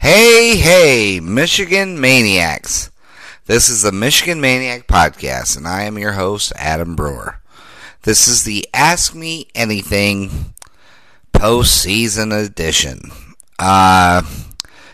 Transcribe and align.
Hey, 0.00 0.56
hey, 0.56 1.18
Michigan 1.18 2.00
Maniacs. 2.00 2.92
This 3.46 3.68
is 3.68 3.82
the 3.82 3.90
Michigan 3.90 4.40
Maniac 4.40 4.86
Podcast, 4.86 5.56
and 5.56 5.66
I 5.66 5.82
am 5.82 5.98
your 5.98 6.12
host, 6.12 6.52
Adam 6.54 6.94
Brewer. 6.94 7.40
This 8.02 8.28
is 8.28 8.44
the 8.44 8.64
Ask 8.72 9.12
Me 9.16 9.48
Anything 9.56 10.54
postseason 11.32 12.32
edition. 12.32 13.10
Uh, 13.58 14.22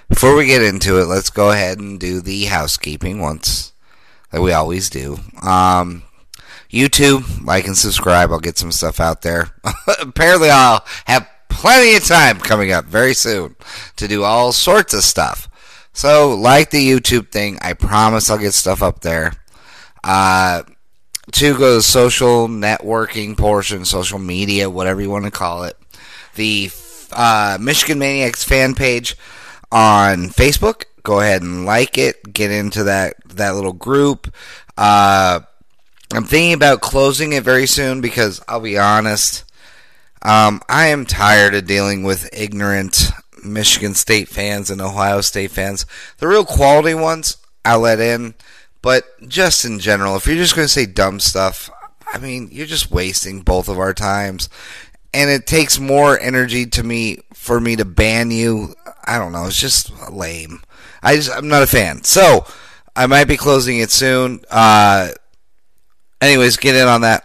before 0.08 0.34
we 0.34 0.46
get 0.46 0.62
into 0.62 0.98
it, 0.98 1.04
let's 1.04 1.28
go 1.28 1.50
ahead 1.50 1.78
and 1.78 2.00
do 2.00 2.22
the 2.22 2.46
housekeeping 2.46 3.20
once, 3.20 3.74
that 4.30 4.40
we 4.40 4.52
always 4.52 4.88
do. 4.88 5.18
Um, 5.42 6.04
YouTube, 6.70 7.44
like 7.44 7.66
and 7.66 7.76
subscribe. 7.76 8.32
I'll 8.32 8.40
get 8.40 8.56
some 8.56 8.72
stuff 8.72 9.00
out 9.00 9.20
there. 9.20 9.50
Apparently, 10.00 10.48
I'll 10.48 10.82
have 11.04 11.28
plenty 11.54 11.96
of 11.96 12.04
time 12.04 12.38
coming 12.38 12.72
up 12.72 12.84
very 12.84 13.14
soon 13.14 13.56
to 13.96 14.08
do 14.08 14.24
all 14.24 14.52
sorts 14.52 14.92
of 14.92 15.02
stuff. 15.02 15.48
So, 15.92 16.34
like 16.34 16.70
the 16.70 16.86
YouTube 16.86 17.30
thing, 17.30 17.58
I 17.62 17.72
promise 17.72 18.28
I'll 18.28 18.38
get 18.38 18.52
stuff 18.52 18.82
up 18.82 19.00
there. 19.00 19.32
Uh, 20.02 20.64
to 21.32 21.52
go 21.52 21.70
to 21.70 21.74
the 21.76 21.82
social 21.82 22.48
networking 22.48 23.38
portion, 23.38 23.84
social 23.84 24.18
media, 24.18 24.68
whatever 24.68 25.00
you 25.00 25.08
want 25.08 25.24
to 25.24 25.30
call 25.30 25.64
it. 25.64 25.76
The 26.34 26.70
uh, 27.12 27.58
Michigan 27.60 27.98
Maniacs 27.98 28.44
fan 28.44 28.74
page 28.74 29.16
on 29.70 30.28
Facebook. 30.28 30.84
Go 31.02 31.20
ahead 31.20 31.42
and 31.42 31.64
like 31.64 31.96
it. 31.96 32.32
Get 32.32 32.50
into 32.50 32.84
that 32.84 33.14
that 33.28 33.54
little 33.54 33.72
group. 33.72 34.34
Uh, 34.76 35.40
I'm 36.12 36.24
thinking 36.24 36.54
about 36.54 36.80
closing 36.80 37.32
it 37.32 37.42
very 37.44 37.66
soon 37.66 38.00
because 38.00 38.42
I'll 38.48 38.60
be 38.60 38.78
honest. 38.78 39.44
Um, 40.24 40.62
I 40.68 40.86
am 40.86 41.04
tired 41.04 41.54
of 41.54 41.66
dealing 41.66 42.02
with 42.02 42.28
ignorant 42.32 43.10
Michigan 43.44 43.94
State 43.94 44.28
fans 44.28 44.70
and 44.70 44.80
Ohio 44.80 45.20
State 45.20 45.50
fans. 45.50 45.84
The 46.18 46.28
real 46.28 46.44
quality 46.44 46.94
ones, 46.94 47.36
I'll 47.64 47.80
let 47.80 48.00
in. 48.00 48.34
But 48.80 49.04
just 49.28 49.64
in 49.64 49.78
general, 49.78 50.16
if 50.16 50.26
you're 50.26 50.36
just 50.36 50.56
going 50.56 50.66
to 50.66 50.72
say 50.72 50.86
dumb 50.86 51.20
stuff, 51.20 51.70
I 52.12 52.18
mean, 52.18 52.48
you're 52.52 52.66
just 52.66 52.90
wasting 52.90 53.42
both 53.42 53.68
of 53.68 53.78
our 53.78 53.94
times. 53.94 54.48
And 55.12 55.30
it 55.30 55.46
takes 55.46 55.78
more 55.78 56.18
energy 56.18 56.66
to 56.66 56.82
me 56.82 57.18
for 57.32 57.60
me 57.60 57.76
to 57.76 57.84
ban 57.84 58.30
you. 58.30 58.74
I 59.06 59.18
don't 59.18 59.32
know. 59.32 59.46
It's 59.46 59.60
just 59.60 60.10
lame. 60.10 60.62
I 61.02 61.16
just, 61.16 61.30
I'm 61.30 61.48
not 61.48 61.62
a 61.62 61.66
fan. 61.66 62.02
So, 62.04 62.46
I 62.96 63.06
might 63.06 63.24
be 63.24 63.36
closing 63.36 63.78
it 63.78 63.90
soon. 63.90 64.44
Uh, 64.50 65.10
anyways, 66.20 66.56
get 66.56 66.76
in 66.76 66.88
on 66.88 67.02
that. 67.02 67.24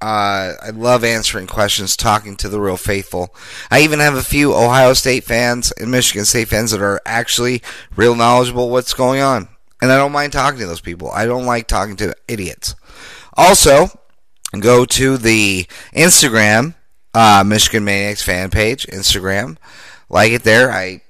Uh, 0.00 0.54
I 0.62 0.70
love 0.70 1.04
answering 1.04 1.46
questions, 1.46 1.94
talking 1.94 2.34
to 2.36 2.48
the 2.48 2.60
real 2.60 2.78
faithful. 2.78 3.34
I 3.70 3.80
even 3.80 3.98
have 4.00 4.14
a 4.14 4.22
few 4.22 4.54
Ohio 4.54 4.94
State 4.94 5.24
fans 5.24 5.72
and 5.72 5.90
Michigan 5.90 6.24
State 6.24 6.48
fans 6.48 6.70
that 6.70 6.80
are 6.80 7.02
actually 7.04 7.62
real 7.94 8.14
knowledgeable 8.14 8.70
what's 8.70 8.94
going 8.94 9.20
on. 9.20 9.48
And 9.82 9.92
I 9.92 9.98
don't 9.98 10.12
mind 10.12 10.32
talking 10.32 10.60
to 10.60 10.66
those 10.66 10.80
people. 10.80 11.10
I 11.10 11.26
don't 11.26 11.44
like 11.44 11.66
talking 11.66 11.96
to 11.96 12.14
idiots. 12.28 12.74
Also, 13.34 13.88
go 14.58 14.86
to 14.86 15.18
the 15.18 15.66
Instagram, 15.92 16.74
uh, 17.12 17.44
Michigan 17.46 17.84
Maniacs 17.84 18.22
fan 18.22 18.50
page, 18.50 18.86
Instagram. 18.86 19.58
Like 20.08 20.32
it 20.32 20.44
there. 20.44 20.70
I 20.70 21.02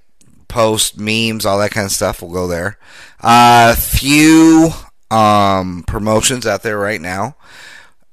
post 0.48 0.98
memes, 0.98 1.46
all 1.46 1.58
that 1.60 1.70
kind 1.70 1.86
of 1.86 1.92
stuff. 1.92 2.22
We'll 2.22 2.32
go 2.32 2.48
there. 2.48 2.76
A 3.20 3.72
uh, 3.72 3.74
few 3.76 4.70
um, 5.12 5.84
promotions 5.86 6.44
out 6.44 6.64
there 6.64 6.78
right 6.78 7.00
now 7.00 7.36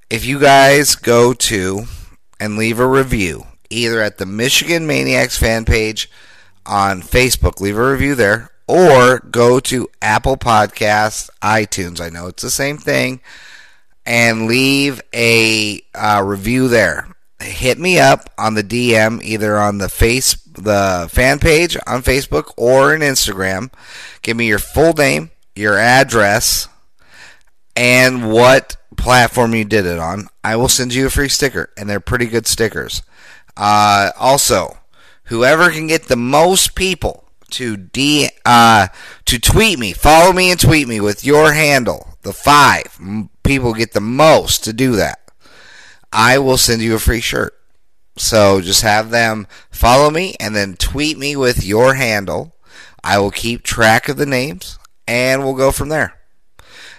if 0.09 0.25
you 0.25 0.39
guys 0.39 0.95
go 0.95 1.33
to 1.33 1.86
and 2.39 2.58
leave 2.58 2.80
a 2.80 2.88
review, 2.88 3.45
either 3.69 4.02
at 4.02 4.17
the 4.17 4.25
Michigan 4.25 4.88
Maniacs 4.88 5.38
fan 5.38 5.66
page 5.66 6.09
on 6.66 7.02
Facebook, 7.02 7.59
leave 7.59 7.77
a 7.77 7.91
review 7.91 8.16
there, 8.16 8.52
or 8.67 9.19
go 9.19 9.59
to 9.61 9.89
Apple 10.02 10.38
Podcasts, 10.38 11.30
iTunes. 11.41 12.00
I 12.00 12.09
know 12.09 12.28
it's 12.28 12.44
the 12.44 12.50
same 12.50 12.78
thing, 12.78 13.22
and 14.05 14.47
leave 14.47 15.02
a 15.13 15.81
uh, 15.94 16.23
review 16.25 16.67
there. 16.67 17.09
Hit 17.40 17.78
me 17.78 18.00
up 18.00 18.29
on 18.38 18.56
the 18.56 18.63
DM, 18.63 19.22
either 19.23 19.57
on 19.57 19.78
the 19.78 19.90
face 19.90 20.35
the 20.57 21.07
fan 21.12 21.38
page 21.38 21.78
on 21.85 22.01
Facebook 22.01 22.51
or 22.57 22.94
in 22.94 23.01
Instagram. 23.01 23.72
Give 24.23 24.35
me 24.35 24.47
your 24.47 24.59
full 24.59 24.94
name, 24.94 25.29
your 25.56 25.78
address, 25.78 26.67
and 27.75 28.31
what 28.31 28.77
platform 28.97 29.53
you 29.56 29.63
did 29.63 29.85
it 29.85 30.00
on, 30.00 30.28
I 30.44 30.56
will 30.56 30.68
send 30.68 30.94
you 30.94 31.06
a 31.08 31.09
free 31.09 31.30
sticker, 31.30 31.69
and 31.78 31.90
they're 31.90 32.00
pretty 32.00 32.25
good 32.25 32.47
stickers. 32.47 33.02
Uh, 33.56 34.12
also, 34.18 34.78
whoever 35.25 35.72
can 35.72 35.88
get 35.88 36.03
the 36.03 36.16
most 36.18 36.75
people 36.75 37.30
to 37.52 37.78
d 37.78 38.30
uh, 38.46 38.88
to 39.25 39.40
tweet 39.40 39.80
me, 39.80 39.94
follow 39.94 40.34
me 40.34 40.52
and 40.52 40.59
tweet 40.59 40.88
me 40.88 41.00
with 41.00 41.24
your 41.24 41.53
handle, 41.53 42.18
the 42.24 42.34
five 42.34 43.00
people 43.44 43.74
get 43.74 43.94
the 43.94 44.02
most 44.02 44.63
to 44.66 44.74
do 44.74 44.96
that, 44.97 45.19
I 46.12 46.38
will 46.38 46.58
send 46.58 46.81
you 46.81 46.96
a 46.96 47.00
free 47.00 47.22
shirt. 47.22 47.53
So 48.18 48.62
just 48.62 48.81
have 48.81 49.12
them 49.12 49.47
follow 49.69 50.09
me 50.09 50.35
and 50.40 50.56
then 50.56 50.75
tweet 50.75 51.18
me 51.18 51.35
with 51.35 51.64
your 51.64 51.94
handle. 51.94 52.56
I 53.03 53.19
will 53.19 53.31
keep 53.31 53.62
track 53.62 54.09
of 54.09 54.18
the 54.18 54.25
names 54.25 54.79
and 55.08 55.44
we'll 55.44 55.53
go 55.53 55.72
from 55.72 55.90
there 55.90 56.16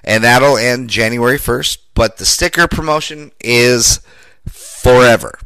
and 0.04 0.24
that'll 0.24 0.56
end 0.56 0.90
January 0.90 1.38
1st. 1.38 1.78
But 1.94 2.18
the 2.18 2.24
sticker 2.24 2.66
promotion 2.68 3.32
is 3.40 4.00
forever. 4.48 5.38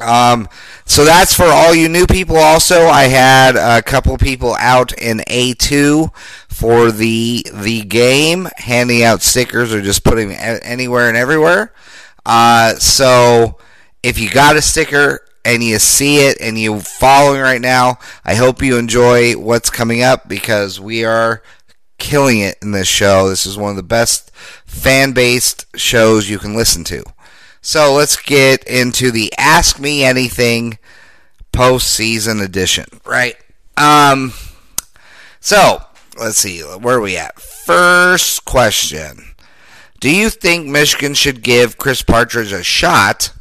Um, 0.00 0.48
so 0.84 1.04
that's 1.04 1.34
for 1.34 1.44
all 1.44 1.74
you 1.74 1.88
new 1.88 2.06
people. 2.06 2.36
Also, 2.36 2.86
I 2.86 3.04
had 3.04 3.56
a 3.56 3.82
couple 3.82 4.16
people 4.18 4.54
out 4.58 4.92
in 4.92 5.18
A2 5.28 6.14
for 6.48 6.92
the 6.92 7.44
the 7.52 7.82
game, 7.82 8.48
handing 8.56 9.02
out 9.02 9.22
stickers 9.22 9.74
or 9.74 9.82
just 9.82 10.04
putting 10.04 10.32
anywhere 10.32 11.08
and 11.08 11.16
everywhere. 11.16 11.74
Uh, 12.24 12.74
so 12.74 13.58
if 14.02 14.18
you 14.18 14.30
got 14.30 14.56
a 14.56 14.62
sticker 14.62 15.20
and 15.44 15.62
you 15.62 15.78
see 15.78 16.18
it 16.26 16.38
and 16.40 16.58
you're 16.58 16.80
following 16.80 17.40
right 17.40 17.60
now, 17.60 17.98
I 18.24 18.34
hope 18.34 18.62
you 18.62 18.76
enjoy 18.76 19.34
what's 19.34 19.70
coming 19.70 20.02
up 20.02 20.28
because 20.28 20.80
we 20.80 21.04
are 21.04 21.42
killing 22.00 22.40
it 22.40 22.58
in 22.60 22.72
this 22.72 22.88
show. 22.88 23.28
This 23.28 23.46
is 23.46 23.56
one 23.56 23.70
of 23.70 23.76
the 23.76 23.84
best 23.84 24.32
fan 24.66 25.12
based 25.12 25.66
shows 25.76 26.28
you 26.28 26.40
can 26.40 26.56
listen 26.56 26.82
to. 26.84 27.04
So 27.62 27.92
let's 27.92 28.16
get 28.16 28.64
into 28.64 29.12
the 29.12 29.32
Ask 29.38 29.78
Me 29.78 30.02
Anything 30.02 30.78
postseason 31.52 32.42
edition, 32.42 32.86
right? 33.04 33.36
Um, 33.76 34.32
so 35.38 35.82
let's 36.18 36.38
see, 36.38 36.60
where 36.60 36.96
are 36.96 37.00
we 37.00 37.16
at? 37.16 37.38
First 37.38 38.44
question 38.44 39.34
Do 40.00 40.10
you 40.10 40.30
think 40.30 40.66
Michigan 40.66 41.14
should 41.14 41.42
give 41.42 41.78
Chris 41.78 42.02
Partridge 42.02 42.52
a 42.52 42.62
shot 42.62 43.32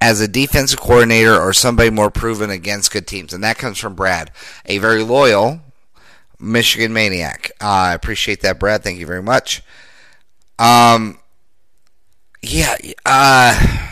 as 0.00 0.20
a 0.20 0.28
defensive 0.28 0.80
coordinator 0.80 1.38
or 1.38 1.52
somebody 1.52 1.90
more 1.90 2.10
proven 2.10 2.50
against 2.50 2.92
good 2.92 3.08
teams? 3.08 3.32
And 3.32 3.42
that 3.42 3.58
comes 3.58 3.78
from 3.78 3.94
Brad, 3.94 4.30
a 4.64 4.78
very 4.78 5.02
loyal 5.02 5.60
Michigan 6.42 6.92
Maniac. 6.92 7.52
Uh, 7.60 7.66
I 7.66 7.94
appreciate 7.94 8.40
that, 8.42 8.58
Brad. 8.58 8.82
Thank 8.82 8.98
you 8.98 9.06
very 9.06 9.22
much. 9.22 9.62
Um, 10.58 11.18
yeah. 12.42 12.76
Uh, 13.06 13.88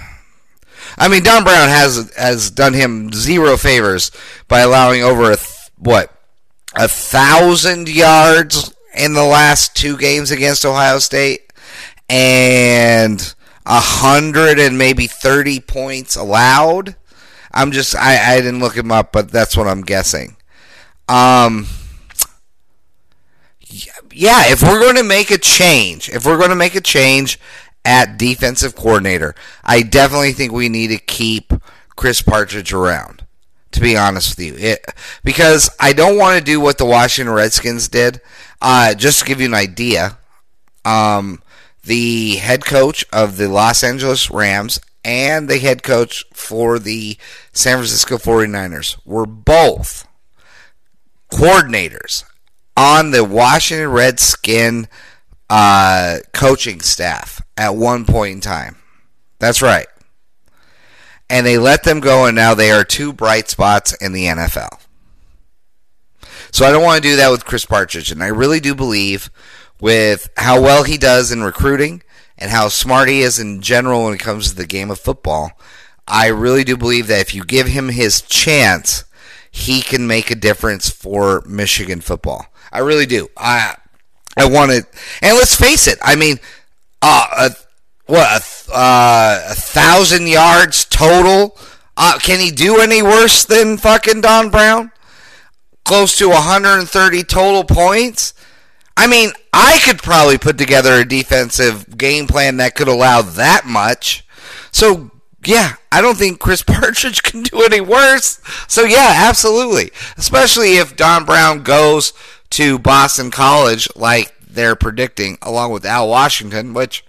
I 0.99 1.09
mean, 1.09 1.22
Don 1.22 1.44
Brown 1.44 1.69
has 1.69 2.12
has 2.16 2.50
done 2.50 2.75
him 2.75 3.12
zero 3.12 3.56
favors 3.56 4.10
by 4.49 4.60
allowing 4.60 5.03
over 5.03 5.31
a 5.31 5.37
th- 5.37 5.71
what 5.78 6.12
a 6.75 6.89
thousand 6.89 7.89
yards 7.89 8.75
in 8.94 9.15
the 9.15 9.25
last 9.25 9.77
two 9.77 9.97
games 9.97 10.31
against 10.31 10.65
Ohio 10.65 10.99
State, 10.99 11.53
and 12.09 13.34
a 13.65 13.81
hundred 13.81 14.59
and 14.59 14.77
maybe 14.77 15.06
thirty 15.06 15.60
points 15.60 16.16
allowed. 16.16 16.97
I'm 17.53 17.72
just 17.72 17.94
I, 17.97 18.34
I 18.34 18.41
didn't 18.41 18.60
look 18.60 18.77
him 18.77 18.93
up, 18.93 19.12
but 19.12 19.31
that's 19.31 19.56
what 19.56 19.69
I'm 19.69 19.83
guessing. 19.83 20.37
Um, 21.09 21.66
yeah, 24.12 24.45
if 24.47 24.62
we're 24.62 24.80
going 24.80 24.97
to 24.97 25.04
make 25.04 25.30
a 25.30 25.39
change, 25.39 26.09
if 26.09 26.24
we're 26.27 26.39
going 26.39 26.51
to 26.51 26.57
make 26.57 26.74
a 26.74 26.80
change 26.80 27.39
at 27.84 28.18
defensive 28.18 28.74
coordinator, 28.77 29.34
I 29.65 29.83
definitely 29.83 30.33
think 30.33 30.53
we 30.53 30.68
need 30.68 30.89
to 30.89 30.98
keep 30.98 31.53
Chris 31.97 32.22
Partridge 32.22 32.72
around. 32.72 33.24
To 33.72 33.80
be 33.80 33.97
honest 33.97 34.36
with 34.36 34.45
you, 34.45 34.54
it, 34.57 34.84
because 35.22 35.71
I 35.78 35.92
don't 35.92 36.18
want 36.18 36.36
to 36.36 36.45
do 36.45 36.59
what 36.59 36.77
the 36.77 36.84
Washington 36.84 37.33
Redskins 37.33 37.86
did. 37.86 38.21
Uh, 38.60 38.95
just 38.95 39.21
to 39.21 39.24
give 39.24 39.41
you 39.41 39.47
an 39.47 39.54
idea, 39.54 40.18
um, 40.84 41.41
the 41.84 42.36
head 42.36 42.65
coach 42.65 43.04
of 43.13 43.36
the 43.36 43.48
Los 43.48 43.84
Angeles 43.84 44.28
Rams 44.28 44.80
and 45.04 45.48
the 45.48 45.59
head 45.59 45.84
coach 45.84 46.24
for 46.33 46.80
the 46.80 47.16
San 47.53 47.77
Francisco 47.77 48.16
49ers 48.16 48.97
were 49.04 49.24
both 49.24 50.06
coordinators 51.30 52.24
on 52.80 53.10
the 53.10 53.22
Washington 53.22 53.91
Redskin 53.91 54.88
uh, 55.50 56.16
coaching 56.32 56.80
staff 56.80 57.42
at 57.54 57.74
one 57.74 58.06
point 58.06 58.36
in 58.36 58.41
time. 58.41 58.77
That's 59.38 59.60
right. 59.60 59.86
And 61.28 61.47
they 61.47 61.59
let 61.59 61.84
them 61.84 62.00
go, 62.00 62.24
and 62.24 62.34
now 62.34 62.54
they 62.54 62.71
are 62.71 62.82
two 62.82 63.12
bright 63.12 63.50
spots 63.50 63.92
in 63.92 64.12
the 64.12 64.24
NFL. 64.24 64.80
So 66.53 66.65
I 66.65 66.72
don't 66.72 66.82
want 66.82 67.03
to 67.03 67.09
do 67.09 67.16
that 67.16 67.30
with 67.30 67.44
Chris 67.44 67.66
Partridge, 67.66 68.10
and 68.10 68.22
I 68.22 68.28
really 68.28 68.60
do 68.60 68.74
believe 68.74 69.30
with 69.78 70.30
how 70.38 70.62
well 70.62 70.82
he 70.82 70.97
does 70.97 71.30
in 71.30 71.42
recruiting 71.42 72.03
and 72.38 72.50
how 72.50 72.68
smart 72.68 73.10
he 73.10 73.21
is 73.21 73.38
in 73.38 73.60
general 73.60 74.04
when 74.04 74.15
it 74.15 74.21
comes 74.21 74.48
to 74.48 74.56
the 74.56 74.66
game 74.66 74.91
of 74.91 74.98
football. 74.98 75.53
I 76.09 76.28
really 76.28 76.65
do 76.65 76.78
believe 76.78 77.09
that 77.09 77.21
if 77.21 77.34
you 77.34 77.44
give 77.44 77.68
him 77.68 77.91
his 77.91 78.22
chance, 78.22 79.04
he 79.50 79.82
can 79.82 80.06
make 80.06 80.30
a 80.30 80.34
difference 80.34 80.88
for 80.88 81.42
Michigan 81.47 82.00
football. 82.00 82.50
I 82.72 82.78
really 82.78 83.07
do. 83.07 83.28
I 83.37 83.77
I 84.37 84.47
want 84.47 84.71
to, 84.71 84.87
and 85.22 85.37
let's 85.37 85.55
face 85.55 85.87
it. 85.87 85.99
I 86.03 86.17
mean, 86.17 86.39
uh, 87.03 87.51
a, 87.51 87.57
what 88.07 88.27
a, 88.27 88.72
uh, 88.72 89.47
a 89.51 89.55
thousand 89.55 90.28
yards 90.28 90.84
total. 90.84 91.59
Uh, 91.97 92.19
can 92.19 92.41
he 92.41 92.51
do 92.51 92.81
any 92.81 93.03
worse 93.03 93.45
than 93.45 93.77
fucking 93.77 94.21
Don 94.21 94.51
Brown? 94.51 94.93
Close 95.84 96.17
to 96.19 96.28
130 96.28 97.25
total 97.25 97.65
points. 97.65 98.33
I 98.97 99.07
mean, 99.07 99.33
I 99.53 99.81
could 99.84 99.99
probably 99.99 100.39
put 100.39 100.59
together 100.59 100.95
a 100.95 101.05
defensive 101.05 101.99
game 101.99 102.27
plan 102.27 102.59
that 102.59 102.75
could 102.75 102.89
allow 102.89 103.23
that 103.23 103.66
much. 103.66 104.27
So, 104.73 105.11
yeah, 105.45 105.75
I 105.91 106.01
don't 106.01 106.16
think 106.16 106.39
Chris 106.39 106.63
Partridge 106.66 107.23
can 107.23 107.43
do 107.43 107.63
any 107.63 107.81
worse. 107.81 108.41
So, 108.69 108.84
yeah, 108.84 109.15
absolutely. 109.28 109.91
Especially 110.16 110.77
if 110.77 110.97
Don 110.97 111.25
Brown 111.25 111.63
goes 111.63 112.13
to 112.51 112.79
Boston 112.79 113.31
College 113.31 113.89
like 113.97 114.35
they're 114.41 114.77
predicting, 114.77 115.39
along 115.43 115.73
with 115.73 115.85
Al 115.85 116.09
Washington, 116.09 116.75
which 116.75 117.05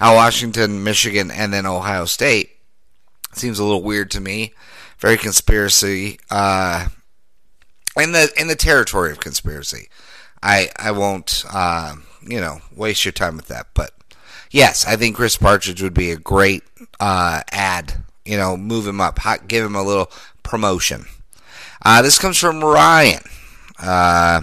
Al 0.00 0.14
Washington, 0.14 0.82
Michigan, 0.82 1.30
and 1.30 1.52
then 1.52 1.66
Ohio 1.66 2.06
State 2.06 2.50
seems 3.32 3.58
a 3.58 3.64
little 3.64 3.82
weird 3.82 4.10
to 4.12 4.20
me. 4.20 4.54
Very 4.98 5.16
conspiracy, 5.16 6.18
uh, 6.30 6.88
in 7.96 8.12
the 8.12 8.32
in 8.36 8.48
the 8.48 8.56
territory 8.56 9.10
of 9.10 9.20
conspiracy. 9.20 9.88
I 10.42 10.70
I 10.76 10.92
won't 10.92 11.44
uh, 11.52 11.96
you 12.22 12.40
know 12.40 12.60
waste 12.74 13.04
your 13.04 13.12
time 13.12 13.36
with 13.36 13.48
that, 13.48 13.66
but 13.74 13.92
yes, 14.50 14.86
I 14.86 14.96
think 14.96 15.16
Chris 15.16 15.36
Partridge 15.36 15.82
would 15.82 15.94
be 15.94 16.10
a 16.10 16.16
great 16.16 16.62
uh, 17.00 17.42
ad. 17.50 18.04
You 18.24 18.36
know, 18.36 18.56
move 18.56 18.86
him 18.86 19.00
up, 19.00 19.18
give 19.48 19.64
him 19.64 19.74
a 19.74 19.82
little 19.82 20.10
promotion. 20.44 21.06
Uh, 21.84 22.02
this 22.02 22.20
comes 22.20 22.38
from 22.38 22.62
Ryan. 22.62 23.22
Uh, 23.82 24.42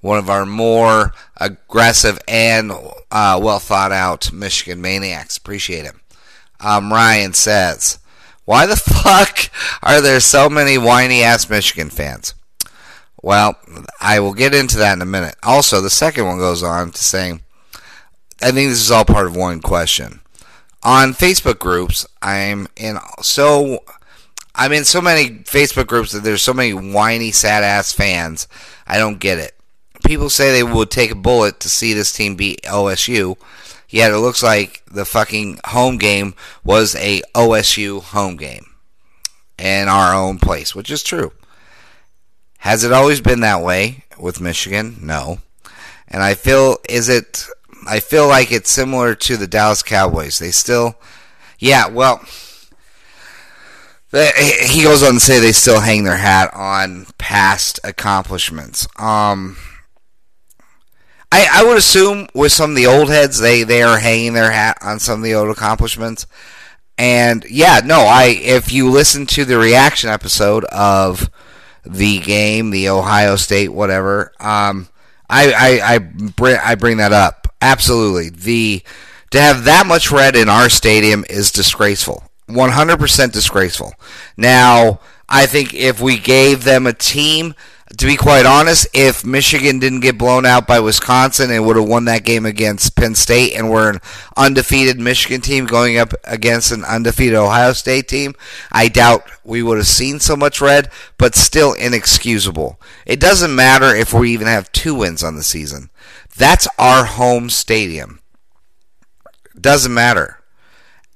one 0.00 0.18
of 0.18 0.28
our 0.28 0.44
more 0.44 1.12
aggressive 1.38 2.18
and 2.28 2.70
uh, 3.10 3.40
well 3.42 3.58
thought 3.58 3.90
out 3.90 4.32
Michigan 4.32 4.80
maniacs. 4.80 5.36
Appreciate 5.36 5.84
him. 5.84 6.00
Um, 6.60 6.92
Ryan 6.92 7.32
says, 7.32 7.98
Why 8.44 8.66
the 8.66 8.76
fuck 9.02 9.50
are 9.82 10.00
there 10.00 10.20
so 10.20 10.50
many 10.50 10.76
whiny 10.76 11.22
ass 11.22 11.48
Michigan 11.48 11.90
fans? 11.90 12.34
Well, 13.22 13.56
I 14.00 14.20
will 14.20 14.34
get 14.34 14.54
into 14.54 14.76
that 14.76 14.92
in 14.92 15.00
a 15.00 15.06
minute. 15.06 15.36
Also, 15.42 15.80
the 15.80 15.88
second 15.88 16.26
one 16.26 16.36
goes 16.36 16.62
on 16.62 16.90
to 16.90 17.02
saying, 17.02 17.40
I 18.42 18.50
think 18.50 18.68
this 18.68 18.82
is 18.82 18.90
all 18.90 19.06
part 19.06 19.26
of 19.26 19.34
one 19.34 19.60
question. 19.60 20.20
On 20.82 21.14
Facebook 21.14 21.58
groups, 21.58 22.06
I'm 22.20 22.68
in 22.76 22.98
so 23.22 23.78
I'm 24.54 24.72
in 24.72 24.84
so 24.84 25.00
many 25.00 25.30
Facebook 25.30 25.86
groups 25.86 26.12
that 26.12 26.22
there's 26.22 26.42
so 26.42 26.54
many 26.54 26.72
whiny, 26.72 27.32
sad 27.32 27.64
ass 27.64 27.92
fans. 27.92 28.46
I 28.86 28.98
don't 28.98 29.18
get 29.18 29.38
it. 29.38 29.54
People 30.04 30.30
say 30.30 30.52
they 30.52 30.62
would 30.62 30.90
take 30.90 31.10
a 31.10 31.16
bullet 31.16 31.60
to 31.60 31.68
see 31.68 31.92
this 31.92 32.12
team 32.12 32.36
beat 32.36 32.62
OSU, 32.62 33.36
yet 33.88 34.12
it 34.12 34.18
looks 34.18 34.42
like 34.42 34.82
the 34.86 35.04
fucking 35.04 35.60
home 35.66 35.96
game 35.98 36.34
was 36.62 36.94
a 36.96 37.22
OSU 37.34 38.02
home 38.02 38.36
game 38.36 38.66
in 39.58 39.88
our 39.88 40.14
own 40.14 40.38
place, 40.38 40.74
which 40.74 40.90
is 40.90 41.02
true. 41.02 41.32
Has 42.58 42.84
it 42.84 42.92
always 42.92 43.20
been 43.20 43.40
that 43.40 43.62
way 43.62 44.04
with 44.18 44.40
Michigan? 44.40 44.96
No. 45.02 45.38
And 46.08 46.22
I 46.22 46.34
feel 46.34 46.78
is 46.88 47.08
it 47.08 47.46
I 47.86 48.00
feel 48.00 48.26
like 48.26 48.50
it's 48.52 48.70
similar 48.70 49.14
to 49.14 49.36
the 49.36 49.46
Dallas 49.46 49.82
Cowboys. 49.82 50.38
They 50.38 50.50
still 50.50 50.96
Yeah, 51.58 51.88
well, 51.88 52.24
he 54.14 54.82
goes 54.82 55.02
on 55.02 55.14
to 55.14 55.20
say 55.20 55.40
they 55.40 55.52
still 55.52 55.80
hang 55.80 56.04
their 56.04 56.16
hat 56.16 56.52
on 56.54 57.06
past 57.18 57.80
accomplishments. 57.82 58.86
Um, 58.96 59.56
I, 61.32 61.48
I 61.52 61.64
would 61.64 61.76
assume 61.76 62.28
with 62.32 62.52
some 62.52 62.70
of 62.70 62.76
the 62.76 62.86
old 62.86 63.08
heads, 63.08 63.40
they, 63.40 63.64
they 63.64 63.82
are 63.82 63.98
hanging 63.98 64.34
their 64.34 64.52
hat 64.52 64.78
on 64.80 65.00
some 65.00 65.18
of 65.18 65.24
the 65.24 65.34
old 65.34 65.50
accomplishments. 65.50 66.26
And 66.96 67.44
yeah, 67.50 67.80
no, 67.84 68.02
I 68.02 68.26
if 68.26 68.72
you 68.72 68.88
listen 68.88 69.26
to 69.26 69.44
the 69.44 69.58
reaction 69.58 70.10
episode 70.10 70.64
of 70.66 71.28
the 71.84 72.20
game, 72.20 72.70
the 72.70 72.88
Ohio 72.88 73.34
State, 73.34 73.70
whatever, 73.70 74.32
um, 74.38 74.88
I 75.28 75.52
I 75.52 75.94
I 75.94 75.98
bring 75.98 76.56
I 76.62 76.76
bring 76.76 76.98
that 76.98 77.12
up 77.12 77.52
absolutely. 77.60 78.30
The 78.30 78.84
to 79.30 79.40
have 79.40 79.64
that 79.64 79.86
much 79.86 80.12
red 80.12 80.36
in 80.36 80.48
our 80.48 80.68
stadium 80.68 81.24
is 81.28 81.50
disgraceful. 81.50 82.22
100% 82.48 83.32
disgraceful. 83.32 83.94
Now, 84.36 85.00
I 85.28 85.46
think 85.46 85.74
if 85.74 86.00
we 86.00 86.18
gave 86.18 86.64
them 86.64 86.86
a 86.86 86.92
team, 86.92 87.54
to 87.96 88.06
be 88.06 88.16
quite 88.16 88.46
honest, 88.46 88.86
if 88.92 89.24
Michigan 89.24 89.78
didn't 89.78 90.00
get 90.00 90.18
blown 90.18 90.44
out 90.44 90.66
by 90.66 90.80
Wisconsin 90.80 91.50
and 91.50 91.64
would 91.66 91.76
have 91.76 91.88
won 91.88 92.06
that 92.06 92.24
game 92.24 92.44
against 92.44 92.96
Penn 92.96 93.14
State 93.14 93.54
and 93.54 93.70
we're 93.70 93.90
an 93.90 94.00
undefeated 94.36 94.98
Michigan 94.98 95.40
team 95.40 95.66
going 95.66 95.96
up 95.96 96.12
against 96.24 96.72
an 96.72 96.84
undefeated 96.84 97.34
Ohio 97.34 97.72
State 97.72 98.08
team, 98.08 98.34
I 98.72 98.88
doubt 98.88 99.30
we 99.44 99.62
would 99.62 99.78
have 99.78 99.86
seen 99.86 100.20
so 100.20 100.36
much 100.36 100.60
red, 100.60 100.90
but 101.18 101.34
still 101.34 101.72
inexcusable. 101.74 102.80
It 103.06 103.20
doesn't 103.20 103.54
matter 103.54 103.94
if 103.94 104.12
we 104.12 104.32
even 104.32 104.46
have 104.46 104.72
two 104.72 104.94
wins 104.94 105.22
on 105.22 105.36
the 105.36 105.42
season. 105.42 105.90
That's 106.36 106.66
our 106.78 107.04
home 107.04 107.48
stadium. 107.48 108.20
Doesn't 109.58 109.94
matter. 109.94 110.40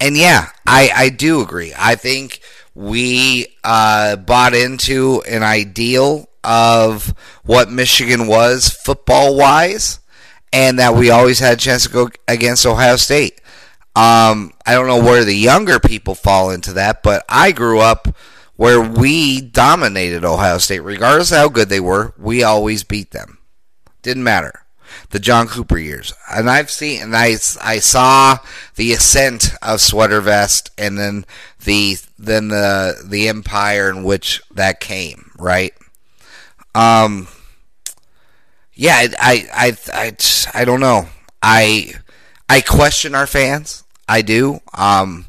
And 0.00 0.16
yeah, 0.16 0.50
I, 0.66 0.90
I 0.94 1.08
do 1.08 1.40
agree. 1.40 1.72
I 1.76 1.96
think 1.96 2.40
we 2.74 3.46
uh, 3.64 4.16
bought 4.16 4.54
into 4.54 5.22
an 5.28 5.42
ideal 5.42 6.28
of 6.44 7.12
what 7.44 7.70
Michigan 7.70 8.28
was 8.28 8.68
football 8.68 9.36
wise, 9.36 9.98
and 10.52 10.78
that 10.78 10.94
we 10.94 11.10
always 11.10 11.40
had 11.40 11.54
a 11.54 11.60
chance 11.60 11.84
to 11.84 11.90
go 11.90 12.08
against 12.28 12.64
Ohio 12.64 12.96
State. 12.96 13.40
Um, 13.96 14.52
I 14.64 14.74
don't 14.74 14.86
know 14.86 15.02
where 15.02 15.24
the 15.24 15.34
younger 15.34 15.80
people 15.80 16.14
fall 16.14 16.50
into 16.50 16.74
that, 16.74 17.02
but 17.02 17.24
I 17.28 17.50
grew 17.50 17.80
up 17.80 18.06
where 18.54 18.80
we 18.80 19.40
dominated 19.40 20.24
Ohio 20.24 20.58
State. 20.58 20.80
Regardless 20.80 21.32
of 21.32 21.38
how 21.38 21.48
good 21.48 21.68
they 21.68 21.80
were, 21.80 22.14
we 22.16 22.44
always 22.44 22.84
beat 22.84 23.10
them. 23.10 23.38
Didn't 24.02 24.22
matter 24.22 24.64
the 25.10 25.18
John 25.18 25.46
Cooper 25.46 25.78
years. 25.78 26.12
And 26.30 26.50
I've 26.50 26.70
seen, 26.70 27.02
and 27.02 27.16
I, 27.16 27.36
I 27.62 27.78
saw 27.78 28.38
the 28.76 28.92
ascent 28.92 29.52
of 29.62 29.80
Sweater 29.80 30.20
Vest 30.20 30.70
and 30.76 30.98
then 30.98 31.24
the, 31.64 31.96
then 32.18 32.48
the, 32.48 33.02
the 33.04 33.28
empire 33.28 33.90
in 33.90 34.04
which 34.04 34.42
that 34.50 34.80
came, 34.80 35.30
right? 35.38 35.72
Um, 36.74 37.28
yeah, 38.74 39.06
I, 39.18 39.48
I, 39.52 39.76
I, 39.92 40.16
I, 40.54 40.64
don't 40.64 40.80
know. 40.80 41.08
I, 41.42 41.94
I 42.48 42.60
question 42.60 43.14
our 43.14 43.26
fans. 43.26 43.84
I 44.08 44.22
do. 44.22 44.60
Um, 44.74 45.26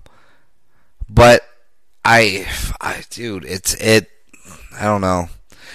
but 1.10 1.42
I, 2.04 2.48
I, 2.82 3.04
dude, 3.10 3.46
it's, 3.46 3.74
it, 3.76 4.10
I 4.78 4.84
don't 4.84 5.02
know. 5.02 5.30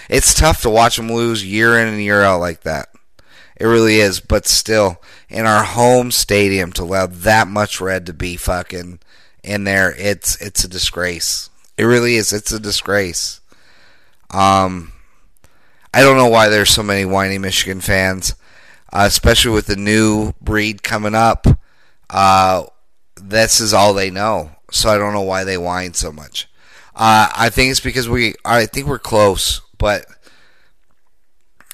It's 0.09 0.35
tough 0.35 0.63
to 0.63 0.71
watch 0.71 0.97
them 0.97 1.11
lose 1.11 1.45
year 1.45 1.79
in 1.79 1.89
and 1.89 2.03
year 2.03 2.23
out 2.23 2.41
like 2.41 2.63
that. 2.63 2.89
It 3.57 3.67
really 3.67 3.97
is. 3.97 4.21
But 4.21 4.47
still, 4.47 5.01
in 5.29 5.47
our 5.47 5.65
home 5.65 6.11
stadium 6.11 6.73
to 6.73 6.83
allow 6.83 7.07
that 7.07 7.49
much 7.49 7.81
red 7.81 8.07
to 8.07 8.13
be 8.13 8.37
fucking 8.37 9.01
in 9.43 9.65
there, 9.65 9.95
it's 9.97 10.41
it's 10.41 10.65
a 10.65 10.69
disgrace. 10.69 11.51
It 11.77 11.85
really 11.85 12.17
is. 12.17 12.33
It's 12.33 12.53
a 12.53 12.61
disgrace. 12.61 13.41
Um, 14.31 14.93
I 15.93 16.03
don't 16.03 16.17
know 16.17 16.29
why 16.29 16.49
there's 16.49 16.71
so 16.71 16.83
many 16.83 17.05
whiny 17.05 17.39
Michigan 17.39 17.81
fans, 17.81 18.35
uh, 18.93 19.05
especially 19.07 19.53
with 19.53 19.67
the 19.67 19.77
new 19.77 20.33
breed 20.41 20.83
coming 20.83 21.15
up. 21.15 21.47
Uh, 22.11 22.65
this 23.17 23.61
is 23.61 23.73
all 23.73 23.95
they 23.95 24.11
know, 24.11 24.51
so 24.71 24.91
I 24.91 24.99
don't 24.99 25.13
know 25.13 25.23
why 25.23 25.45
they 25.45 25.57
whine 25.57 25.95
so 25.95 26.11
much. 26.13 26.49
Uh, 26.97 27.29
I 27.35 27.49
think 27.49 27.71
it's 27.71 27.81
because 27.81 28.09
we, 28.09 28.35
I 28.45 28.67
think 28.67 28.87
we're 28.87 28.99
close, 29.01 29.63
but 29.79 30.07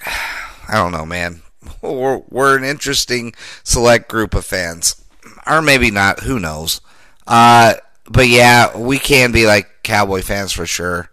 I 0.06 0.74
don't 0.74 0.92
know, 0.92 1.06
man 1.06 1.42
we're, 2.00 2.22
we're 2.28 2.56
an 2.56 2.64
interesting 2.64 3.34
select 3.62 4.08
group 4.08 4.34
of 4.34 4.44
fans, 4.44 5.04
or 5.46 5.62
maybe 5.62 5.90
not. 5.90 6.20
Who 6.20 6.38
knows? 6.38 6.80
Uh, 7.26 7.74
but 8.08 8.28
yeah, 8.28 8.76
we 8.76 8.98
can 8.98 9.32
be 9.32 9.46
like 9.46 9.82
Cowboy 9.82 10.22
fans 10.22 10.52
for 10.52 10.66
sure. 10.66 11.10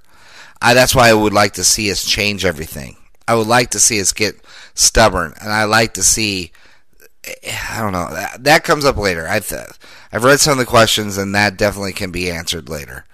Uh, 0.62 0.74
that's 0.74 0.95
why 0.95 1.09
I 1.09 1.13
would 1.13 1.33
like 1.33 1.53
to 1.53 1.63
see 1.63 1.91
us 1.91 2.03
change 2.03 2.43
everything. 2.43 2.97
I 3.27 3.36
would 3.36 3.47
like 3.47 3.69
to 3.71 3.79
see 3.79 4.01
us 4.01 4.13
get 4.13 4.41
stubborn, 4.74 5.33
and 5.41 5.51
I 5.51 5.65
like 5.65 5.93
to 5.95 6.03
see. 6.03 6.51
I 7.69 7.81
don't 7.81 7.91
know. 7.91 8.07
That, 8.09 8.43
that 8.45 8.63
comes 8.63 8.86
up 8.86 8.97
later. 8.97 9.27
I've 9.27 9.51
I've 10.12 10.24
read 10.24 10.39
some 10.39 10.53
of 10.53 10.57
the 10.57 10.65
questions, 10.65 11.17
and 11.17 11.36
that 11.36 11.57
definitely 11.57 11.93
can 11.93 12.12
be 12.12 12.31
answered 12.31 12.69
later. 12.69 13.05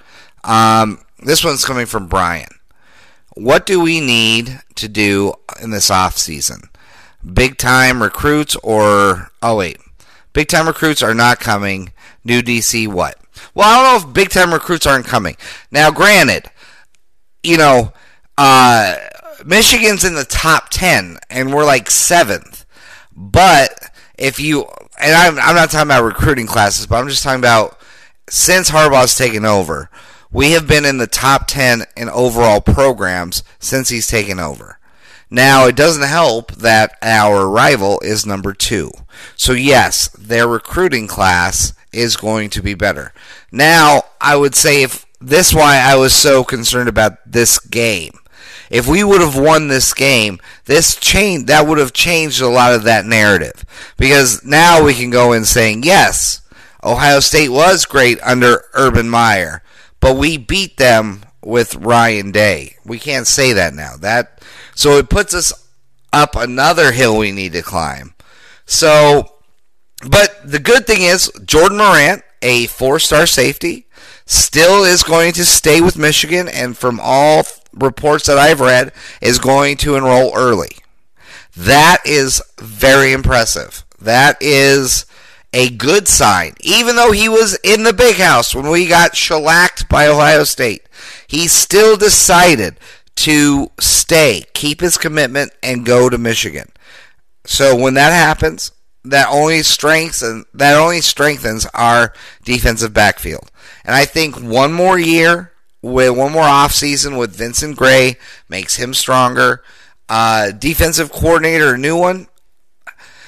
Um, 0.44 1.00
this 1.20 1.44
one's 1.44 1.66
coming 1.66 1.86
from 1.86 2.08
Brian. 2.08 2.50
what 3.36 3.66
do 3.66 3.80
we 3.80 4.00
need 4.00 4.62
to 4.76 4.88
do 4.88 5.34
in 5.62 5.72
this 5.72 5.90
off 5.90 6.18
season? 6.18 6.70
Big 7.32 7.58
time 7.58 8.04
recruits 8.04 8.56
or 8.58 9.32
oh 9.42 9.58
wait, 9.58 9.78
big 10.34 10.48
time 10.48 10.68
recruits 10.68 11.02
are 11.02 11.14
not 11.14 11.40
coming. 11.40 11.94
New 12.24 12.42
DC 12.42 12.88
what? 12.88 13.18
Well, 13.54 13.68
I 13.68 13.76
don't 13.76 14.04
know 14.04 14.10
if 14.10 14.14
big 14.14 14.30
time 14.30 14.54
recruits 14.54 14.86
aren't 14.86 15.06
coming. 15.06 15.38
Now, 15.72 15.92
granted, 15.92 16.50
you 17.44 17.58
know, 17.58 17.94
uh, 18.38 18.96
Michigan's 19.46 20.04
in 20.04 20.16
the 20.16 20.26
top 20.26 20.70
ten, 20.70 21.18
and 21.30 21.54
we're 21.54 21.66
like 21.66 21.90
seventh. 21.90 22.66
But 23.16 23.92
if 24.18 24.40
you 24.40 24.68
and 25.00 25.16
I'm, 25.16 25.40
I'm 25.40 25.56
not 25.56 25.72
talking 25.72 25.88
about 25.88 26.04
recruiting 26.04 26.48
classes, 26.48 26.88
but 26.88 26.98
I'm 26.98 27.10
just 27.10 27.24
talking 27.24 27.40
about 27.40 27.80
since 28.30 28.72
Harbaugh's 28.72 29.16
taken 29.16 29.46
over, 29.46 29.90
we 30.32 30.52
have 30.52 30.68
been 30.68 30.86
in 30.86 30.98
the 30.98 31.08
top 31.08 31.46
10 31.48 31.84
in 31.96 32.10
overall 32.10 32.62
programs 32.62 33.44
since 33.60 33.90
he's 33.90 34.08
taken 34.08 34.40
over. 34.40 34.80
Now, 35.34 35.66
it 35.66 35.76
doesn't 35.76 36.08
help 36.08 36.52
that 36.52 36.96
our 37.02 37.50
rival 37.50 38.00
is 38.02 38.24
number 38.24 38.54
two. 38.54 38.92
So, 39.36 39.54
yes, 39.54 40.10
their 40.10 40.48
recruiting 40.48 41.08
class 41.08 41.74
is 41.92 42.16
going 42.16 42.52
to 42.52 42.62
be 42.62 42.76
better. 42.76 43.14
Now, 43.52 44.04
I 44.22 44.36
would 44.36 44.54
say 44.54 44.84
if 44.84 45.08
this 45.20 45.52
why 45.52 45.78
I 45.78 45.96
was 45.96 46.14
so 46.14 46.44
concerned 46.44 46.88
about 46.88 47.18
this 47.26 47.58
game. 47.58 48.12
If 48.70 48.88
we 48.88 49.04
would 49.04 49.22
have 49.22 49.36
won 49.36 49.70
this 49.70 49.92
game, 49.92 50.40
this 50.66 50.96
change 50.96 51.48
that 51.48 51.66
would 51.66 51.80
have 51.80 51.94
changed 51.94 52.40
a 52.40 52.48
lot 52.48 52.76
of 52.76 52.84
that 52.84 53.06
narrative 53.06 53.66
because 53.98 54.46
now 54.46 54.84
we 54.84 54.94
can 54.94 55.10
go 55.10 55.34
in 55.34 55.46
saying 55.46 55.82
yes, 55.84 56.42
Ohio 56.84 57.20
State 57.22 57.50
was 57.50 57.86
great 57.86 58.22
under 58.22 58.66
Urban 58.74 59.10
Meyer, 59.10 59.64
but 60.00 60.16
we 60.16 60.38
beat 60.38 60.78
them 60.78 61.24
with 61.44 61.76
Ryan 61.76 62.32
Day. 62.32 62.76
We 62.86 63.00
can't 63.00 63.28
say 63.28 63.54
that 63.54 63.74
now. 63.74 63.96
That 63.98 64.42
so 64.76 64.98
it 64.98 65.10
puts 65.10 65.34
us 65.34 65.54
up 66.12 66.36
another 66.36 66.92
hill 66.92 67.18
we 67.18 67.32
need 67.32 67.54
to 67.54 67.62
climb. 67.62 68.14
So, 68.66 69.30
but 70.10 70.40
the 70.44 70.60
good 70.60 70.86
thing 70.86 71.02
is 71.02 71.32
Jordan 71.46 71.78
Morant, 71.78 72.24
a 72.42 72.68
four-star 72.68 73.26
safety, 73.26 73.88
still 74.26 74.84
is 74.84 75.04
going 75.04 75.34
to 75.34 75.46
stay 75.46 75.82
with 75.82 75.98
Michigan, 75.98 76.48
and 76.48 76.78
from 76.78 77.00
all 77.02 77.44
reports 77.74 78.28
that 78.28 78.38
I've 78.38 78.60
read, 78.60 78.94
is 79.22 79.40
going 79.40 79.78
to 79.78 79.96
enroll 79.96 80.32
early. 80.36 80.78
That 81.56 82.00
is 82.06 82.42
very 82.60 83.14
impressive. 83.14 83.86
That 84.00 84.38
is 84.42 85.06
a 85.54 85.70
good 85.70 86.08
sign. 86.08 86.56
Even 86.62 86.96
though 86.96 87.12
he 87.12 87.30
was 87.30 87.58
in 87.64 87.84
the 87.84 87.94
big 87.94 88.18
house 88.18 88.56
when 88.56 88.70
we 88.70 88.88
got 88.88 89.16
shellacked 89.16 89.88
by 89.88 90.08
Ohio 90.08 90.44
State, 90.44 90.84
he 91.28 91.48
still 91.48 91.96
decided 91.96 92.80
to 93.16 93.72
stay, 93.80 94.44
keep 94.54 94.82
his 94.82 94.98
commitment, 94.98 95.52
and 95.62 95.86
go 95.86 96.10
to 96.10 96.18
Michigan. 96.18 96.70
So 97.46 97.76
when 97.76 97.94
that 97.96 98.12
happens, 98.12 98.72
that 99.06 99.28
only 99.30 99.62
strengthens 99.64 100.46
that 100.54 100.78
only 100.78 101.02
strengthens 101.02 101.66
our 101.74 102.14
defensive 102.44 102.94
backfield. 102.94 103.52
And 103.84 103.96
I 103.96 104.06
think 104.06 104.38
one 104.38 104.72
more 104.72 104.98
year 104.98 105.52
with 105.82 106.16
one 106.16 106.32
more 106.32 106.44
offseason 106.44 107.20
with 107.20 107.36
Vincent 107.36 107.78
Gray 107.78 108.16
makes 108.48 108.78
him 108.78 108.94
stronger. 108.94 109.62
Uh, 110.08 110.52
defensive 110.52 111.12
coordinator, 111.12 111.74
a 111.74 111.78
new 111.78 111.98
one. 111.98 112.28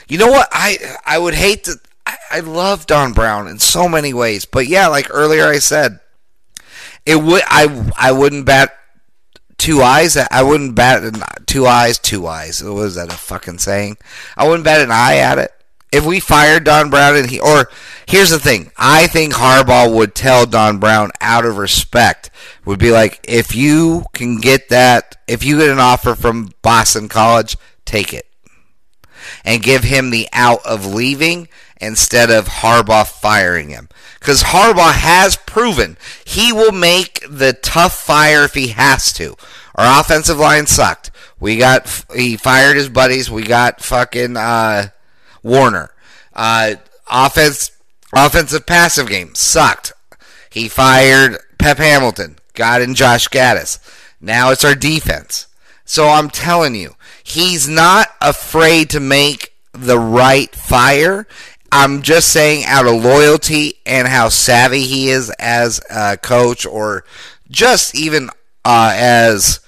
You 0.07 0.17
know 0.17 0.31
what? 0.31 0.47
I 0.51 0.77
I 1.05 1.17
would 1.17 1.33
hate 1.33 1.65
to. 1.65 1.75
I, 2.05 2.17
I 2.31 2.39
love 2.41 2.85
Don 2.85 3.13
Brown 3.13 3.47
in 3.47 3.59
so 3.59 3.89
many 3.89 4.13
ways, 4.13 4.45
but 4.45 4.67
yeah, 4.67 4.87
like 4.87 5.07
earlier 5.09 5.47
I 5.47 5.59
said, 5.59 5.99
it 7.05 7.15
would 7.15 7.41
I 7.47 7.91
I 7.97 8.11
wouldn't 8.11 8.45
bat 8.45 8.77
two 9.57 9.81
eyes. 9.81 10.17
I 10.17 10.43
wouldn't 10.43 10.75
bat 10.75 11.03
two 11.47 11.65
eyes, 11.65 11.99
two 11.99 12.27
eyes. 12.27 12.63
What 12.63 12.75
was 12.75 12.95
that 12.95 13.11
a 13.11 13.15
fucking 13.15 13.59
saying? 13.59 13.97
I 14.37 14.47
wouldn't 14.47 14.65
bat 14.65 14.81
an 14.81 14.91
eye 14.91 15.17
at 15.17 15.37
it. 15.37 15.51
If 15.91 16.05
we 16.05 16.19
fired 16.19 16.65
Don 16.65 16.89
Brown 16.89 17.15
and 17.15 17.29
he, 17.29 17.39
or 17.39 17.69
here's 18.05 18.31
the 18.31 18.39
thing, 18.39 18.71
I 18.77 19.07
think 19.07 19.33
Harbaugh 19.33 19.93
would 19.93 20.13
tell 20.13 20.45
Don 20.45 20.77
Brown 20.77 21.11
out 21.21 21.45
of 21.45 21.57
respect, 21.57 22.29
would 22.65 22.79
be 22.79 22.91
like, 22.91 23.19
if 23.23 23.55
you 23.55 24.03
can 24.13 24.41
get 24.41 24.69
that, 24.69 25.15
if 25.27 25.45
you 25.45 25.57
get 25.57 25.69
an 25.69 25.79
offer 25.79 26.15
from 26.15 26.51
Boston 26.61 27.07
College, 27.07 27.55
take 27.85 28.13
it. 28.13 28.25
And 29.43 29.63
give 29.63 29.83
him 29.83 30.09
the 30.09 30.27
out 30.33 30.65
of 30.65 30.85
leaving 30.85 31.47
instead 31.79 32.31
of 32.31 32.47
Harbaugh 32.47 33.07
firing 33.07 33.69
him. 33.69 33.89
Because 34.19 34.43
Harbaugh 34.43 34.93
has 34.93 35.35
proven 35.35 35.97
he 36.25 36.51
will 36.51 36.71
make 36.71 37.23
the 37.29 37.53
tough 37.53 37.99
fire 37.99 38.43
if 38.43 38.53
he 38.53 38.69
has 38.69 39.13
to. 39.13 39.35
Our 39.75 40.01
offensive 40.01 40.39
line 40.39 40.67
sucked. 40.67 41.11
We 41.39 41.57
got, 41.57 42.05
he 42.15 42.37
fired 42.37 42.77
his 42.77 42.89
buddies. 42.89 43.29
We 43.29 43.43
got 43.43 43.81
fucking, 43.81 44.37
uh, 44.37 44.87
Warinner. 45.43 45.91
Uh, 46.33 46.75
offense, 47.09 47.71
offensive 48.13 48.65
passive 48.65 49.07
game 49.07 49.35
sucked. 49.35 49.93
He 50.49 50.69
fired 50.69 51.37
Pep 51.59 51.77
Hamilton. 51.77 52.37
Got 52.53 52.81
in 52.81 52.95
Josh 52.95 53.27
Gattis. 53.27 53.79
Now 54.21 54.51
it's 54.51 54.63
our 54.63 54.75
defense. 54.75 55.47
So 55.83 56.07
I'm 56.07 56.29
telling 56.29 56.73
you, 56.73 56.95
he's 57.25 57.67
not 57.67 58.07
afraid 58.21 58.91
to 58.91 58.99
make 58.99 59.53
the 59.73 59.99
right 59.99 60.53
fire. 60.55 61.27
I'm 61.71 62.03
just 62.03 62.31
saying, 62.31 62.63
out 62.65 62.85
of 62.85 63.03
loyalty 63.03 63.73
and 63.85 64.07
how 64.07 64.29
savvy 64.29 64.83
he 64.83 65.09
is 65.09 65.29
as 65.39 65.81
a 65.89 66.15
coach, 66.15 66.65
or 66.65 67.03
just 67.49 67.95
even 67.95 68.29
uh, 68.63 68.93
as 68.95 69.59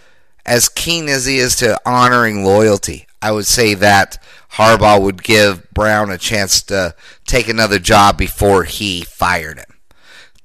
as 0.46 0.70
keen 0.70 1.10
as 1.10 1.26
he 1.26 1.38
is 1.38 1.58
to 1.58 1.78
honoring 1.86 2.46
loyalty, 2.46 3.08
I 3.22 3.34
would 3.34 3.48
say 3.48 3.74
that 3.74 4.24
Harbaugh 4.54 5.02
would 5.02 5.22
give 5.24 5.70
Brown 5.74 6.10
a 6.10 6.18
chance 6.18 6.62
to 6.64 6.96
take 7.26 7.50
another 7.50 7.80
job 7.80 8.18
before 8.18 8.64
he 8.64 9.02
fired 9.02 9.58
him. 9.60 9.77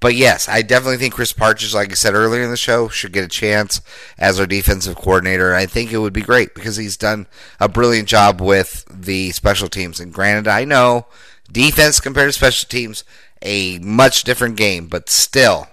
But 0.03 0.17
yes, 0.17 0.49
I 0.49 0.63
definitely 0.63 0.97
think 0.97 1.15
Chris 1.15 1.33
Partridge, 1.33 1.73
like 1.73 1.93
I 1.93 1.95
said 1.95 2.15
earlier 2.15 2.43
in 2.43 2.51
the 2.51 2.57
show, 2.57 2.89
should 2.89 3.13
get 3.13 3.23
a 3.23 3.29
chance 3.29 3.81
as 4.19 4.41
our 4.41 4.47
defensive 4.47 4.97
coordinator. 4.97 5.55
I 5.55 5.65
think 5.65 5.93
it 5.93 5.99
would 5.99 6.13
be 6.13 6.23
great 6.23 6.57
because 6.57 6.77
he's 6.77 6.97
done 6.97 7.29
a 7.61 7.69
brilliant 7.69 8.09
job 8.09 8.41
with 8.41 8.85
the 8.91 9.31
special 9.31 9.69
teams. 9.69 10.01
And 10.01 10.13
granted, 10.13 10.49
I 10.49 10.65
know 10.65 11.07
defense 11.53 12.01
compared 12.01 12.29
to 12.29 12.33
special 12.33 12.69
teams, 12.69 13.05
a 13.43 13.79
much 13.79 14.25
different 14.25 14.57
game, 14.57 14.89
but 14.89 15.09
still, 15.09 15.69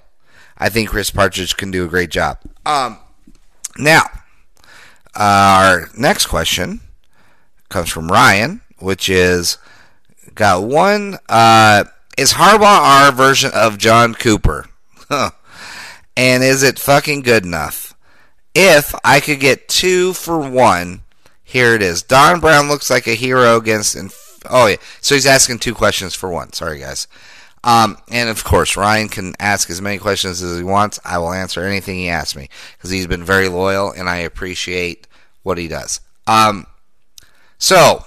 I 0.60 0.70
think 0.70 0.90
Chris 0.90 1.10
Partridge 1.10 1.58
can 1.58 1.72
do 1.72 1.84
a 1.84 1.90
great 1.90 2.12
job. 2.12 2.38
Um, 2.68 3.00
now, 3.80 4.04
our 5.16 5.90
next 5.98 6.28
question 6.28 6.82
comes 7.70 7.90
from 7.90 8.12
Ryan, 8.12 8.62
which 8.78 9.10
is 9.10 9.58
got 10.36 10.62
one. 10.62 11.18
Uh, 11.28 11.86
is 12.20 12.34
Harbaugh 12.34 12.64
our 12.64 13.12
version 13.14 13.50
of 13.54 13.78
John 13.78 14.14
Cooper? 14.14 14.66
and 15.10 16.44
is 16.44 16.64
it 16.64 16.78
fucking 16.78 17.22
good 17.22 17.46
enough? 17.46 17.96
If 18.54 18.94
I 19.06 19.22
could 19.22 19.40
get 19.40 19.70
two 19.70 20.12
for 20.12 20.38
one, 20.38 21.04
here 21.42 21.76
it 21.76 21.82
is. 21.82 22.04
Don 22.04 22.42
Brown 22.42 22.68
looks 22.68 22.90
like 22.90 23.08
a 23.08 23.16
hero 23.16 23.56
against. 23.56 23.96
Inf- 23.96 24.42
oh 24.50 24.68
yeah, 24.68 24.76
so 25.00 25.16
he's 25.16 25.26
asking 25.26 25.60
two 25.60 25.74
questions 25.74 26.14
for 26.14 26.30
one. 26.30 26.52
Sorry 26.52 26.80
guys. 26.80 27.08
Um, 27.64 27.98
and 28.12 28.30
of 28.30 28.44
course, 28.44 28.76
Ryan 28.76 29.08
can 29.08 29.34
ask 29.40 29.70
as 29.70 29.82
many 29.82 29.98
questions 29.98 30.42
as 30.42 30.58
he 30.58 30.64
wants. 30.64 31.00
I 31.06 31.20
will 31.20 31.32
answer 31.32 31.64
anything 31.64 31.96
he 31.96 32.10
asks 32.10 32.36
me 32.36 32.50
because 32.78 32.90
he's 32.90 33.08
been 33.08 33.24
very 33.24 33.48
loyal, 33.48 33.92
and 33.92 34.10
I 34.10 34.18
appreciate 34.18 35.08
what 35.44 35.58
he 35.58 35.70
does. 35.70 36.02
Um, 36.28 36.68
so, 37.58 38.04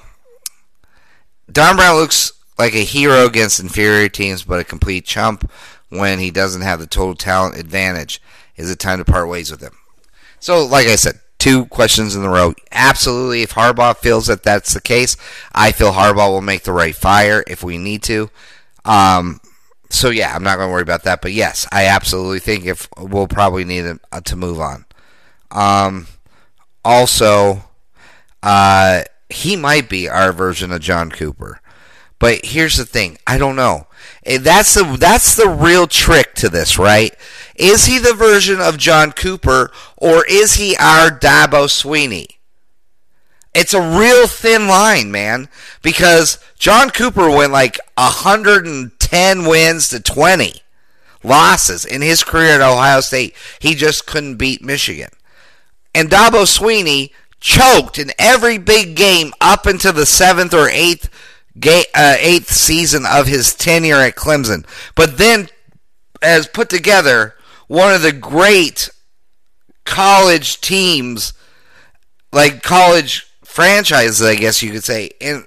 Don 1.51 1.77
Brown 1.77 1.97
looks 1.97 2.33
like 2.59 2.75
a 2.75 2.85
hero 2.85 3.27
against 3.27 3.61
inferior 3.61 4.09
teams, 4.09 4.45
but 4.45 4.61
a 4.61 4.65
complete 4.65 5.05
chump 5.05 5.51
when 5.89 6.19
he 6.19 6.31
doesn't 6.31 6.63
have 6.63 6.81
the 6.81 6.87
total 6.87 7.15
talent 7.15 7.57
advantage. 7.57 8.21
Is 8.57 8.71
it 8.71 8.79
time 8.79 8.99
to 8.99 9.05
part 9.05 9.29
ways 9.29 9.51
with 9.51 9.61
him? 9.61 9.77
So, 10.41 10.65
like 10.65 10.87
I 10.87 10.97
said, 10.97 11.21
two 11.39 11.67
questions 11.67 12.15
in 12.15 12.25
a 12.25 12.29
row. 12.29 12.55
Absolutely, 12.71 13.43
if 13.43 13.55
Harbaugh 13.55 13.97
feels 13.97 14.27
that 14.27 14.43
that's 14.43 14.75
the 14.75 14.81
case, 14.81 15.17
I 15.55 15.73
feel 15.73 15.93
Harbaugh 15.93 16.31
will 16.31 16.41
make 16.41 16.63
the 16.65 16.73
right 16.73 16.95
fire 16.95 17.43
if 17.47 17.63
we 17.63 17.79
need 17.79 18.03
to. 18.05 18.31
Um, 18.85 19.41
so 19.91 20.11
yeah, 20.11 20.35
I'm 20.35 20.43
not 20.43 20.57
going 20.57 20.69
to 20.69 20.73
worry 20.73 20.83
about 20.83 21.05
that. 21.05 21.21
But 21.21 21.33
yes, 21.33 21.67
I 21.71 21.87
absolutely 21.87 22.41
think 22.41 22.65
if 22.65 22.89
we'll 22.99 23.29
probably 23.29 23.65
need 23.65 23.99
to 24.25 24.37
move 24.37 24.61
on. 24.61 24.87
Um, 25.51 26.07
also, 26.85 27.65
uh, 28.43 29.03
he 29.29 29.57
might 29.57 29.89
be 29.89 30.09
our 30.09 30.33
version 30.33 30.73
of 30.73 30.81
John 30.81 31.11
Cooper. 31.11 31.61
But 32.23 32.45
here's 32.45 32.77
the 32.77 32.85
thing, 32.85 33.19
I 33.27 33.37
don't 33.37 33.57
know. 33.57 33.89
Eh, 34.25 34.39
that's 34.39 34.75
the 34.75 34.85
that's 34.97 35.35
the 35.35 35.49
real 35.49 35.89
trick 35.89 36.35
to 36.37 36.49
this, 36.49 36.79
right? 36.79 37.13
Is 37.57 37.87
he 37.87 37.99
the 37.99 38.15
version 38.15 38.61
of 38.61 38.79
John 38.79 39.11
Cooper 39.11 39.73
or 39.97 40.25
is 40.27 40.55
he 40.55 40.77
our 40.77 41.11
Dabo 41.11 41.67
Swinney? 41.67 42.37
It's 43.57 43.75
a 43.75 43.99
real 43.99 44.29
thin 44.29 44.69
line, 44.69 45.11
man, 45.11 45.49
because 45.83 46.39
John 46.61 46.91
Cooper 46.91 47.29
went 47.29 47.51
like 47.51 47.81
110 47.97 49.45
wins 49.45 49.89
to 49.89 49.99
20 49.99 50.63
losses 51.25 51.85
in 51.85 52.03
his 52.03 52.23
career 52.23 52.55
at 52.55 52.61
Ohio 52.61 53.01
State. 53.01 53.35
He 53.59 53.75
just 53.75 54.07
couldn't 54.07 54.37
beat 54.37 54.63
Michigan. 54.63 55.11
And 55.93 56.09
Dabo 56.09 56.45
Swinney 56.45 57.11
choked 57.41 57.99
in 57.99 58.13
every 58.17 58.59
big 58.59 58.95
game 58.95 59.33
up 59.41 59.67
into 59.67 59.91
the 59.91 60.07
seventh 60.07 60.55
or 60.55 60.69
eighth 60.69 61.11
uh, 61.57 62.17
eighth 62.19 62.51
season 62.51 63.05
of 63.07 63.27
his 63.27 63.55
tenure 63.55 63.97
at 63.97 64.17
Clemson. 64.17 64.67
But 64.95 65.19
then 65.19 65.49
has 66.23 66.47
put 66.47 66.69
together 66.69 67.35
one 67.69 67.95
of 67.95 68.03
the 68.03 68.13
great 68.13 68.91
college 69.85 70.61
teams, 70.61 71.33
like 72.33 72.63
college 72.63 73.27
franchises, 73.45 74.23
I 74.23 74.37
guess 74.37 74.63
you 74.63 74.73
could 74.73 74.85
say, 74.85 75.11
in 75.21 75.45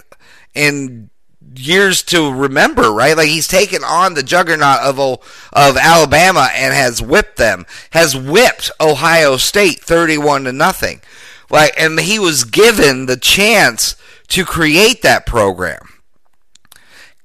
in 0.53 1.09
years 1.55 2.03
to 2.03 2.33
remember, 2.33 2.91
right? 2.91 3.15
Like 3.15 3.27
he's 3.27 3.47
taken 3.47 3.83
on 3.83 4.13
the 4.13 4.23
juggernaut 4.23 4.79
of 4.79 4.99
of 4.99 5.77
Alabama 5.77 6.49
and 6.53 6.73
has 6.73 7.01
whipped 7.01 7.37
them, 7.37 7.65
has 7.91 8.15
whipped 8.15 8.71
Ohio 8.79 9.37
State 9.37 9.79
31 9.79 10.45
to 10.45 10.51
nothing. 10.51 11.01
Like 11.49 11.79
and 11.79 11.99
he 11.99 12.19
was 12.19 12.43
given 12.43 13.05
the 13.05 13.17
chance 13.17 13.95
to 14.29 14.45
create 14.45 15.01
that 15.03 15.25
program. 15.25 15.94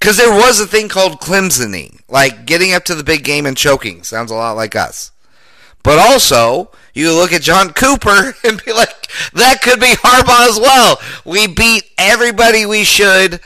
Cuz 0.00 0.16
there 0.16 0.32
was 0.32 0.60
a 0.60 0.66
thing 0.66 0.88
called 0.88 1.20
Clemsoning, 1.20 2.00
like 2.08 2.46
getting 2.46 2.72
up 2.72 2.84
to 2.84 2.94
the 2.94 3.04
big 3.04 3.24
game 3.24 3.46
and 3.46 3.56
choking. 3.56 4.02
Sounds 4.02 4.30
a 4.30 4.34
lot 4.34 4.52
like 4.52 4.74
us. 4.74 5.12
But 5.82 5.98
also, 5.98 6.70
you 6.94 7.14
look 7.14 7.32
at 7.32 7.42
John 7.42 7.72
Cooper 7.72 8.34
and 8.44 8.62
be 8.64 8.72
like, 8.72 9.08
that 9.32 9.62
could 9.62 9.80
be 9.80 9.86
Harbaugh 9.86 10.48
as 10.48 10.58
well. 10.58 11.00
We 11.24 11.46
beat 11.46 11.84
everybody 11.98 12.66
we 12.66 12.84
should 12.84 13.40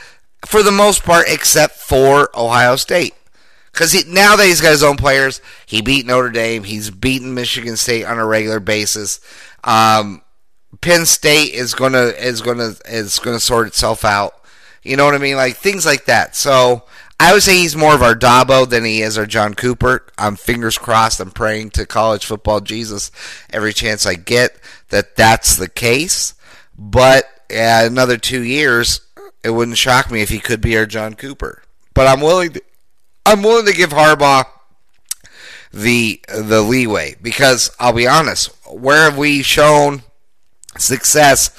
for 0.45 0.63
the 0.63 0.71
most 0.71 1.03
part, 1.03 1.25
except 1.27 1.75
for 1.75 2.29
Ohio 2.37 2.75
State. 2.75 3.13
Because 3.71 4.05
now 4.07 4.37
that 4.37 4.45
he's 4.45 4.61
got 4.61 4.71
his 4.71 4.83
own 4.83 4.95
players, 4.95 5.41
he 5.65 5.81
beat 5.81 6.05
Notre 6.05 6.29
Dame. 6.29 6.63
He's 6.63 6.89
beaten 6.91 7.33
Michigan 7.33 7.75
State 7.75 8.05
on 8.05 8.17
a 8.17 8.25
regular 8.25 8.61
basis. 8.61 9.19
Um, 9.65 10.21
Penn 10.79 11.05
State 11.05 11.53
is 11.53 11.73
gonna 11.73 12.13
is 12.17 12.41
gonna 12.41 12.75
is 12.85 13.19
gonna 13.19 13.39
sort 13.39 13.67
itself 13.67 14.05
out. 14.05 14.33
You 14.85 14.95
know 14.97 15.05
what 15.05 15.15
I 15.15 15.17
mean? 15.17 15.35
Like 15.35 15.57
things 15.57 15.85
like 15.85 16.05
that. 16.05 16.35
So 16.35 16.83
I 17.19 17.33
would 17.33 17.43
say 17.43 17.57
he's 17.57 17.75
more 17.75 17.95
of 17.95 18.03
our 18.03 18.15
Dabo 18.15 18.69
than 18.69 18.85
he 18.85 19.01
is 19.01 19.17
our 19.17 19.25
John 19.25 19.55
Cooper. 19.55 20.05
I'm 20.17 20.35
fingers 20.35 20.77
crossed. 20.77 21.19
I'm 21.19 21.31
praying 21.31 21.71
to 21.71 21.85
college 21.85 22.25
football 22.25 22.61
Jesus 22.61 23.11
every 23.49 23.73
chance 23.73 24.05
I 24.05 24.13
get 24.13 24.57
that 24.89 25.15
that's 25.15 25.55
the 25.55 25.69
case. 25.69 26.35
But 26.77 27.25
another 27.49 28.17
two 28.17 28.43
years, 28.43 29.01
it 29.43 29.49
wouldn't 29.51 29.77
shock 29.77 30.11
me 30.11 30.21
if 30.21 30.29
he 30.29 30.39
could 30.39 30.61
be 30.61 30.77
our 30.77 30.85
John 30.85 31.15
Cooper. 31.15 31.63
But 31.93 32.07
I'm 32.07 32.21
willing 32.21 32.53
to, 32.53 32.61
I'm 33.25 33.41
willing 33.41 33.65
to 33.65 33.73
give 33.73 33.89
Harbaugh 33.89 34.45
the 35.73 36.21
the 36.27 36.61
leeway 36.61 37.15
because 37.21 37.75
I'll 37.79 37.93
be 37.93 38.07
honest, 38.07 38.47
where 38.69 39.09
have 39.09 39.17
we 39.17 39.41
shown 39.41 40.03
success 40.77 41.49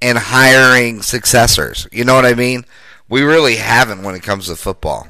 in 0.00 0.16
hiring 0.16 1.02
successors? 1.02 1.86
You 1.92 2.04
know 2.04 2.14
what 2.14 2.26
I 2.26 2.34
mean? 2.34 2.64
We 3.08 3.22
really 3.22 3.56
haven't 3.56 4.02
when 4.02 4.14
it 4.14 4.22
comes 4.22 4.46
to 4.46 4.56
football. 4.56 5.08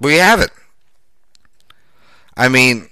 We 0.00 0.16
haven't. 0.16 0.52
I 2.36 2.48
mean, 2.48 2.88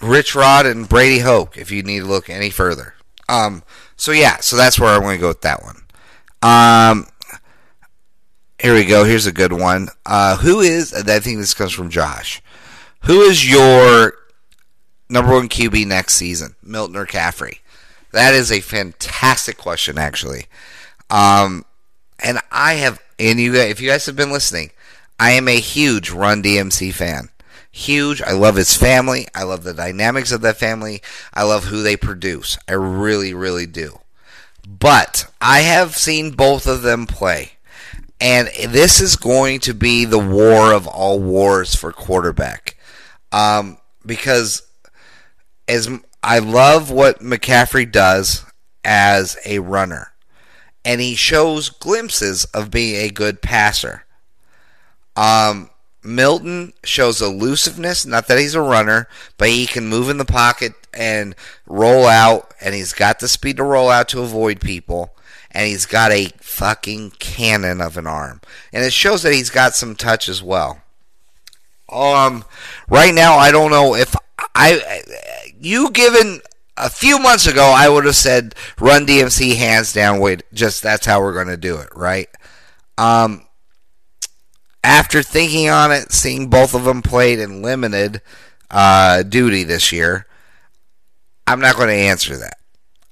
Rich 0.00 0.34
Rod 0.34 0.66
and 0.66 0.88
Brady 0.88 1.20
Hoke, 1.20 1.56
if 1.56 1.70
you 1.70 1.82
need 1.82 2.00
to 2.00 2.06
look 2.06 2.28
any 2.28 2.50
further. 2.50 2.94
Um, 3.28 3.62
so 3.96 4.12
yeah, 4.12 4.38
so 4.38 4.56
that's 4.56 4.78
where 4.78 4.90
I'm 4.90 5.02
going 5.02 5.16
to 5.16 5.20
go 5.20 5.28
with 5.28 5.42
that 5.42 5.62
one. 5.62 5.76
Um, 6.42 7.06
here 8.60 8.74
we 8.74 8.84
go. 8.84 9.04
Here's 9.04 9.26
a 9.26 9.32
good 9.32 9.52
one. 9.52 9.88
Uh, 10.04 10.36
who 10.36 10.60
is? 10.60 10.92
I 10.92 11.18
think 11.20 11.38
this 11.38 11.54
comes 11.54 11.72
from 11.72 11.90
Josh. 11.90 12.42
Who 13.02 13.22
is 13.22 13.48
your 13.50 14.14
number 15.08 15.32
one 15.32 15.48
QB 15.48 15.86
next 15.86 16.14
season, 16.14 16.54
Milton 16.62 16.96
or 16.96 17.06
Caffrey? 17.06 17.60
That 18.12 18.34
is 18.34 18.52
a 18.52 18.60
fantastic 18.60 19.56
question, 19.56 19.98
actually. 19.98 20.46
Um, 21.10 21.64
and 22.22 22.38
I 22.50 22.74
have, 22.74 23.02
and 23.18 23.40
you, 23.40 23.54
if 23.54 23.80
you 23.80 23.88
guys 23.88 24.06
have 24.06 24.16
been 24.16 24.32
listening, 24.32 24.70
I 25.18 25.32
am 25.32 25.48
a 25.48 25.60
huge 25.60 26.10
Run 26.10 26.42
DMC 26.42 26.92
fan. 26.92 27.30
Huge. 27.70 28.20
I 28.20 28.32
love 28.32 28.56
his 28.56 28.76
family. 28.76 29.26
I 29.34 29.44
love 29.44 29.64
the 29.64 29.72
dynamics 29.72 30.30
of 30.30 30.42
that 30.42 30.58
family. 30.58 31.00
I 31.32 31.42
love 31.44 31.64
who 31.64 31.82
they 31.82 31.96
produce. 31.96 32.58
I 32.68 32.72
really, 32.72 33.32
really 33.32 33.66
do. 33.66 34.00
But 34.68 35.32
I 35.40 35.60
have 35.60 35.96
seen 35.96 36.32
both 36.32 36.66
of 36.66 36.82
them 36.82 37.06
play. 37.06 37.52
And 38.20 38.48
this 38.68 39.00
is 39.00 39.16
going 39.16 39.60
to 39.60 39.74
be 39.74 40.04
the 40.04 40.18
war 40.18 40.72
of 40.72 40.86
all 40.86 41.18
wars 41.18 41.74
for 41.74 41.92
quarterback. 41.92 42.76
Um, 43.32 43.78
because 44.04 44.62
as 45.66 45.88
I 46.22 46.38
love 46.38 46.90
what 46.90 47.20
McCaffrey 47.20 47.90
does 47.90 48.44
as 48.84 49.36
a 49.44 49.58
runner, 49.58 50.12
and 50.84 51.00
he 51.00 51.14
shows 51.14 51.68
glimpses 51.68 52.44
of 52.46 52.70
being 52.70 52.96
a 52.96 53.10
good 53.10 53.42
passer. 53.42 54.04
Um, 55.16 55.70
Milton 56.02 56.72
shows 56.84 57.20
elusiveness, 57.20 58.06
not 58.06 58.28
that 58.28 58.38
he's 58.38 58.54
a 58.54 58.60
runner, 58.60 59.08
but 59.36 59.48
he 59.48 59.66
can 59.66 59.88
move 59.88 60.08
in 60.08 60.18
the 60.18 60.24
pocket 60.24 60.72
and 60.94 61.34
roll 61.66 62.06
out, 62.06 62.54
and 62.60 62.74
he's 62.74 62.92
got 62.92 63.18
the 63.18 63.28
speed 63.28 63.56
to 63.58 63.64
roll 63.64 63.90
out 63.90 64.08
to 64.10 64.22
avoid 64.22 64.60
people 64.60 65.14
and 65.52 65.68
he's 65.68 65.86
got 65.86 66.10
a 66.10 66.28
fucking 66.40 67.12
cannon 67.18 67.80
of 67.80 67.96
an 67.96 68.06
arm. 68.06 68.40
And 68.72 68.84
it 68.84 68.92
shows 68.92 69.22
that 69.22 69.34
he's 69.34 69.50
got 69.50 69.74
some 69.74 69.94
touch 69.94 70.28
as 70.28 70.42
well. 70.42 70.80
Um, 71.90 72.44
right 72.88 73.14
now, 73.14 73.36
I 73.36 73.52
don't 73.52 73.70
know 73.70 73.94
if 73.94 74.16
I, 74.54 75.02
you 75.64 75.90
given 75.90 76.40
a 76.76 76.90
few 76.90 77.18
months 77.18 77.46
ago, 77.46 77.72
I 77.74 77.88
would 77.88 78.04
have 78.04 78.16
said 78.16 78.54
run 78.80 79.06
DMC 79.06 79.56
hands 79.56 79.92
down. 79.92 80.20
Wait, 80.20 80.42
just 80.52 80.82
that's 80.82 81.06
how 81.06 81.20
we're 81.20 81.34
going 81.34 81.48
to 81.48 81.56
do 81.56 81.76
it, 81.78 81.88
right? 81.94 82.28
Um, 82.98 83.46
after 84.84 85.22
thinking 85.22 85.68
on 85.68 85.92
it, 85.92 86.12
seeing 86.12 86.48
both 86.48 86.74
of 86.74 86.84
them 86.84 87.02
played 87.02 87.38
in 87.38 87.62
limited 87.62 88.20
uh, 88.70 89.22
duty 89.22 89.64
this 89.64 89.92
year, 89.92 90.26
I'm 91.46 91.60
not 91.60 91.76
going 91.76 91.88
to 91.88 91.94
answer 91.94 92.36
that. 92.36 92.58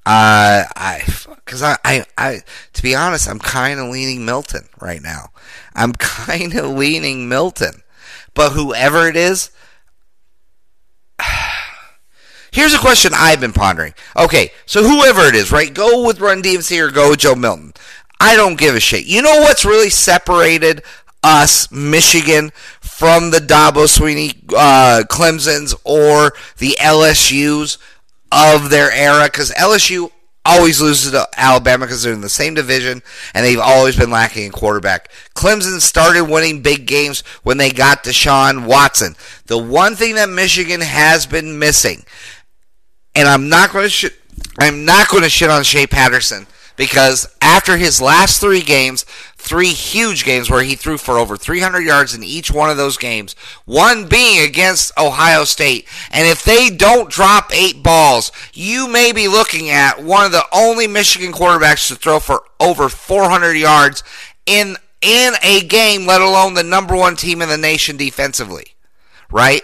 Uh, 0.06 0.64
I 0.76 1.02
because 1.44 1.62
I, 1.62 1.76
I, 1.84 2.04
I, 2.16 2.40
to 2.72 2.82
be 2.82 2.94
honest, 2.94 3.28
I'm 3.28 3.38
kind 3.38 3.78
of 3.78 3.88
leaning 3.88 4.24
Milton 4.24 4.68
right 4.80 5.02
now. 5.02 5.28
I'm 5.74 5.92
kind 5.98 6.54
of 6.54 6.70
leaning 6.70 7.28
Milton, 7.28 7.82
but 8.34 8.52
whoever 8.52 9.08
it 9.08 9.16
is, 9.16 9.50
here's 12.52 12.74
a 12.74 12.78
question 12.78 13.12
I've 13.14 13.40
been 13.40 13.52
pondering. 13.52 13.94
Okay, 14.16 14.50
so 14.66 14.82
whoever 14.82 15.22
it 15.22 15.34
is, 15.34 15.52
right? 15.52 15.72
Go 15.72 16.06
with 16.06 16.20
Run 16.20 16.42
DMC 16.42 16.80
or 16.80 16.90
go 16.90 17.10
with 17.10 17.20
Joe 17.20 17.34
Milton. 17.34 17.72
I 18.20 18.36
don't 18.36 18.58
give 18.58 18.74
a 18.74 18.80
shit. 18.80 19.06
You 19.06 19.22
know 19.22 19.40
what's 19.40 19.64
really 19.64 19.90
separated 19.90 20.82
us, 21.22 21.70
Michigan, 21.70 22.52
from 22.80 23.30
the 23.30 23.38
Dabo 23.38 23.86
Swinney, 23.86 24.34
uh, 24.56 25.04
Clemson's, 25.08 25.74
or 25.84 26.32
the 26.58 26.76
LSU's 26.80 27.78
of 28.32 28.70
their 28.70 28.90
era 28.92 29.24
because 29.24 29.50
LSU 29.52 30.10
always 30.44 30.80
loses 30.80 31.12
to 31.12 31.28
Alabama 31.36 31.84
because 31.84 32.02
they're 32.02 32.12
in 32.12 32.22
the 32.22 32.28
same 32.28 32.54
division 32.54 33.02
and 33.34 33.44
they've 33.44 33.58
always 33.58 33.96
been 33.96 34.10
lacking 34.10 34.44
in 34.46 34.52
quarterback. 34.52 35.10
Clemson 35.34 35.80
started 35.80 36.24
winning 36.24 36.62
big 36.62 36.86
games 36.86 37.20
when 37.42 37.58
they 37.58 37.70
got 37.70 38.04
Deshaun 38.04 38.66
Watson. 38.66 39.16
The 39.46 39.58
one 39.58 39.96
thing 39.96 40.14
that 40.14 40.28
Michigan 40.28 40.80
has 40.80 41.26
been 41.26 41.58
missing, 41.58 42.04
and 43.14 43.28
I'm 43.28 43.48
not 43.48 43.72
going 43.72 43.84
to 43.84 43.90
sh- 43.90 44.16
I'm 44.58 44.84
not 44.84 45.08
going 45.08 45.22
to 45.22 45.30
shit 45.30 45.50
on 45.50 45.62
Shea 45.64 45.86
Patterson 45.86 46.46
because 46.76 47.28
after 47.42 47.76
his 47.76 48.00
last 48.00 48.40
three 48.40 48.62
games, 48.62 49.04
three 49.36 49.72
huge 49.72 50.24
games 50.24 50.48
where 50.48 50.62
he 50.62 50.74
threw 50.74 50.96
for 50.96 51.18
over 51.18 51.36
300 51.36 51.80
yards 51.80 52.14
in 52.14 52.22
each 52.22 52.50
one 52.50 52.70
of 52.70 52.76
those 52.76 52.96
games, 52.96 53.34
one 53.64 54.06
being 54.06 54.42
against 54.42 54.96
Ohio 54.98 55.44
State. 55.44 55.86
And 56.10 56.26
if 56.26 56.42
they 56.42 56.70
don't 56.70 57.10
drop 57.10 57.50
eight 57.52 57.82
balls, 57.82 58.32
you 58.52 58.88
may 58.88 59.12
be 59.12 59.28
looking 59.28 59.70
at 59.70 60.02
one 60.02 60.24
of 60.24 60.32
the 60.32 60.44
only 60.52 60.86
Michigan 60.86 61.32
quarterbacks 61.32 61.88
to 61.88 61.96
throw 61.96 62.18
for 62.18 62.44
over 62.58 62.88
400 62.88 63.52
yards 63.54 64.02
in 64.46 64.76
in 65.02 65.34
a 65.42 65.62
game, 65.62 66.06
let 66.06 66.20
alone 66.20 66.54
the 66.54 66.62
number 66.62 66.94
one 66.94 67.16
team 67.16 67.40
in 67.40 67.48
the 67.48 67.56
nation 67.56 67.96
defensively. 67.96 68.74
Right? 69.30 69.62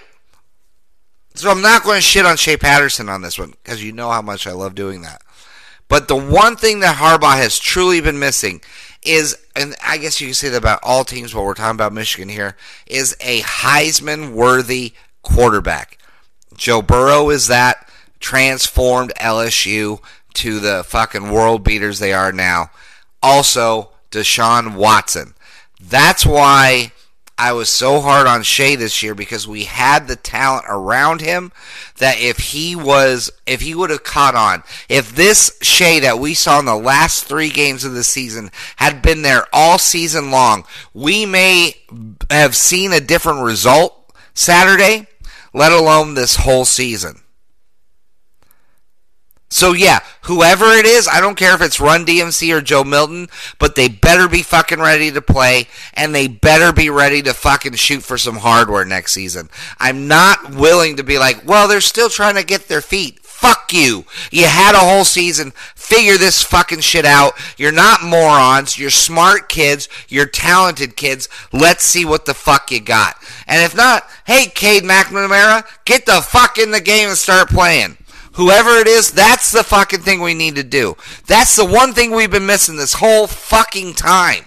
So 1.37 1.51
I'm 1.51 1.61
not 1.61 1.83
going 1.83 1.97
to 1.97 2.03
shit 2.03 2.25
on 2.25 2.37
Shea 2.37 2.57
Patterson 2.57 3.09
on 3.09 3.21
this 3.21 3.39
one 3.39 3.55
because 3.63 3.85
you 3.85 3.93
know 3.93 4.11
how 4.11 4.23
much 4.23 4.47
I 4.47 4.53
love 4.53 4.75
doing 4.75 5.03
that. 5.03 5.23
But 5.87 6.09
the 6.09 6.17
one 6.17 6.57
thing 6.57 6.81
that 6.81 6.97
Harbaugh 6.97 7.37
has 7.37 7.59
truly 7.59 8.01
been 8.01 8.19
missing 8.19 8.63
is, 9.05 9.37
and 9.55 9.75
I 9.85 9.99
guess 9.99 10.21
you 10.21 10.29
can 10.29 10.35
say 10.35 10.49
that 10.49 10.57
about 10.57 10.81
all 10.83 11.05
teams, 11.05 11.35
but 11.35 11.45
we're 11.45 11.55
talking 11.55 11.77
about 11.77 11.93
Michigan 11.93 12.31
here, 12.31 12.57
is 12.87 13.17
a 13.21 13.41
Heisman 13.43 14.33
worthy 14.33 14.95
quarterback. 15.23 15.99
Joe 16.57 16.81
Burrow 16.81 17.29
is 17.31 17.49
that 17.49 17.89
transformed 18.19 19.13
LSU 19.21 20.01
to 20.35 20.59
the 20.59 20.85
fucking 20.85 21.31
world 21.31 21.63
beaters 21.63 21.99
they 21.99 22.13
are 22.13 22.33
now. 22.33 22.71
Also, 23.23 23.91
Deshaun 24.11 24.75
Watson. 24.75 25.35
That's 25.81 26.25
why 26.25 26.93
I 27.39 27.53
was 27.53 27.69
so 27.69 28.01
hard 28.01 28.27
on 28.27 28.43
Shea 28.43 28.77
this 28.77 29.03
year 29.03 29.15
because 29.15 29.47
we 29.47 29.65
had 29.65 30.09
the 30.09 30.17
talent 30.17 30.65
around 30.69 31.21
him 31.21 31.53
that 31.99 32.19
if 32.19 32.39
he 32.39 32.75
was, 32.75 33.31
if 33.47 33.61
he 33.61 33.75
would 33.75 33.91
have 33.91 34.05
caught 34.05 34.35
on, 34.35 34.63
if 34.89 35.15
this 35.15 35.59
Shea 35.61 36.01
that 36.01 36.19
we 36.19 36.33
saw 36.33 36.59
in 36.59 36.65
the 36.65 36.75
last 36.75 37.25
three 37.25 37.51
games 37.51 37.85
of 37.85 37.93
the 37.93 38.05
season 38.05 38.51
had 38.77 39.03
been 39.03 39.21
there 39.21 39.45
all 39.53 39.79
season 39.79 40.31
long, 40.31 40.65
we 40.95 41.27
may 41.27 41.75
have 42.31 42.57
seen 42.57 42.93
a 42.93 43.01
different 43.01 43.43
result 43.43 44.15
Saturday, 44.33 45.07
let 45.53 45.73
alone 45.73 46.15
this 46.15 46.37
whole 46.37 46.65
season. 46.65 47.21
So 49.49 49.75
yeah, 49.75 50.01
whoever 50.23 50.67
it 50.67 50.85
is, 50.85 51.07
I 51.07 51.21
don't 51.21 51.37
care 51.37 51.55
if 51.55 51.63
it's 51.63 51.79
Run 51.79 52.05
DMC 52.05 52.53
or 52.53 52.61
Joe 52.61 52.83
Milton, 52.83 53.29
but 53.61 53.77
they 53.77 53.89
better 53.89 54.29
be 54.29 54.43
fucking 54.43 54.81
ready 54.81 55.13
to 55.13 55.23
play 55.23 55.69
and 55.95 56.13
they 56.13 56.27
better 56.27 56.73
be 56.73 56.91
ready 56.91 57.23
to 57.23 57.33
fucking 57.33 57.75
shoot 57.75 58.03
for 58.03 58.19
some 58.19 58.39
hardware 58.39 58.85
next 58.85 59.13
season. 59.13 59.49
I'm 59.79 60.09
not 60.09 60.55
willing 60.55 60.97
to 60.97 61.05
be 61.05 61.19
like, 61.19 61.47
well, 61.47 61.69
they're 61.69 61.81
still 61.81 62.09
trying 62.09 62.35
to 62.35 62.45
get 62.45 62.67
their 62.67 62.81
feet. 62.81 63.21
Fuck 63.21 63.73
you. 63.73 64.05
You 64.33 64.47
had 64.47 64.75
a 64.75 64.79
whole 64.79 65.05
season. 65.05 65.53
Figure 65.77 66.17
this 66.17 66.43
fucking 66.43 66.81
shit 66.81 67.05
out. 67.05 67.35
You're 67.57 67.71
not 67.71 68.03
morons. 68.03 68.79
You're 68.79 68.91
smart 68.91 69.49
kids. 69.49 69.89
You're 70.09 70.27
talented 70.27 70.97
kids. 70.97 71.29
Let's 71.53 71.85
see 71.85 72.05
what 72.05 72.25
the 72.25 72.35
fuck 72.35 72.73
you 72.73 72.81
got. 72.81 73.17
And 73.47 73.63
if 73.63 73.77
not, 73.77 74.09
hey, 74.27 74.47
Cade 74.47 74.83
McNamara, 74.83 75.65
get 75.85 76.07
the 76.07 76.23
fuck 76.23 76.59
in 76.59 76.73
the 76.73 76.81
game 76.81 77.09
and 77.09 77.19
start 77.19 77.49
playing 77.49 77.99
whoever 78.37 78.71
it 78.77 78.87
is, 78.87 79.11
that's 79.11 79.51
the 79.51 79.65
fucking 79.65 80.01
thing 80.01 80.21
we 80.21 80.35
need 80.35 80.57
to 80.57 80.63
do. 80.63 80.97
That's 81.27 81.57
the 81.57 81.65
one 81.65 81.93
thing 81.93 82.13
we've 82.13 82.31
been 82.31 82.47
missing 82.47 82.77
this 82.77 82.95
whole 82.95 83.27
fucking 83.27 83.95
time. 83.95 84.45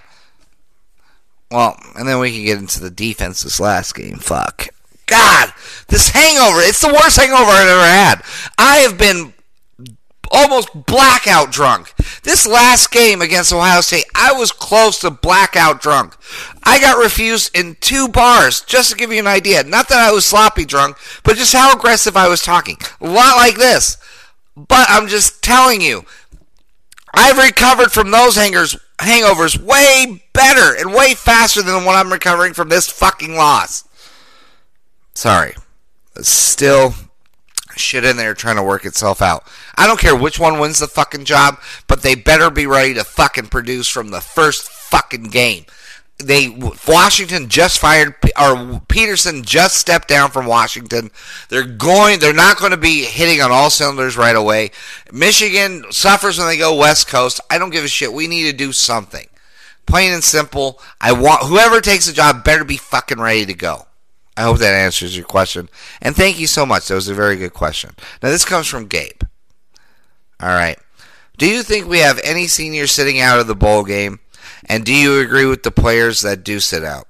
Well, 1.50 1.76
and 1.96 2.08
then 2.08 2.20
we 2.20 2.32
can 2.32 2.44
get 2.44 2.58
into 2.58 2.80
the 2.80 2.90
defense 2.90 3.42
this 3.42 3.60
last 3.60 3.94
game. 3.94 4.18
Fuck. 4.18 4.68
God, 5.06 5.52
this 5.88 6.10
hangover, 6.10 6.60
it's 6.60 6.80
the 6.80 6.92
worst 6.92 7.18
hangover 7.18 7.50
I've 7.50 7.68
ever 7.68 7.82
had. 7.82 8.22
I 8.56 8.76
have 8.78 8.96
been 8.96 9.34
almost 10.30 10.86
blackout 10.86 11.50
drunk. 11.50 11.92
This 12.22 12.46
last 12.46 12.90
game 12.90 13.20
against 13.20 13.52
Ohio 13.52 13.80
State, 13.80 14.04
I 14.14 14.32
was 14.32 14.52
close 14.52 14.98
to 15.00 15.10
blackout 15.10 15.80
drunk. 15.80 16.16
I 16.64 16.80
got 16.80 17.02
refused 17.02 17.56
in 17.56 17.76
two 17.80 18.08
bars, 18.08 18.60
just 18.60 18.90
to 18.90 18.96
give 18.96 19.12
you 19.12 19.18
an 19.18 19.26
idea. 19.26 19.64
Not 19.64 19.88
that 19.88 19.98
I 19.98 20.12
was 20.12 20.24
sloppy 20.24 20.64
drunk, 20.64 20.96
but 21.24 21.36
just 21.36 21.52
how 21.52 21.72
aggressive 21.72 22.16
I 22.16 22.28
was 22.28 22.42
talking. 22.42 22.76
A 23.00 23.06
lot 23.06 23.36
like 23.36 23.56
this. 23.56 23.96
But 24.56 24.86
I'm 24.88 25.08
just 25.08 25.42
telling 25.42 25.80
you, 25.80 26.04
I've 27.14 27.38
recovered 27.38 27.92
from 27.92 28.10
those 28.10 28.36
hangers, 28.36 28.76
hangovers 28.98 29.58
way 29.58 30.22
better 30.32 30.76
and 30.76 30.94
way 30.94 31.14
faster 31.14 31.62
than 31.62 31.84
what 31.84 31.96
I'm 31.96 32.12
recovering 32.12 32.54
from 32.54 32.68
this 32.68 32.88
fucking 32.88 33.34
loss. 33.34 33.84
Sorry. 35.14 35.54
Still 36.20 36.94
shit 37.80 38.04
in 38.04 38.16
there 38.16 38.34
trying 38.34 38.56
to 38.56 38.62
work 38.62 38.84
itself 38.84 39.20
out. 39.22 39.46
I 39.76 39.86
don't 39.86 40.00
care 40.00 40.16
which 40.16 40.38
one 40.38 40.58
wins 40.58 40.78
the 40.78 40.86
fucking 40.86 41.24
job, 41.24 41.58
but 41.86 42.02
they 42.02 42.14
better 42.14 42.50
be 42.50 42.66
ready 42.66 42.94
to 42.94 43.04
fucking 43.04 43.48
produce 43.48 43.88
from 43.88 44.10
the 44.10 44.20
first 44.20 44.70
fucking 44.70 45.24
game. 45.24 45.64
They 46.18 46.50
Washington 46.86 47.48
just 47.48 47.78
fired 47.78 48.14
or 48.38 48.82
Petersen 48.88 49.42
just 49.42 49.76
stepped 49.76 50.08
down 50.08 50.30
from 50.30 50.44
Washington. 50.44 51.10
They're 51.48 51.64
going 51.64 52.20
they're 52.20 52.34
not 52.34 52.58
going 52.58 52.72
to 52.72 52.76
be 52.76 53.04
hitting 53.04 53.40
on 53.40 53.50
all 53.50 53.70
cylinders 53.70 54.18
right 54.18 54.36
away. 54.36 54.70
Michigan 55.10 55.84
suffers 55.90 56.38
when 56.38 56.46
they 56.46 56.58
go 56.58 56.76
West 56.76 57.08
Coast. 57.08 57.40
I 57.48 57.56
don't 57.56 57.70
give 57.70 57.84
a 57.84 57.88
shit. 57.88 58.12
We 58.12 58.28
need 58.28 58.50
to 58.50 58.56
do 58.56 58.72
something. 58.72 59.28
Plain 59.86 60.12
and 60.12 60.22
simple. 60.22 60.80
I 61.00 61.12
want 61.12 61.44
whoever 61.44 61.80
takes 61.80 62.06
the 62.06 62.12
job 62.12 62.44
better 62.44 62.64
be 62.64 62.76
fucking 62.76 63.18
ready 63.18 63.46
to 63.46 63.54
go. 63.54 63.86
I 64.36 64.42
hope 64.42 64.58
that 64.58 64.74
answers 64.74 65.16
your 65.16 65.26
question. 65.26 65.68
And 66.00 66.16
thank 66.16 66.38
you 66.38 66.46
so 66.46 66.64
much. 66.64 66.88
That 66.88 66.94
was 66.94 67.08
a 67.08 67.14
very 67.14 67.36
good 67.36 67.52
question. 67.52 67.90
Now, 68.22 68.30
this 68.30 68.44
comes 68.44 68.66
from 68.66 68.86
Gabe. 68.86 69.22
All 70.40 70.48
right. 70.48 70.78
Do 71.36 71.46
you 71.46 71.62
think 71.62 71.86
we 71.86 71.98
have 71.98 72.20
any 72.22 72.46
seniors 72.46 72.92
sitting 72.92 73.20
out 73.20 73.40
of 73.40 73.46
the 73.46 73.54
bowl 73.54 73.84
game? 73.84 74.20
And 74.66 74.84
do 74.84 74.94
you 74.94 75.20
agree 75.20 75.46
with 75.46 75.62
the 75.62 75.70
players 75.70 76.20
that 76.20 76.44
do 76.44 76.60
sit 76.60 76.84
out? 76.84 77.06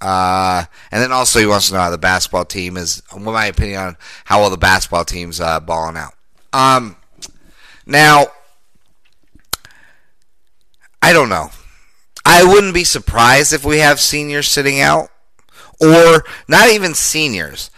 Uh, 0.00 0.64
and 0.92 1.02
then 1.02 1.10
also, 1.10 1.40
he 1.40 1.46
wants 1.46 1.68
to 1.68 1.74
know 1.74 1.80
how 1.80 1.90
the 1.90 1.98
basketball 1.98 2.44
team 2.44 2.76
is, 2.76 3.02
what 3.10 3.20
my 3.20 3.46
opinion 3.46 3.80
on 3.80 3.96
how 4.24 4.40
well 4.40 4.50
the 4.50 4.56
basketball 4.56 5.04
team's 5.04 5.40
uh, 5.40 5.58
balling 5.58 5.96
out. 5.96 6.14
Um, 6.52 6.96
now, 7.86 8.26
I 11.02 11.12
don't 11.12 11.28
know. 11.28 11.50
I 12.24 12.44
wouldn't 12.44 12.74
be 12.74 12.84
surprised 12.84 13.52
if 13.52 13.64
we 13.64 13.78
have 13.78 13.98
seniors 13.98 14.48
sitting 14.48 14.80
out 14.80 15.10
or 15.80 16.24
not 16.48 16.70
even 16.70 16.94
seniors. 16.94 17.70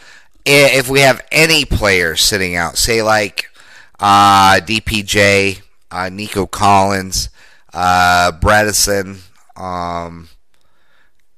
If 0.44 0.88
we 0.88 1.00
have 1.00 1.20
any 1.30 1.64
players 1.64 2.22
sitting 2.22 2.56
out, 2.56 2.78
say 2.78 3.02
like 3.02 3.50
uh, 3.98 4.60
DPJ, 4.60 5.60
uh, 5.90 6.08
Nico 6.08 6.46
Collins, 6.46 7.28
uh, 7.72 8.32
Bredeson, 8.40 9.20
um, 9.56 10.28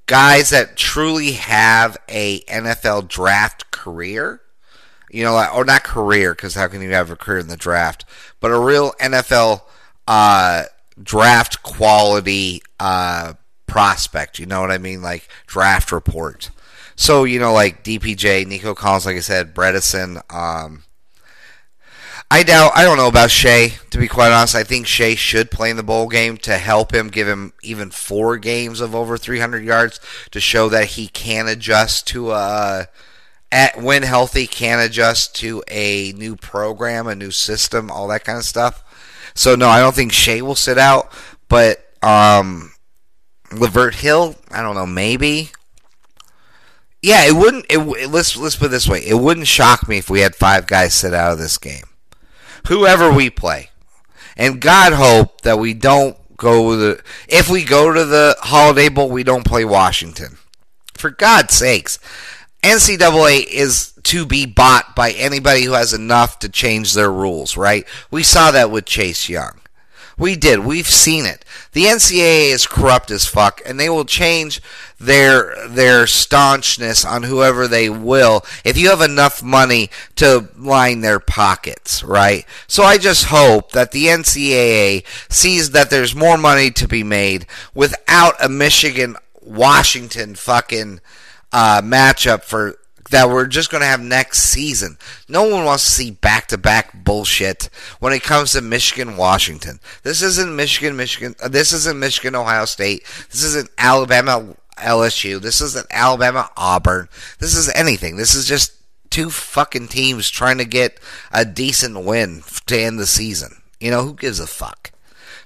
guys 0.06 0.50
that 0.50 0.76
truly 0.76 1.32
have 1.32 1.96
a 2.08 2.40
NFL 2.40 3.08
draft 3.08 3.70
career, 3.70 4.40
you 5.10 5.24
know, 5.24 5.50
or 5.52 5.64
not 5.64 5.84
career, 5.84 6.34
because 6.34 6.54
how 6.54 6.68
can 6.68 6.80
you 6.80 6.92
have 6.92 7.10
a 7.10 7.16
career 7.16 7.38
in 7.38 7.48
the 7.48 7.56
draft, 7.56 8.04
but 8.40 8.50
a 8.50 8.58
real 8.58 8.92
NFL 9.00 9.62
uh, 10.06 10.64
draft 11.02 11.62
quality 11.62 12.62
uh, 12.78 13.34
prospect. 13.72 14.38
You 14.38 14.44
know 14.44 14.60
what 14.60 14.70
I 14.70 14.76
mean? 14.76 15.00
Like 15.00 15.28
draft 15.46 15.92
report. 15.92 16.50
So 16.94 17.24
you 17.24 17.40
know, 17.40 17.52
like 17.54 17.82
DPJ, 17.82 18.46
Nico 18.46 18.74
Collins, 18.74 19.06
like 19.06 19.16
I 19.16 19.20
said, 19.20 19.54
Bredeson. 19.54 20.22
Um, 20.32 20.84
I 22.30 22.42
doubt. 22.42 22.72
I 22.74 22.84
don't 22.84 22.98
know 22.98 23.08
about 23.08 23.30
Shea. 23.30 23.72
To 23.90 23.98
be 23.98 24.08
quite 24.08 24.30
honest, 24.30 24.54
I 24.54 24.62
think 24.62 24.86
Shea 24.86 25.14
should 25.14 25.50
play 25.50 25.70
in 25.70 25.78
the 25.78 25.82
bowl 25.82 26.08
game 26.08 26.36
to 26.38 26.58
help 26.58 26.94
him, 26.94 27.08
give 27.08 27.26
him 27.26 27.54
even 27.62 27.90
four 27.90 28.36
games 28.36 28.80
of 28.80 28.94
over 28.94 29.16
300 29.16 29.64
yards 29.64 30.00
to 30.32 30.40
show 30.40 30.68
that 30.68 30.88
he 30.88 31.08
can 31.08 31.48
adjust 31.48 32.06
to 32.08 32.30
a. 32.30 32.34
Uh, 32.34 32.84
at 33.50 33.76
when 33.82 34.02
healthy, 34.02 34.46
can 34.46 34.80
adjust 34.80 35.36
to 35.36 35.62
a 35.68 36.12
new 36.12 36.36
program, 36.36 37.06
a 37.06 37.14
new 37.14 37.30
system, 37.30 37.90
all 37.90 38.08
that 38.08 38.24
kind 38.24 38.38
of 38.38 38.44
stuff. 38.44 38.82
So 39.34 39.54
no, 39.54 39.68
I 39.68 39.80
don't 39.80 39.94
think 39.94 40.10
Shea 40.10 40.40
will 40.40 40.54
sit 40.54 40.78
out, 40.78 41.12
but 41.50 41.84
um, 42.02 42.71
Lavert 43.52 43.94
Hill, 43.94 44.36
I 44.50 44.62
don't 44.62 44.74
know, 44.74 44.86
maybe. 44.86 45.50
Yeah, 47.02 47.26
it 47.26 47.34
wouldn't. 47.34 47.66
It, 47.68 47.78
let's 48.10 48.36
let's 48.36 48.56
put 48.56 48.66
it 48.66 48.68
this 48.68 48.88
way: 48.88 49.04
it 49.04 49.18
wouldn't 49.18 49.48
shock 49.48 49.88
me 49.88 49.98
if 49.98 50.08
we 50.08 50.20
had 50.20 50.36
five 50.36 50.66
guys 50.66 50.94
sit 50.94 51.12
out 51.12 51.32
of 51.32 51.38
this 51.38 51.58
game, 51.58 51.84
whoever 52.68 53.12
we 53.12 53.28
play, 53.28 53.70
and 54.36 54.60
God 54.60 54.92
hope 54.92 55.40
that 55.40 55.58
we 55.58 55.74
don't 55.74 56.16
go 56.36 56.76
the. 56.76 57.02
If 57.28 57.50
we 57.50 57.64
go 57.64 57.92
to 57.92 58.04
the 58.04 58.36
Holiday 58.40 58.88
Bowl, 58.88 59.10
we 59.10 59.24
don't 59.24 59.44
play 59.44 59.64
Washington. 59.64 60.38
For 60.94 61.10
God's 61.10 61.54
sakes, 61.54 61.98
NCAA 62.62 63.46
is 63.46 63.94
to 64.04 64.24
be 64.24 64.46
bought 64.46 64.94
by 64.94 65.10
anybody 65.10 65.64
who 65.64 65.72
has 65.72 65.92
enough 65.92 66.38
to 66.38 66.48
change 66.48 66.94
their 66.94 67.10
rules. 67.10 67.56
Right? 67.56 67.84
We 68.12 68.22
saw 68.22 68.52
that 68.52 68.70
with 68.70 68.84
Chase 68.84 69.28
Young. 69.28 69.58
We 70.22 70.36
did. 70.36 70.60
We've 70.60 70.86
seen 70.86 71.26
it. 71.26 71.44
The 71.72 71.86
NCAA 71.86 72.52
is 72.52 72.68
corrupt 72.68 73.10
as 73.10 73.26
fuck, 73.26 73.60
and 73.66 73.80
they 73.80 73.88
will 73.88 74.04
change 74.04 74.62
their 75.00 75.66
their 75.66 76.06
staunchness 76.06 77.04
on 77.04 77.24
whoever 77.24 77.66
they 77.66 77.90
will 77.90 78.44
if 78.64 78.78
you 78.78 78.90
have 78.90 79.00
enough 79.00 79.42
money 79.42 79.90
to 80.14 80.48
line 80.56 81.00
their 81.00 81.18
pockets, 81.18 82.04
right? 82.04 82.46
So 82.68 82.84
I 82.84 82.98
just 82.98 83.24
hope 83.30 83.72
that 83.72 83.90
the 83.90 84.06
NCAA 84.06 85.04
sees 85.28 85.72
that 85.72 85.90
there's 85.90 86.14
more 86.14 86.38
money 86.38 86.70
to 86.70 86.86
be 86.86 87.02
made 87.02 87.44
without 87.74 88.34
a 88.38 88.48
Michigan 88.48 89.16
Washington 89.40 90.36
fucking 90.36 91.00
uh, 91.52 91.82
matchup 91.82 92.44
for 92.44 92.78
that 93.12 93.28
we're 93.28 93.46
just 93.46 93.70
going 93.70 93.82
to 93.82 93.86
have 93.86 94.00
next 94.00 94.40
season. 94.40 94.98
No 95.28 95.44
one 95.44 95.64
wants 95.64 95.84
to 95.84 95.90
see 95.90 96.10
back 96.10 96.48
to 96.48 96.58
back 96.58 97.04
bullshit 97.04 97.68
when 98.00 98.12
it 98.12 98.22
comes 98.22 98.52
to 98.52 98.60
Michigan, 98.60 99.16
Washington. 99.16 99.80
This 100.02 100.22
isn't 100.22 100.56
Michigan, 100.56 100.96
Michigan. 100.96 101.36
Uh, 101.40 101.48
this 101.48 101.72
isn't 101.72 101.98
Michigan, 101.98 102.34
Ohio 102.34 102.64
State. 102.64 103.04
This 103.30 103.44
isn't 103.44 103.70
Alabama, 103.78 104.56
LSU. 104.78 105.40
This 105.40 105.60
isn't 105.60 105.86
Alabama, 105.90 106.50
Auburn. 106.56 107.08
This 107.38 107.54
is 107.54 107.72
anything. 107.74 108.16
This 108.16 108.34
is 108.34 108.48
just 108.48 108.74
two 109.10 109.28
fucking 109.28 109.88
teams 109.88 110.30
trying 110.30 110.58
to 110.58 110.64
get 110.64 110.98
a 111.30 111.44
decent 111.44 112.04
win 112.04 112.42
to 112.66 112.80
end 112.80 112.98
the 112.98 113.06
season. 113.06 113.62
You 113.78 113.90
know, 113.90 114.02
who 114.02 114.14
gives 114.14 114.40
a 114.40 114.46
fuck? 114.46 114.90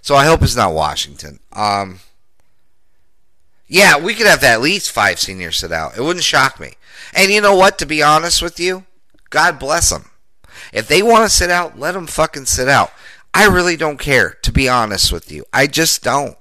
So 0.03 0.15
I 0.15 0.27
hope 0.27 0.43
it's 0.43 0.55
not 0.55 0.73
Washington. 0.73 1.41
Um, 1.53 1.99
yeah, 3.69 3.99
we 3.99 4.15
could 4.15 4.27
have 4.27 4.45
at 4.45 4.61
least 4.61 4.93
five 4.93 5.19
seniors 5.19 5.57
sit 5.57 5.73
out. 5.73 5.97
It 5.97 6.03
wouldn't 6.03 6.25
shock 6.25 6.61
me. 6.61 6.75
And 7.15 7.31
you 7.31 7.41
know 7.41 7.57
what? 7.57 7.79
To 7.79 7.87
be 7.87 8.03
honest 8.03 8.43
with 8.43 8.61
you, 8.61 8.85
God 9.31 9.59
bless 9.59 9.91
them. 9.91 10.11
If 10.73 10.89
they 10.89 11.03
want 11.03 11.25
to 11.25 11.35
sit 11.35 11.51
out, 11.51 11.79
let 11.79 11.93
them 11.93 12.07
fucking 12.07 12.47
sit 12.47 12.69
out. 12.69 12.93
I 13.35 13.47
really 13.47 13.77
don't 13.77 13.99
care, 13.99 14.31
to 14.43 14.53
be 14.53 14.69
honest 14.69 15.13
with 15.13 15.31
you. 15.31 15.45
I 15.53 15.67
just 15.67 16.03
don't. 16.03 16.37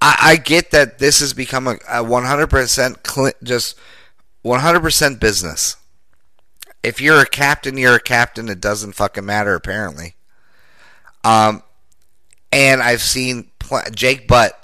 I, 0.00 0.16
I 0.20 0.36
get 0.36 0.70
that 0.72 0.98
this 0.98 1.20
has 1.20 1.32
become 1.32 1.66
a, 1.66 1.74
a 1.88 2.04
100% 2.04 3.06
cl- 3.06 3.32
just 3.42 3.78
100% 4.44 5.20
business. 5.20 5.76
If 6.82 7.00
you're 7.00 7.20
a 7.20 7.26
captain, 7.26 7.78
you're 7.78 7.94
a 7.94 8.00
captain. 8.00 8.48
It 8.48 8.60
doesn't 8.60 8.92
fucking 8.92 9.24
matter, 9.24 9.54
apparently. 9.54 10.16
Um, 11.24 11.62
and 12.52 12.82
I've 12.82 13.02
seen 13.02 13.50
pl- 13.58 13.90
Jake 13.94 14.28
Butt 14.28 14.63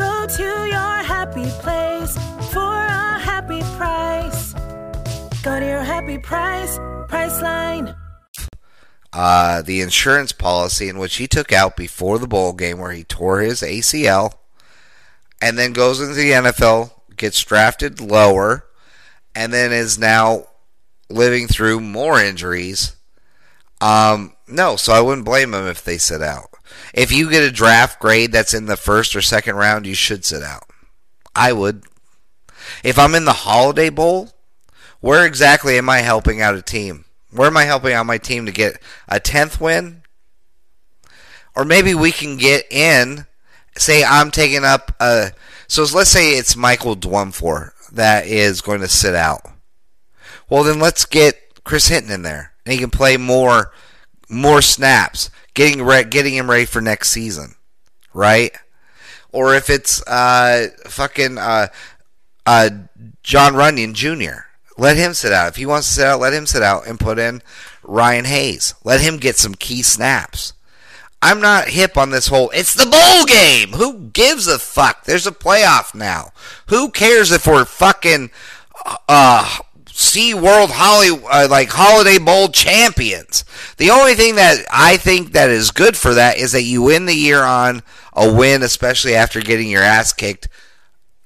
Go 0.00 0.26
to 0.26 0.42
your 0.42 0.96
happy 1.14 1.44
place 1.62 2.14
for 2.52 2.72
a 2.86 3.18
happy 3.18 3.60
price. 3.76 4.54
Go 5.42 5.60
to 5.60 5.66
your 5.66 5.82
happy 5.82 6.18
price, 6.18 6.78
Priceline. 7.08 7.94
uh, 9.12 9.60
the 9.62 9.80
insurance 9.80 10.32
policy 10.32 10.88
in 10.88 10.98
which 10.98 11.16
he 11.16 11.26
took 11.26 11.52
out 11.52 11.76
before 11.76 12.18
the 12.18 12.26
bowl 12.28 12.52
game 12.52 12.78
where 12.78 12.92
he 12.92 13.04
tore 13.04 13.40
his 13.40 13.60
ACL 13.60 14.32
and 15.42 15.58
then 15.58 15.72
goes 15.72 16.00
into 16.00 16.14
the 16.14 16.30
NFL, 16.30 16.92
gets 17.16 17.42
drafted 17.42 18.00
lower, 18.00 18.64
and 19.34 19.52
then 19.52 19.72
is 19.72 19.98
now 19.98 20.46
living 21.08 21.46
through 21.48 21.80
more 21.80 22.20
injuries. 22.20 22.94
Um, 23.80 24.34
no, 24.46 24.76
so 24.76 24.92
I 24.92 25.00
wouldn't 25.00 25.24
blame 25.24 25.52
him 25.54 25.66
if 25.66 25.82
they 25.84 25.98
sit 25.98 26.22
out. 26.22 26.49
If 26.92 27.12
you 27.12 27.30
get 27.30 27.42
a 27.42 27.50
draft 27.50 28.00
grade 28.00 28.32
that's 28.32 28.54
in 28.54 28.66
the 28.66 28.76
first 28.76 29.14
or 29.14 29.22
second 29.22 29.56
round, 29.56 29.86
you 29.86 29.94
should 29.94 30.24
sit 30.24 30.42
out. 30.42 30.64
I 31.34 31.52
would. 31.52 31.84
If 32.82 32.98
I'm 32.98 33.14
in 33.14 33.24
the 33.24 33.32
Holiday 33.32 33.90
Bowl, 33.90 34.30
where 35.00 35.26
exactly 35.26 35.78
am 35.78 35.88
I 35.88 35.98
helping 35.98 36.40
out 36.40 36.54
a 36.54 36.62
team? 36.62 37.04
Where 37.30 37.46
am 37.46 37.56
I 37.56 37.64
helping 37.64 37.92
out 37.92 38.06
my 38.06 38.18
team 38.18 38.46
to 38.46 38.52
get 38.52 38.80
a 39.08 39.20
10th 39.20 39.60
win? 39.60 40.02
Or 41.54 41.64
maybe 41.64 41.94
we 41.94 42.12
can 42.12 42.36
get 42.36 42.70
in, 42.70 43.26
say 43.76 44.04
I'm 44.04 44.30
taking 44.30 44.64
up 44.64 44.94
a. 45.00 45.32
So 45.68 45.84
let's 45.94 46.10
say 46.10 46.32
it's 46.32 46.56
Michael 46.56 46.96
Dwumfour 46.96 47.72
that 47.92 48.26
is 48.26 48.60
going 48.60 48.80
to 48.80 48.88
sit 48.88 49.14
out. 49.14 49.42
Well, 50.48 50.64
then 50.64 50.80
let's 50.80 51.04
get 51.04 51.62
Chris 51.64 51.88
Hinton 51.88 52.10
in 52.10 52.22
there. 52.22 52.52
And 52.64 52.72
he 52.72 52.78
can 52.78 52.90
play 52.90 53.16
more 53.16 53.72
more 54.30 54.62
snaps, 54.62 55.28
getting 55.54 55.82
re- 55.82 56.04
getting 56.04 56.34
him 56.34 56.50
ready 56.50 56.64
for 56.64 56.80
next 56.80 57.10
season, 57.10 57.54
right? 58.12 58.52
Or 59.32 59.54
if 59.54 59.70
it's 59.70 60.02
uh, 60.06 60.68
fucking 60.86 61.38
uh, 61.38 61.68
uh, 62.46 62.70
Jon 63.22 63.54
Runyan 63.54 63.94
Jr., 63.94 64.46
let 64.76 64.96
him 64.96 65.14
sit 65.14 65.32
out. 65.32 65.48
If 65.48 65.56
he 65.56 65.66
wants 65.66 65.88
to 65.88 65.94
sit 65.94 66.06
out, 66.06 66.20
let 66.20 66.32
him 66.32 66.46
sit 66.46 66.62
out 66.62 66.86
and 66.86 66.98
put 66.98 67.18
in 67.18 67.42
Ryan 67.82 68.24
Hayes. 68.24 68.74
Let 68.82 69.00
him 69.00 69.18
get 69.18 69.36
some 69.36 69.54
key 69.54 69.82
snaps. 69.82 70.54
I'm 71.22 71.40
not 71.40 71.68
hip 71.68 71.98
on 71.98 72.10
this 72.10 72.28
whole 72.28 72.50
it's 72.50 72.74
the 72.74 72.86
bowl 72.86 73.26
game. 73.26 73.72
Who 73.72 74.08
gives 74.08 74.46
a 74.46 74.58
fuck? 74.58 75.04
There's 75.04 75.26
a 75.26 75.32
playoff 75.32 75.94
now. 75.94 76.32
Who 76.68 76.90
cares 76.90 77.30
if 77.30 77.46
we're 77.46 77.66
fucking 77.66 78.30
uh 79.06 79.58
Sea 80.00 80.32
World 80.32 80.70
Holly 80.72 81.10
uh, 81.30 81.46
like 81.50 81.68
Holiday 81.68 82.18
Bowl 82.18 82.48
champions? 82.48 83.44
The 83.76 83.90
only 83.90 84.14
thing 84.14 84.36
that 84.36 84.64
I 84.72 84.96
think 84.96 85.32
that 85.32 85.50
is 85.50 85.70
good 85.70 85.96
for 85.96 86.14
that 86.14 86.38
is 86.38 86.52
that 86.52 86.62
you 86.62 86.82
win 86.82 87.04
the 87.04 87.14
year 87.14 87.42
on 87.42 87.82
a 88.14 88.32
win, 88.32 88.62
especially 88.62 89.14
after 89.14 89.40
getting 89.40 89.68
your 89.68 89.82
ass 89.82 90.12
kicked 90.12 90.48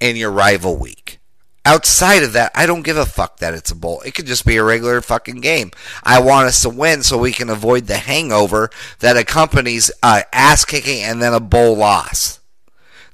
in 0.00 0.16
your 0.16 0.30
rival 0.30 0.76
week. 0.76 1.20
Outside 1.64 2.22
of 2.22 2.34
that, 2.34 2.50
I 2.54 2.66
don't 2.66 2.82
give 2.82 2.98
a 2.98 3.06
fuck 3.06 3.38
that 3.38 3.54
it's 3.54 3.70
a 3.70 3.76
bowl. 3.76 4.02
It 4.02 4.14
could 4.14 4.26
just 4.26 4.44
be 4.44 4.56
a 4.56 4.64
regular 4.64 5.00
fucking 5.00 5.40
game. 5.40 5.70
I 6.02 6.20
want 6.20 6.48
us 6.48 6.60
to 6.62 6.68
win 6.68 7.02
so 7.02 7.16
we 7.16 7.32
can 7.32 7.48
avoid 7.48 7.86
the 7.86 7.96
hangover 7.96 8.70
that 8.98 9.16
accompanies 9.16 9.90
uh, 10.02 10.22
ass 10.32 10.64
kicking 10.66 11.02
and 11.02 11.22
then 11.22 11.32
a 11.32 11.40
bowl 11.40 11.76
loss. 11.76 12.40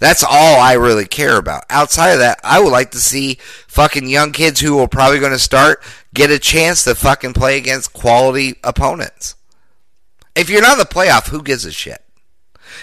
That's 0.00 0.24
all 0.24 0.58
I 0.58 0.72
really 0.72 1.04
care 1.04 1.36
about. 1.36 1.64
Outside 1.70 2.12
of 2.12 2.18
that, 2.18 2.40
I 2.42 2.58
would 2.58 2.72
like 2.72 2.90
to 2.92 2.98
see 2.98 3.38
fucking 3.68 4.08
young 4.08 4.32
kids 4.32 4.58
who 4.58 4.78
are 4.80 4.88
probably 4.88 5.20
going 5.20 5.32
to 5.32 5.38
start 5.38 5.82
get 6.12 6.30
a 6.30 6.38
chance 6.38 6.84
to 6.84 6.94
fucking 6.94 7.34
play 7.34 7.58
against 7.58 7.92
quality 7.92 8.56
opponents. 8.64 9.36
If 10.34 10.48
you're 10.48 10.62
not 10.62 10.72
in 10.72 10.78
the 10.78 10.84
playoff, 10.84 11.28
who 11.28 11.42
gives 11.42 11.66
a 11.66 11.70
shit? 11.70 12.02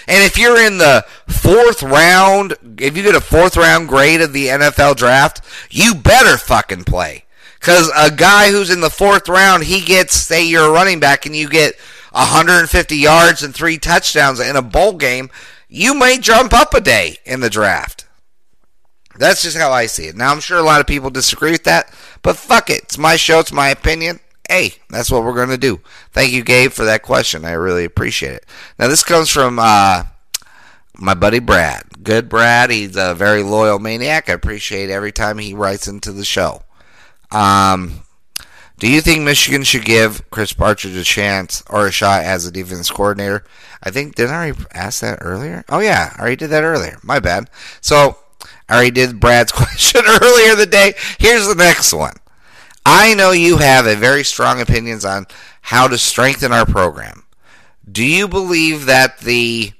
And 0.06 0.22
if 0.24 0.38
you're 0.38 0.64
in 0.64 0.78
the 0.78 1.04
fourth 1.26 1.82
round, 1.82 2.54
if 2.78 2.96
you 2.96 3.02
get 3.02 3.16
a 3.16 3.20
fourth 3.20 3.56
round 3.56 3.88
grade 3.88 4.20
of 4.20 4.32
the 4.32 4.46
NFL 4.46 4.96
draft, 4.96 5.40
you 5.70 5.94
better 5.94 6.36
fucking 6.36 6.84
play. 6.84 7.24
Because 7.58 7.90
a 7.96 8.10
guy 8.10 8.50
who's 8.50 8.70
in 8.70 8.80
the 8.80 8.90
fourth 8.90 9.28
round, 9.28 9.64
he 9.64 9.80
gets, 9.80 10.14
say 10.14 10.46
you're 10.46 10.68
a 10.68 10.72
running 10.72 11.00
back 11.00 11.26
and 11.26 11.34
you 11.34 11.48
get 11.48 11.74
150 12.12 12.96
yards 12.96 13.42
and 13.42 13.54
three 13.54 13.78
touchdowns 13.78 14.40
in 14.40 14.56
a 14.56 14.62
bowl 14.62 14.94
game, 14.94 15.30
you 15.68 15.94
may 15.94 16.18
jump 16.18 16.52
up 16.52 16.74
a 16.74 16.80
day 16.80 17.18
in 17.24 17.40
the 17.40 17.50
draft. 17.50 18.06
That's 19.18 19.42
just 19.42 19.56
how 19.56 19.72
I 19.72 19.86
see 19.86 20.06
it. 20.06 20.16
Now, 20.16 20.30
I'm 20.30 20.40
sure 20.40 20.58
a 20.58 20.62
lot 20.62 20.80
of 20.80 20.86
people 20.86 21.10
disagree 21.10 21.50
with 21.50 21.64
that, 21.64 21.92
but 22.22 22.36
fuck 22.36 22.70
it. 22.70 22.84
It's 22.84 22.98
my 22.98 23.16
show, 23.16 23.40
it's 23.40 23.52
my 23.52 23.68
opinion 23.68 24.20
hey, 24.48 24.72
that's 24.88 25.10
what 25.10 25.22
we're 25.22 25.34
going 25.34 25.50
to 25.50 25.58
do. 25.58 25.80
Thank 26.10 26.32
you, 26.32 26.42
Gabe, 26.42 26.72
for 26.72 26.84
that 26.86 27.02
question. 27.02 27.44
I 27.44 27.52
really 27.52 27.84
appreciate 27.84 28.32
it. 28.32 28.46
Now, 28.78 28.88
this 28.88 29.04
comes 29.04 29.30
from 29.30 29.58
uh, 29.58 30.04
my 30.96 31.14
buddy 31.14 31.38
Brad. 31.38 31.84
Good 32.02 32.28
Brad. 32.28 32.70
He's 32.70 32.96
a 32.96 33.14
very 33.14 33.42
loyal 33.42 33.78
maniac. 33.78 34.28
I 34.28 34.32
appreciate 34.32 34.90
every 34.90 35.12
time 35.12 35.38
he 35.38 35.54
writes 35.54 35.86
into 35.86 36.12
the 36.12 36.24
show. 36.24 36.62
Um, 37.30 38.02
do 38.78 38.88
you 38.88 39.00
think 39.00 39.22
Michigan 39.22 39.64
should 39.64 39.84
give 39.84 40.28
Chris 40.30 40.52
Partridge 40.52 40.94
a 40.94 41.02
chance 41.02 41.62
or 41.68 41.86
a 41.86 41.92
shot 41.92 42.22
as 42.22 42.46
a 42.46 42.52
defense 42.52 42.90
coordinator? 42.90 43.44
I 43.82 43.90
think, 43.90 44.14
didn't 44.14 44.34
I 44.34 44.50
already 44.50 44.64
ask 44.72 45.00
that 45.00 45.18
earlier? 45.20 45.64
Oh, 45.68 45.80
yeah, 45.80 46.14
I 46.16 46.20
already 46.20 46.36
did 46.36 46.50
that 46.50 46.62
earlier. 46.62 46.98
My 47.02 47.18
bad. 47.18 47.50
So, 47.80 48.18
I 48.68 48.74
already 48.74 48.90
did 48.92 49.20
Brad's 49.20 49.52
question 49.52 50.02
earlier 50.06 50.54
the 50.54 50.66
day. 50.66 50.94
Here's 51.18 51.48
the 51.48 51.54
next 51.56 51.92
one. 51.92 52.14
I 52.86 53.14
know 53.14 53.32
you 53.32 53.58
have 53.58 53.86
a 53.86 53.96
very 53.96 54.24
strong 54.24 54.60
opinions 54.60 55.04
on 55.04 55.26
how 55.60 55.88
to 55.88 55.98
strengthen 55.98 56.52
our 56.52 56.64
program. 56.64 57.24
Do 57.90 58.04
you 58.04 58.28
believe 58.28 58.86
that 58.86 59.18
the 59.18 59.72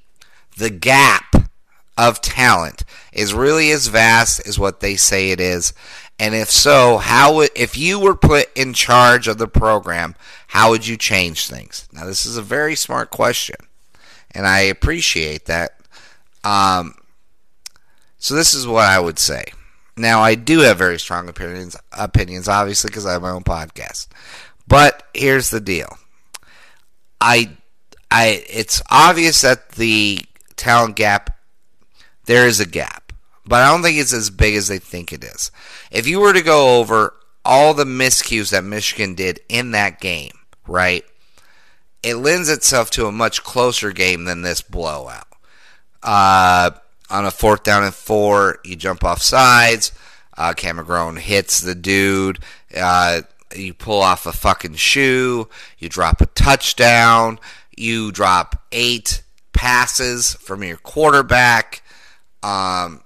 the 0.56 0.70
gap 0.70 1.50
of 1.96 2.20
talent 2.20 2.84
is 3.12 3.32
really 3.32 3.70
as 3.70 3.86
vast 3.86 4.46
as 4.46 4.58
what 4.58 4.80
they 4.80 4.96
say 4.96 5.30
it 5.30 5.40
is? 5.40 5.72
And 6.18 6.34
if 6.34 6.50
so, 6.50 6.98
how 6.98 7.34
would 7.36 7.50
if 7.54 7.76
you 7.76 8.00
were 8.00 8.16
put 8.16 8.50
in 8.56 8.74
charge 8.74 9.28
of 9.28 9.38
the 9.38 9.46
program, 9.46 10.16
how 10.48 10.70
would 10.70 10.86
you 10.86 10.96
change 10.96 11.46
things? 11.46 11.88
Now, 11.92 12.06
this 12.06 12.26
is 12.26 12.36
a 12.36 12.42
very 12.42 12.74
smart 12.74 13.10
question, 13.10 13.56
and 14.32 14.46
I 14.46 14.60
appreciate 14.60 15.46
that. 15.46 15.78
Um, 16.42 16.94
so 18.18 18.34
this 18.34 18.52
is 18.52 18.66
what 18.66 18.86
I 18.86 18.98
would 18.98 19.18
say. 19.18 19.44
Now, 19.96 20.20
I 20.20 20.34
do 20.34 20.60
have 20.60 20.78
very 20.78 20.98
strong 20.98 21.28
opinions, 21.28 21.76
opinions 21.92 22.48
obviously, 22.48 22.88
because 22.88 23.06
I 23.06 23.12
have 23.12 23.22
my 23.22 23.30
own 23.30 23.44
podcast. 23.44 24.08
But 24.66 25.04
here's 25.14 25.50
the 25.50 25.60
deal. 25.60 25.98
I, 27.20 27.56
I, 28.10 28.44
it's 28.48 28.82
obvious 28.90 29.40
that 29.42 29.70
the 29.70 30.20
talent 30.56 30.96
gap, 30.96 31.36
there 32.26 32.46
is 32.46 32.60
a 32.60 32.66
gap, 32.66 33.12
but 33.44 33.62
I 33.62 33.70
don't 33.70 33.82
think 33.82 33.98
it's 33.98 34.12
as 34.12 34.30
big 34.30 34.54
as 34.54 34.68
they 34.68 34.78
think 34.78 35.12
it 35.12 35.24
is. 35.24 35.50
If 35.90 36.06
you 36.06 36.20
were 36.20 36.32
to 36.32 36.42
go 36.42 36.78
over 36.78 37.14
all 37.44 37.74
the 37.74 37.84
miscues 37.84 38.50
that 38.50 38.64
Michigan 38.64 39.14
did 39.14 39.40
in 39.48 39.70
that 39.72 40.00
game, 40.00 40.32
right? 40.66 41.04
It 42.02 42.16
lends 42.16 42.48
itself 42.48 42.90
to 42.92 43.06
a 43.06 43.12
much 43.12 43.42
closer 43.42 43.92
game 43.92 44.24
than 44.24 44.42
this 44.42 44.60
blowout. 44.60 45.26
Uh, 46.02 46.70
on 47.10 47.26
a 47.26 47.30
fourth 47.30 47.62
down 47.62 47.84
and 47.84 47.94
four, 47.94 48.58
you 48.64 48.76
jump 48.76 49.02
off 49.02 49.22
sides. 49.22 49.92
Uh, 50.36 50.54
hits 50.54 51.60
the 51.60 51.74
dude. 51.74 52.38
Uh, 52.76 53.22
you 53.56 53.74
pull 53.74 54.00
off 54.00 54.26
a 54.26 54.32
fucking 54.32 54.74
shoe. 54.74 55.48
You 55.78 55.88
drop 55.88 56.20
a 56.20 56.26
touchdown. 56.26 57.40
You 57.76 58.12
drop 58.12 58.62
eight 58.70 59.22
passes 59.52 60.34
from 60.34 60.62
your 60.62 60.76
quarterback. 60.76 61.82
Um, 62.42 63.02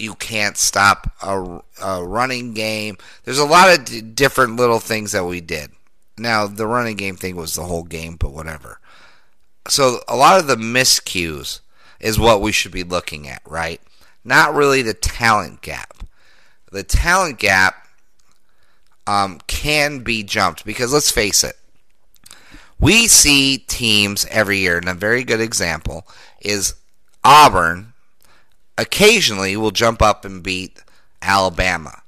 you 0.00 0.14
can't 0.14 0.56
stop 0.56 1.12
a, 1.22 1.60
a, 1.82 2.04
running 2.04 2.54
game. 2.54 2.96
There's 3.24 3.38
a 3.38 3.44
lot 3.44 3.78
of 3.78 3.84
d- 3.84 4.00
different 4.00 4.56
little 4.56 4.80
things 4.80 5.12
that 5.12 5.24
we 5.24 5.40
did. 5.40 5.70
Now, 6.18 6.46
the 6.46 6.66
running 6.66 6.96
game 6.96 7.16
thing 7.16 7.36
was 7.36 7.54
the 7.54 7.64
whole 7.64 7.84
game, 7.84 8.16
but 8.16 8.32
whatever. 8.32 8.80
So, 9.68 10.00
a 10.08 10.16
lot 10.16 10.40
of 10.40 10.46
the 10.46 10.56
miscues 10.56 11.60
is 12.00 12.18
what 12.18 12.40
we 12.40 12.52
should 12.52 12.72
be 12.72 12.84
looking 12.84 13.28
at, 13.28 13.42
right? 13.46 13.80
Not 14.24 14.54
really 14.54 14.82
the 14.82 14.94
talent 14.94 15.62
gap. 15.62 16.02
The 16.72 16.82
talent 16.82 17.38
gap 17.38 17.86
um, 19.06 19.40
can 19.46 20.00
be 20.00 20.22
jumped 20.22 20.64
because 20.64 20.92
let's 20.92 21.10
face 21.10 21.44
it, 21.44 21.56
we 22.78 23.06
see 23.06 23.58
teams 23.58 24.26
every 24.30 24.58
year, 24.58 24.78
and 24.78 24.88
a 24.88 24.94
very 24.94 25.24
good 25.24 25.40
example 25.40 26.06
is 26.40 26.74
Auburn 27.22 27.89
occasionally 28.80 29.56
will 29.56 29.70
jump 29.70 30.00
up 30.00 30.24
and 30.24 30.42
beat 30.42 30.82
Alabama. 31.20 32.02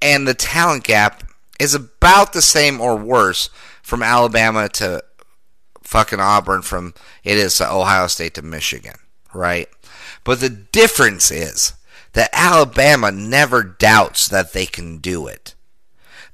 And 0.00 0.26
the 0.26 0.34
talent 0.34 0.84
gap 0.84 1.22
is 1.60 1.74
about 1.74 2.32
the 2.32 2.42
same 2.42 2.80
or 2.80 2.96
worse 2.96 3.50
from 3.82 4.02
Alabama 4.02 4.68
to 4.70 5.04
fucking 5.82 6.20
Auburn 6.20 6.62
from 6.62 6.94
it 7.22 7.36
is 7.36 7.56
to 7.58 7.70
Ohio 7.70 8.06
State 8.06 8.34
to 8.34 8.42
Michigan, 8.42 8.96
right? 9.32 9.68
But 10.24 10.40
the 10.40 10.48
difference 10.48 11.30
is 11.30 11.74
that 12.14 12.30
Alabama 12.32 13.12
never 13.12 13.62
doubts 13.62 14.26
that 14.28 14.52
they 14.52 14.66
can 14.66 14.98
do 14.98 15.26
it. 15.26 15.54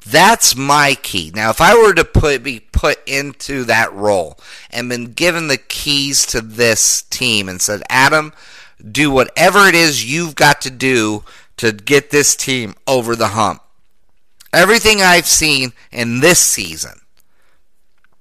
That's 0.06 0.56
my 0.56 0.96
key. 1.02 1.30
Now, 1.34 1.50
if 1.50 1.60
I 1.60 1.74
were 1.74 1.92
to 1.94 2.04
put 2.04 2.42
be 2.42 2.60
put 2.60 3.06
into 3.06 3.64
that 3.64 3.92
role 3.92 4.38
and 4.70 4.88
been 4.88 5.12
given 5.12 5.48
the 5.48 5.58
keys 5.58 6.24
to 6.26 6.40
this 6.40 7.02
team 7.02 7.48
and 7.48 7.60
said, 7.60 7.82
Adam, 7.90 8.32
do 8.80 9.10
whatever 9.10 9.66
it 9.66 9.74
is 9.74 10.10
you've 10.10 10.34
got 10.34 10.60
to 10.62 10.70
do 10.70 11.24
to 11.56 11.72
get 11.72 12.10
this 12.10 12.34
team 12.34 12.74
over 12.86 13.14
the 13.14 13.28
hump. 13.28 13.62
Everything 14.52 15.00
I've 15.00 15.26
seen 15.26 15.72
in 15.92 16.20
this 16.20 16.38
season 16.38 17.00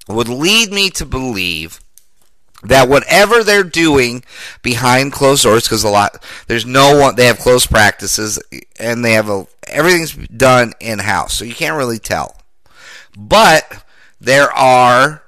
would 0.08 0.28
lead 0.28 0.72
me 0.72 0.90
to 0.92 1.06
believe 1.06 1.80
that 2.64 2.90
whatever 2.90 3.44
they're 3.44 3.64
doing 3.64 4.24
behind 4.62 5.14
closed 5.14 5.44
doors, 5.44 5.64
because 5.64 5.84
a 5.84 5.90
lot 5.90 6.24
there's 6.48 6.66
no 6.66 7.00
one 7.00 7.16
they 7.16 7.28
have 7.28 7.40
closed 7.40 7.70
practices 7.70 8.40
and 8.80 9.04
they 9.04 9.14
have 9.14 9.30
a 9.30 9.48
everything's 9.68 10.14
done 10.28 10.74
in 10.80 11.00
house, 11.00 11.34
so 11.34 11.46
you 11.46 11.56
can't 11.56 11.78
really 11.78 12.00
tell. 12.00 12.36
But 13.18 13.86
there 14.20 14.52
are 14.52 15.24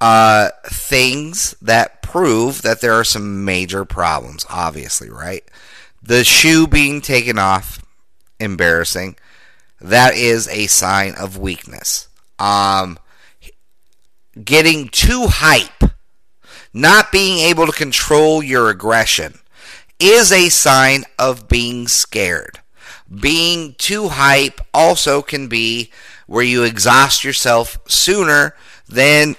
uh, 0.00 0.50
things 0.66 1.54
that 1.62 1.99
prove 2.10 2.62
that 2.62 2.80
there 2.80 2.94
are 2.94 3.04
some 3.04 3.44
major 3.44 3.84
problems. 3.84 4.46
Obviously, 4.48 5.10
right? 5.10 5.44
The 6.02 6.24
shoe 6.24 6.66
being 6.66 7.00
taken 7.00 7.38
off, 7.38 7.84
embarrassing. 8.38 9.16
That 9.80 10.14
is 10.14 10.48
a 10.48 10.66
sign 10.66 11.14
of 11.14 11.38
weakness. 11.38 12.08
Um, 12.38 12.98
getting 14.44 14.88
too 14.88 15.26
hype 15.28 15.84
not 16.72 17.10
being 17.10 17.38
able 17.38 17.66
to 17.66 17.72
control 17.72 18.42
your 18.42 18.70
aggression 18.70 19.40
is 19.98 20.32
a 20.32 20.48
sign 20.48 21.04
of 21.18 21.48
being 21.48 21.88
scared. 21.88 22.60
Being 23.12 23.74
too 23.76 24.08
hype 24.08 24.60
also 24.72 25.20
can 25.20 25.48
be 25.48 25.90
where 26.26 26.44
you 26.44 26.62
exhaust 26.62 27.24
yourself 27.24 27.78
sooner 27.88 28.54
than 28.88 29.34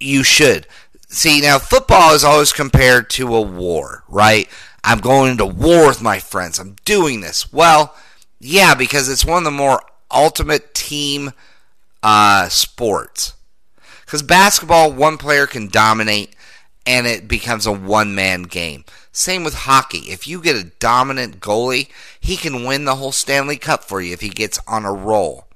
you 0.00 0.24
should. 0.24 0.66
See, 1.08 1.40
now 1.40 1.58
football 1.58 2.14
is 2.14 2.24
always 2.24 2.52
compared 2.52 3.10
to 3.10 3.34
a 3.34 3.40
war, 3.40 4.04
right? 4.08 4.48
I'm 4.82 4.98
going 4.98 5.32
into 5.32 5.46
war 5.46 5.88
with 5.88 6.02
my 6.02 6.18
friends. 6.18 6.58
I'm 6.58 6.76
doing 6.84 7.20
this. 7.20 7.52
Well, 7.52 7.94
yeah, 8.40 8.74
because 8.74 9.08
it's 9.08 9.24
one 9.24 9.38
of 9.38 9.44
the 9.44 9.50
more 9.50 9.80
ultimate 10.10 10.74
team 10.74 11.32
uh, 12.02 12.48
sports. 12.48 13.34
Because 14.04 14.22
basketball, 14.22 14.92
one 14.92 15.18
player 15.18 15.46
can 15.46 15.68
dominate 15.68 16.34
and 16.86 17.06
it 17.06 17.26
becomes 17.26 17.66
a 17.66 17.72
one 17.72 18.14
man 18.14 18.44
game. 18.44 18.84
Same 19.10 19.42
with 19.42 19.54
hockey. 19.54 20.10
If 20.10 20.28
you 20.28 20.40
get 20.40 20.56
a 20.56 20.70
dominant 20.78 21.40
goalie, 21.40 21.88
he 22.20 22.36
can 22.36 22.64
win 22.64 22.84
the 22.84 22.96
whole 22.96 23.12
Stanley 23.12 23.56
Cup 23.56 23.82
for 23.82 24.00
you 24.00 24.12
if 24.12 24.20
he 24.20 24.28
gets 24.28 24.60
on 24.68 24.84
a 24.84 24.92
roll. 24.92 25.46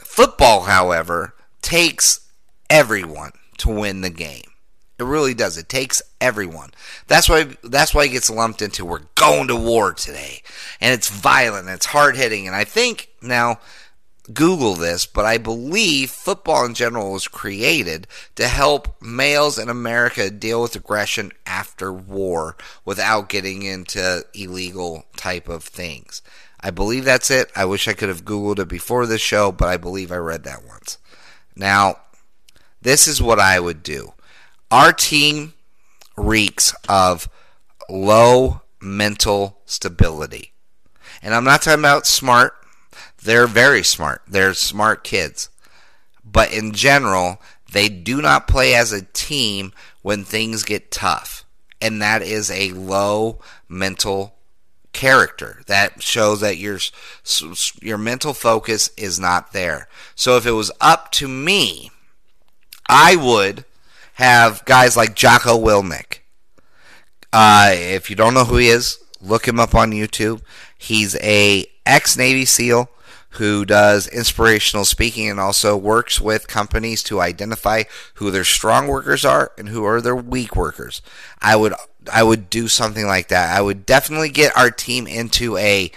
Football, 0.00 0.62
however, 0.62 1.34
takes 1.62 2.20
everyone 2.70 3.32
to 3.58 3.68
win 3.68 4.00
the 4.00 4.10
game. 4.10 4.49
It 5.00 5.04
really 5.04 5.34
does. 5.34 5.56
It 5.56 5.68
takes 5.68 6.02
everyone. 6.20 6.70
That's 7.06 7.28
why 7.28 7.56
that's 7.62 7.94
why 7.94 8.04
it 8.04 8.12
gets 8.12 8.30
lumped 8.30 8.62
into 8.62 8.84
we're 8.84 9.00
going 9.14 9.48
to 9.48 9.56
war 9.56 9.92
today. 9.92 10.42
And 10.80 10.92
it's 10.92 11.08
violent, 11.08 11.66
and 11.66 11.74
it's 11.74 11.86
hard 11.86 12.16
hitting, 12.16 12.46
and 12.46 12.54
I 12.54 12.64
think 12.64 13.08
now 13.22 13.58
Google 14.32 14.74
this, 14.74 15.06
but 15.06 15.24
I 15.24 15.38
believe 15.38 16.10
football 16.10 16.64
in 16.64 16.74
general 16.74 17.12
was 17.12 17.28
created 17.28 18.06
to 18.36 18.48
help 18.48 19.00
males 19.02 19.58
in 19.58 19.68
America 19.68 20.30
deal 20.30 20.62
with 20.62 20.76
aggression 20.76 21.32
after 21.46 21.92
war 21.92 22.56
without 22.84 23.28
getting 23.28 23.62
into 23.62 24.24
illegal 24.34 25.04
type 25.16 25.48
of 25.48 25.64
things. 25.64 26.22
I 26.60 26.70
believe 26.70 27.04
that's 27.04 27.30
it. 27.30 27.50
I 27.56 27.64
wish 27.64 27.88
I 27.88 27.94
could 27.94 28.08
have 28.10 28.24
Googled 28.24 28.58
it 28.58 28.68
before 28.68 29.06
this 29.06 29.22
show, 29.22 29.50
but 29.50 29.68
I 29.68 29.76
believe 29.76 30.12
I 30.12 30.16
read 30.16 30.44
that 30.44 30.64
once. 30.64 30.98
Now, 31.56 31.96
this 32.82 33.08
is 33.08 33.22
what 33.22 33.40
I 33.40 33.58
would 33.58 33.82
do. 33.82 34.12
Our 34.70 34.92
team 34.92 35.54
reeks 36.16 36.74
of 36.88 37.28
low 37.88 38.62
mental 38.80 39.58
stability. 39.66 40.52
And 41.22 41.34
I'm 41.34 41.44
not 41.44 41.62
talking 41.62 41.80
about 41.80 42.06
smart 42.06 42.54
they're 43.22 43.46
very 43.46 43.82
smart. 43.82 44.22
They're 44.26 44.54
smart 44.54 45.04
kids. 45.04 45.50
But 46.24 46.52
in 46.52 46.72
general, 46.72 47.40
they 47.70 47.88
do 47.88 48.22
not 48.22 48.48
play 48.48 48.74
as 48.74 48.92
a 48.92 49.02
team 49.02 49.72
when 50.02 50.24
things 50.24 50.64
get 50.64 50.90
tough. 50.90 51.44
And 51.80 52.00
that 52.02 52.22
is 52.22 52.50
a 52.50 52.72
low 52.72 53.40
mental 53.68 54.36
character. 54.92 55.62
That 55.66 56.02
shows 56.02 56.40
that 56.40 56.58
your 56.58 56.78
your 57.80 57.98
mental 57.98 58.34
focus 58.34 58.90
is 58.96 59.18
not 59.18 59.52
there. 59.52 59.88
So 60.14 60.36
if 60.36 60.46
it 60.46 60.52
was 60.52 60.70
up 60.80 61.10
to 61.12 61.28
me, 61.28 61.90
I 62.88 63.16
would 63.16 63.64
have 64.20 64.62
guys 64.66 64.98
like 64.98 65.14
Jocko 65.14 65.58
Willink. 65.58 66.18
Uh, 67.32 67.70
if 67.72 68.10
you 68.10 68.16
don't 68.16 68.34
know 68.34 68.44
who 68.44 68.58
he 68.58 68.68
is, 68.68 68.98
look 69.20 69.48
him 69.48 69.58
up 69.58 69.74
on 69.74 69.92
YouTube. 69.92 70.42
He's 70.76 71.16
a 71.16 71.64
ex 71.86 72.18
Navy 72.18 72.44
SEAL 72.44 72.90
who 73.34 73.64
does 73.64 74.06
inspirational 74.08 74.84
speaking 74.84 75.30
and 75.30 75.40
also 75.40 75.74
works 75.74 76.20
with 76.20 76.48
companies 76.48 77.02
to 77.04 77.20
identify 77.20 77.84
who 78.14 78.30
their 78.30 78.44
strong 78.44 78.88
workers 78.88 79.24
are 79.24 79.52
and 79.56 79.70
who 79.70 79.84
are 79.84 80.02
their 80.02 80.16
weak 80.16 80.54
workers. 80.54 81.00
I 81.40 81.56
would 81.56 81.72
I 82.12 82.22
would 82.22 82.50
do 82.50 82.68
something 82.68 83.06
like 83.06 83.28
that. 83.28 83.56
I 83.56 83.62
would 83.62 83.86
definitely 83.86 84.28
get 84.28 84.56
our 84.56 84.70
team 84.70 85.06
into 85.06 85.56
a 85.56 85.90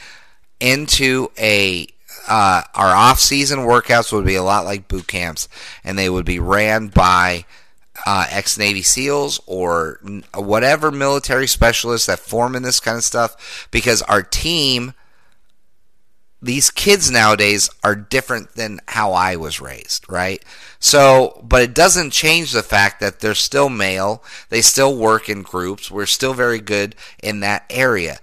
into 0.62 1.30
a 1.38 1.88
uh, 2.30 2.62
our 2.74 2.96
off 2.96 3.20
season 3.20 3.60
workouts 3.60 4.14
would 4.14 4.26
be 4.26 4.36
a 4.36 4.44
lot 4.44 4.64
like 4.64 4.88
boot 4.88 5.08
camps, 5.08 5.50
and 5.84 6.00
they 6.00 6.10
would 6.10 6.26
be 6.26 6.40
ran 6.40 6.88
by 6.88 7.44
uh, 8.06 8.28
ex 8.30 8.58
Navy 8.58 8.82
SEALs 8.82 9.40
or 9.46 10.00
whatever 10.36 10.92
military 10.92 11.48
specialists 11.48 12.08
that 12.08 12.20
form 12.20 12.56
in 12.56 12.64
this 12.64 12.80
kind 12.80 12.98
of 12.98 13.04
stuff, 13.04 13.68
because 13.72 14.02
our 14.04 14.24
team 14.24 14.94
these 16.44 16.70
kids 16.70 17.10
nowadays 17.10 17.70
are 17.86 17.96
different 17.96 18.56
than 18.56 18.82
how 18.90 19.14
I 19.14 19.38
was 19.38 19.62
raised, 19.62 20.06
right? 20.10 20.44
So, 20.78 21.42
but 21.42 21.62
it 21.62 21.74
doesn't 21.74 22.12
change 22.12 22.52
the 22.52 22.62
fact 22.62 23.00
that 23.00 23.22
they're 23.22 23.34
still 23.34 23.70
male. 23.70 24.22
They 24.50 24.62
still 24.62 24.96
work 24.96 25.30
in 25.30 25.42
groups. 25.42 25.90
We're 25.90 26.06
still 26.06 26.34
very 26.34 26.60
good 26.60 26.96
in 27.24 27.40
that 27.40 27.66
area. 27.70 28.20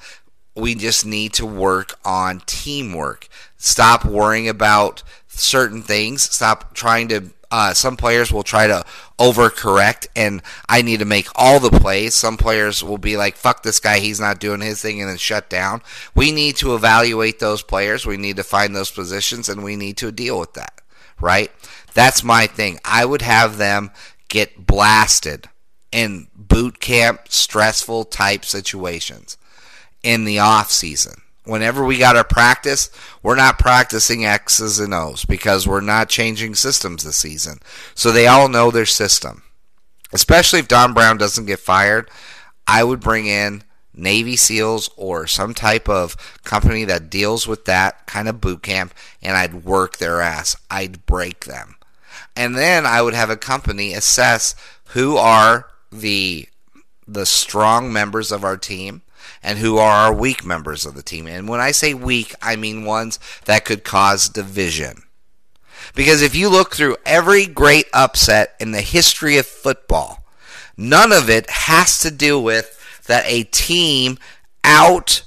We 0.54 0.74
just 0.74 1.06
need 1.06 1.33
to 1.35 1.46
work 1.46 1.98
on 2.04 2.42
teamwork. 2.44 3.26
Stop 3.56 4.04
worrying 4.04 4.50
about 4.50 5.02
certain 5.28 5.83
things. 5.83 6.22
Stop 6.24 6.74
trying 6.74 7.09
to 7.09 7.30
uh, 7.50 7.74
some 7.74 7.96
players 7.96 8.32
will 8.32 8.42
try 8.42 8.66
to 8.66 8.84
overcorrect, 9.18 10.06
and 10.14 10.42
I 10.68 10.82
need 10.82 11.00
to 11.00 11.04
make 11.04 11.28
all 11.34 11.58
the 11.58 11.70
plays. 11.70 12.14
Some 12.14 12.36
players 12.36 12.82
will 12.82 12.98
be 12.98 13.16
like, 13.16 13.36
"Fuck 13.36 13.62
this 13.62 13.80
guy, 13.80 13.98
he's 13.98 14.20
not 14.20 14.40
doing 14.40 14.60
his 14.60 14.80
thing," 14.80 15.00
and 15.00 15.10
then 15.10 15.16
shut 15.16 15.50
down. 15.50 15.82
We 16.14 16.30
need 16.30 16.56
to 16.56 16.74
evaluate 16.74 17.38
those 17.38 17.62
players. 17.62 18.06
We 18.06 18.16
need 18.16 18.36
to 18.36 18.44
find 18.44 18.74
those 18.74 18.90
positions, 18.90 19.48
and 19.48 19.64
we 19.64 19.76
need 19.76 19.96
to 19.98 20.12
deal 20.12 20.38
with 20.38 20.54
that. 20.54 20.80
Right? 21.20 21.50
That's 21.92 22.24
my 22.24 22.46
thing. 22.46 22.78
I 22.84 23.04
would 23.04 23.22
have 23.22 23.58
them 23.58 23.90
get 24.28 24.66
blasted 24.66 25.48
in 25.92 26.28
boot 26.34 26.80
camp, 26.80 27.22
stressful 27.28 28.05
type 28.05 28.44
situations 28.44 29.36
in 30.03 30.24
the 30.24 30.38
off 30.38 30.70
season 30.70 31.20
whenever 31.45 31.84
we 31.84 31.99
got 31.99 32.16
our 32.16 32.24
practice, 32.24 32.91
we're 33.22 33.36
not 33.36 33.59
practicing 33.59 34.24
X's 34.24 34.78
and 34.78 34.95
O's 34.95 35.24
because 35.24 35.66
we're 35.66 35.80
not 35.80 36.09
changing 36.09 36.55
systems 36.55 37.05
this 37.05 37.16
season. 37.16 37.59
So 37.95 38.12
they 38.12 38.26
all 38.26 38.49
know 38.49 38.70
their 38.70 38.86
system. 38.86 39.43
Especially 40.12 40.59
if 40.59 40.68
Don 40.68 40.93
Brown 40.93 41.18
doesn't 41.18 41.47
get 41.47 41.61
fired, 41.61 42.11
I 42.66 42.84
would 42.84 43.01
bring 43.01 43.26
in 43.26 43.62
Navy 43.95 44.36
SEALs 44.36 44.91
or 44.97 45.26
some 45.26 45.55
type 45.55 45.88
of 45.88 46.16
company 46.45 46.84
that 46.84 47.11
deals 47.11 47.47
with 47.47 47.64
that 47.66 48.07
kind 48.07 48.28
of 48.28 48.41
boot 48.41 48.62
camp 48.62 48.95
and 49.22 49.36
I'd 49.36 49.64
work 49.64 49.99
their 49.99 50.20
ass. 50.20 50.57
I'd 50.70 51.05
break 51.07 51.45
them. 51.45 51.76
And 52.36 52.57
then 52.57 52.86
I 52.86 53.03
would 53.03 53.14
have 53.14 53.30
a 53.30 53.36
company 53.36 53.93
assess 53.93 54.55
who 54.86 55.16
are 55.16 55.66
the 55.93 56.49
the 57.07 57.26
strong 57.26 57.93
members 57.93 58.30
of 58.30 58.45
our 58.45 58.57
team 58.57 59.03
and 59.43 59.59
who 59.59 59.78
are 59.78 60.07
our 60.07 60.14
weak 60.14 60.45
members 60.45 60.87
of 60.87 60.95
the 60.95 61.03
team. 61.03 61.26
And 61.26 61.49
when 61.49 61.61
I 61.61 61.70
say 61.70 61.95
weak, 61.95 62.35
I 62.43 62.57
mean 62.57 62.85
ones 62.85 63.18
that 63.45 63.64
could 63.64 63.85
cause 63.85 64.28
division. 64.28 65.03
Because 65.95 66.22
if 66.22 66.35
you 66.35 66.49
look 66.49 66.74
through 66.74 66.97
every 67.05 67.47
great 67.47 67.87
upset 67.93 68.55
in 68.61 68.72
the 68.72 68.81
history 68.81 69.39
of 69.39 69.47
football, 69.47 70.24
none 70.76 71.12
of 71.12 71.28
it 71.28 71.49
has 71.51 72.01
to 72.01 72.11
do 72.11 72.41
with 72.41 72.76
that 73.07 73.24
a 73.26 73.45
team 73.45 74.18
out 74.62 75.24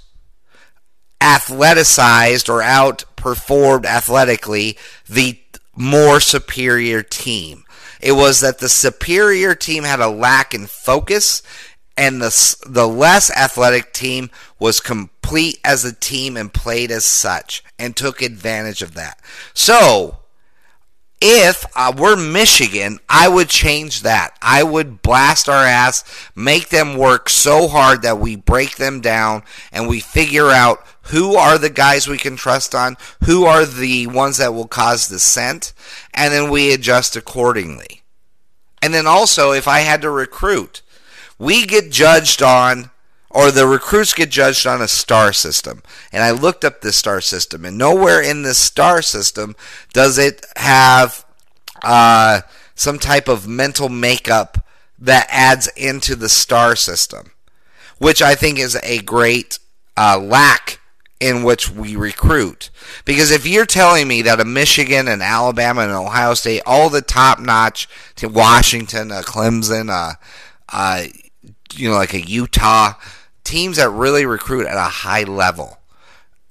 athleticized 1.19 2.49
or 2.49 2.61
outperformed 2.61 3.85
athletically 3.85 4.77
the 5.09 5.39
more 5.75 6.19
superior 6.19 7.01
team. 7.01 7.63
It 8.01 8.11
was 8.11 8.41
that 8.41 8.59
the 8.59 8.69
superior 8.69 9.55
team 9.55 9.83
had 9.83 10.01
a 10.01 10.09
lack 10.09 10.53
in 10.53 10.67
focus 10.67 11.41
and 11.97 12.21
the 12.21 12.55
the 12.67 12.87
less 12.87 13.29
athletic 13.35 13.93
team 13.93 14.29
was 14.59 14.79
complete 14.79 15.59
as 15.63 15.85
a 15.85 15.93
team 15.93 16.37
and 16.37 16.53
played 16.53 16.91
as 16.91 17.05
such 17.05 17.63
and 17.77 17.95
took 17.95 18.21
advantage 18.21 18.81
of 18.81 18.93
that. 18.95 19.19
So, 19.53 20.19
if 21.21 21.65
uh, 21.75 21.93
we're 21.97 22.17
Michigan, 22.17 22.99
I 23.07 23.29
would 23.29 23.47
change 23.47 24.01
that. 24.01 24.37
I 24.41 24.63
would 24.63 25.01
blast 25.01 25.47
our 25.47 25.65
ass, 25.65 26.03
make 26.35 26.69
them 26.69 26.97
work 26.97 27.29
so 27.29 27.67
hard 27.67 28.01
that 28.01 28.19
we 28.19 28.35
break 28.35 28.75
them 28.75 28.99
down 28.99 29.43
and 29.71 29.87
we 29.87 29.99
figure 29.99 30.49
out 30.49 30.85
who 31.07 31.35
are 31.35 31.57
the 31.57 31.69
guys 31.69 32.07
we 32.07 32.17
can 32.17 32.35
trust 32.35 32.75
on, 32.75 32.97
who 33.25 33.45
are 33.45 33.65
the 33.65 34.07
ones 34.07 34.37
that 34.37 34.53
will 34.53 34.67
cause 34.67 35.07
dissent, 35.07 35.73
and 36.13 36.33
then 36.33 36.49
we 36.49 36.73
adjust 36.73 37.15
accordingly. 37.15 38.03
And 38.81 38.93
then 38.93 39.07
also, 39.07 39.51
if 39.51 39.67
I 39.67 39.79
had 39.79 40.01
to 40.01 40.09
recruit, 40.09 40.81
we 41.43 41.65
get 41.65 41.91
judged 41.91 42.41
on, 42.41 42.89
or 43.29 43.51
the 43.51 43.67
recruits 43.67 44.13
get 44.13 44.29
judged 44.29 44.65
on 44.65 44.81
a 44.81 44.87
star 44.87 45.33
system. 45.33 45.81
And 46.11 46.23
I 46.23 46.31
looked 46.31 46.63
up 46.63 46.81
this 46.81 46.95
star 46.95 47.19
system, 47.19 47.65
and 47.65 47.77
nowhere 47.77 48.21
in 48.21 48.43
this 48.43 48.57
star 48.57 49.01
system 49.01 49.55
does 49.91 50.17
it 50.17 50.45
have 50.55 51.25
uh, 51.83 52.41
some 52.75 52.97
type 52.97 53.27
of 53.27 53.47
mental 53.47 53.89
makeup 53.89 54.65
that 54.97 55.27
adds 55.29 55.67
into 55.75 56.15
the 56.15 56.29
star 56.29 56.75
system, 56.75 57.31
which 57.97 58.21
I 58.21 58.35
think 58.35 58.57
is 58.57 58.77
a 58.81 58.99
great 58.99 59.59
uh, 59.97 60.17
lack 60.17 60.79
in 61.19 61.43
which 61.43 61.69
we 61.69 61.95
recruit. 61.95 62.69
Because 63.05 63.31
if 63.31 63.45
you're 63.45 63.65
telling 63.65 64.07
me 64.07 64.21
that 64.21 64.39
a 64.39 64.45
Michigan, 64.45 65.07
and 65.07 65.21
Alabama, 65.21 65.81
and 65.81 65.91
Ohio 65.91 66.33
State, 66.35 66.61
all 66.65 66.89
the 66.89 67.01
top 67.01 67.39
notch, 67.39 67.87
to 68.15 68.27
Washington, 68.27 69.11
uh, 69.11 69.21
Clemson, 69.21 69.89
uh, 69.89 70.13
uh, 70.71 71.05
you 71.77 71.89
know, 71.89 71.95
like 71.95 72.13
a 72.13 72.21
Utah, 72.21 72.93
teams 73.43 73.77
that 73.77 73.89
really 73.89 74.25
recruit 74.25 74.67
at 74.67 74.77
a 74.77 74.81
high 74.81 75.23
level, 75.23 75.79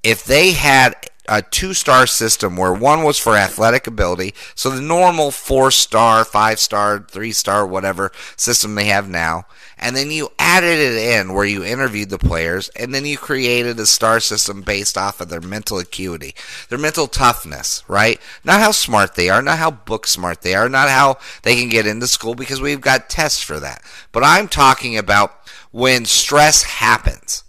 if 0.02 0.24
they 0.24 0.52
had 0.52 0.96
a 1.28 1.40
two 1.42 1.72
star 1.72 2.06
system 2.06 2.56
where 2.56 2.72
one 2.72 3.02
was 3.02 3.18
for 3.18 3.36
athletic 3.36 3.86
ability, 3.86 4.34
so 4.54 4.70
the 4.70 4.80
normal 4.80 5.30
four 5.30 5.70
star, 5.70 6.24
five 6.24 6.58
star, 6.58 7.06
three 7.08 7.32
star, 7.32 7.66
whatever 7.66 8.10
system 8.36 8.74
they 8.74 8.86
have 8.86 9.08
now, 9.08 9.44
and 9.82 9.96
then 9.96 10.10
you 10.10 10.30
added 10.38 10.78
it 10.78 10.94
in 10.94 11.34
where 11.34 11.44
you 11.44 11.64
interviewed 11.64 12.08
the 12.08 12.18
players, 12.18 12.68
and 12.76 12.94
then 12.94 13.04
you 13.04 13.18
created 13.18 13.78
a 13.80 13.86
star 13.86 14.20
system 14.20 14.62
based 14.62 14.96
off 14.96 15.20
of 15.20 15.28
their 15.28 15.40
mental 15.40 15.78
acuity, 15.78 16.34
their 16.68 16.78
mental 16.78 17.08
toughness, 17.08 17.82
right? 17.88 18.20
Not 18.44 18.60
how 18.60 18.70
smart 18.70 19.16
they 19.16 19.28
are, 19.28 19.42
not 19.42 19.58
how 19.58 19.72
book 19.72 20.06
smart 20.06 20.42
they 20.42 20.54
are, 20.54 20.68
not 20.68 20.88
how 20.88 21.18
they 21.42 21.56
can 21.56 21.68
get 21.68 21.86
into 21.86 22.06
school 22.06 22.36
because 22.36 22.60
we've 22.60 22.80
got 22.80 23.10
tests 23.10 23.42
for 23.42 23.58
that. 23.58 23.82
But 24.12 24.22
I'm 24.22 24.46
talking 24.46 24.96
about 24.96 25.32
when 25.72 26.04
stress 26.04 26.62
happens. 26.62 27.42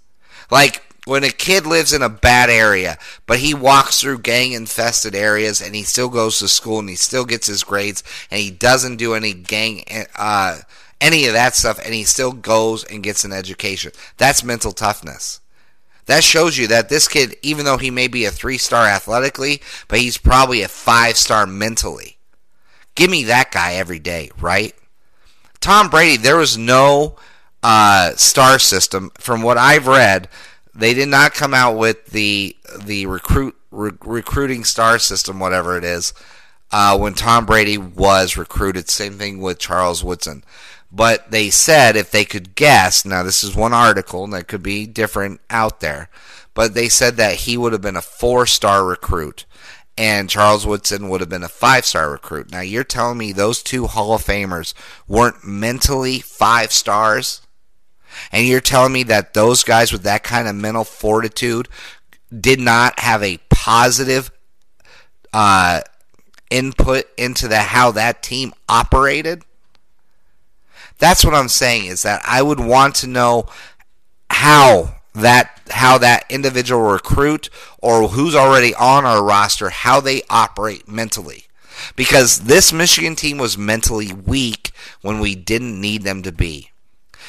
Like 0.49 0.81
when 1.05 1.23
a 1.23 1.29
kid 1.29 1.65
lives 1.65 1.93
in 1.93 2.01
a 2.01 2.09
bad 2.09 2.49
area, 2.49 2.97
but 3.27 3.39
he 3.39 3.53
walks 3.53 4.01
through 4.01 4.19
gang 4.19 4.53
infested 4.53 5.13
areas 5.13 5.61
and 5.61 5.75
he 5.75 5.84
still 5.84 6.09
goes 6.09 6.39
to 6.39 6.47
school 6.47 6.79
and 6.79 6.89
he 6.89 6.95
still 6.95 7.25
gets 7.25 7.47
his 7.47 7.63
grades 7.63 8.03
and 8.31 8.39
he 8.39 8.49
doesn't 8.49 8.97
do 8.97 9.13
any 9.13 9.34
gang 9.34 9.84
uh, 10.15 10.59
any 11.04 11.28
of 11.28 11.34
that 11.34 11.54
stuff, 11.54 11.80
and 11.84 11.93
he 11.93 12.06
still 12.06 12.32
goes 12.32 12.86
and 12.86 13.04
gets 13.04 13.26
an 13.26 13.34
education. 13.34 13.91
That's 14.18 14.43
mental 14.43 14.72
toughness. 14.72 15.41
That 16.06 16.24
shows 16.24 16.58
you 16.58 16.68
that 16.68 16.89
this 16.89 17.08
kid, 17.08 17.36
even 17.41 17.66
though 17.66 17.78
he 17.78 17.91
may 17.91 18.08
be 18.08 18.26
a 18.26 18.32
three 18.32 18.58
star 18.58 18.86
athletically, 18.88 19.62
but 19.88 19.99
he's 19.99 20.18
probably 20.18 20.62
a 20.62 20.68
five 20.68 21.18
star 21.18 21.45
mentally. 21.45 22.18
Give 22.95 23.10
me 23.10 23.24
that 23.26 23.51
guy 23.51 23.74
every 23.74 23.99
day, 23.99 24.32
right? 24.39 24.74
Tom 25.60 25.89
Brady, 25.89 26.18
there 26.18 26.38
was 26.38 26.58
no 26.58 27.16
uh, 27.62 28.14
star 28.16 28.60
system. 28.60 29.12
From 29.18 29.41
what 29.41 29.58
I've 29.58 29.88
read, 29.88 30.30
they 30.74 30.93
did 30.93 31.10
not 31.10 31.34
come 31.34 31.54
out 31.54 31.78
with 31.78 32.08
the 32.08 32.56
the 32.78 33.06
recruit 33.06 33.56
re- 33.72 33.91
recruiting 34.04 34.64
star 34.64 34.99
system, 34.99 35.39
whatever 35.39 35.78
it 35.78 35.84
is, 35.84 36.14
uh, 36.72 36.97
when 36.97 37.14
Tom 37.14 37.45
Brady 37.45 37.78
was 37.78 38.38
recruited. 38.38 38.89
Same 38.89 39.14
thing 39.14 39.39
with 39.39 39.60
Charles 39.60 40.04
Woodson. 40.04 40.43
But 40.95 41.31
they 41.31 41.49
said 41.49 41.95
if 41.95 42.11
they 42.11 42.23
could 42.23 42.53
guess, 42.55 43.03
now 43.03 43.23
this 43.23 43.43
is 43.43 43.55
one 43.55 43.73
article 43.73 44.27
that 44.27 44.47
could 44.47 44.61
be 44.61 44.85
different 44.85 45.41
out 45.49 45.79
there, 45.79 46.09
but 46.53 46.75
they 46.75 46.87
said 46.87 47.17
that 47.17 47.35
he 47.35 47.57
would 47.57 47.73
have 47.73 47.81
been 47.81 47.95
a 47.95 48.01
four 48.01 48.45
star 48.45 48.85
recruit 48.85 49.45
and 49.97 50.29
Charles 50.29 50.65
Woodson 50.65 51.09
would 51.09 51.21
have 51.21 51.29
been 51.29 51.43
a 51.43 51.49
five 51.49 51.85
star 51.85 52.11
recruit. 52.11 52.51
Now 52.51 52.61
you're 52.61 52.83
telling 52.83 53.17
me 53.17 53.31
those 53.31 53.61
two 53.61 53.87
Hall 53.87 54.13
of 54.13 54.23
Famers 54.23 54.73
weren't 55.07 55.45
mentally 55.45 56.19
five 56.19 56.71
stars? 56.71 57.41
And 58.31 58.47
you're 58.47 58.61
telling 58.61 58.93
me 58.93 59.03
that 59.03 59.33
those 59.33 59.63
guys 59.63 59.91
with 59.91 60.03
that 60.03 60.23
kind 60.23 60.47
of 60.47 60.55
mental 60.55 60.83
fortitude 60.83 61.67
did 62.37 62.59
not 62.59 62.99
have 62.99 63.23
a 63.23 63.39
positive 63.49 64.31
uh, 65.31 65.81
input 66.49 67.05
into 67.17 67.47
the 67.47 67.57
how 67.57 67.91
that 67.91 68.21
team 68.21 68.53
operated? 68.69 69.43
That's 71.04 71.26
what 71.26 71.34
I'm 71.34 71.49
saying 71.49 71.88
is 71.88 72.04
that 72.04 72.22
I 72.24 72.41
would 72.41 72.62
want 72.62 72.95
to 72.95 73.08
know 73.08 73.47
how 74.30 75.01
that 75.14 75.60
how 75.70 75.97
that 75.97 76.24
individual 76.30 76.82
recruit 76.82 77.49
or 77.80 78.08
who's 78.08 78.34
already 78.34 78.74
on 78.74 79.04
our 79.04 79.22
roster 79.22 79.70
how 79.70 79.99
they 79.99 80.22
operate 80.30 80.88
mentally. 80.88 81.47
Because 81.97 82.43
this 82.45 82.72
Michigan 82.72 83.18
team 83.18 83.38
was 83.38 83.58
mentally 83.58 84.14
weak 84.14 84.72
when 85.01 85.20
we 85.20 85.36
didn't 85.36 85.82
need 85.82 86.04
them 86.04 86.24
to 86.24 86.32
be. 86.32 86.70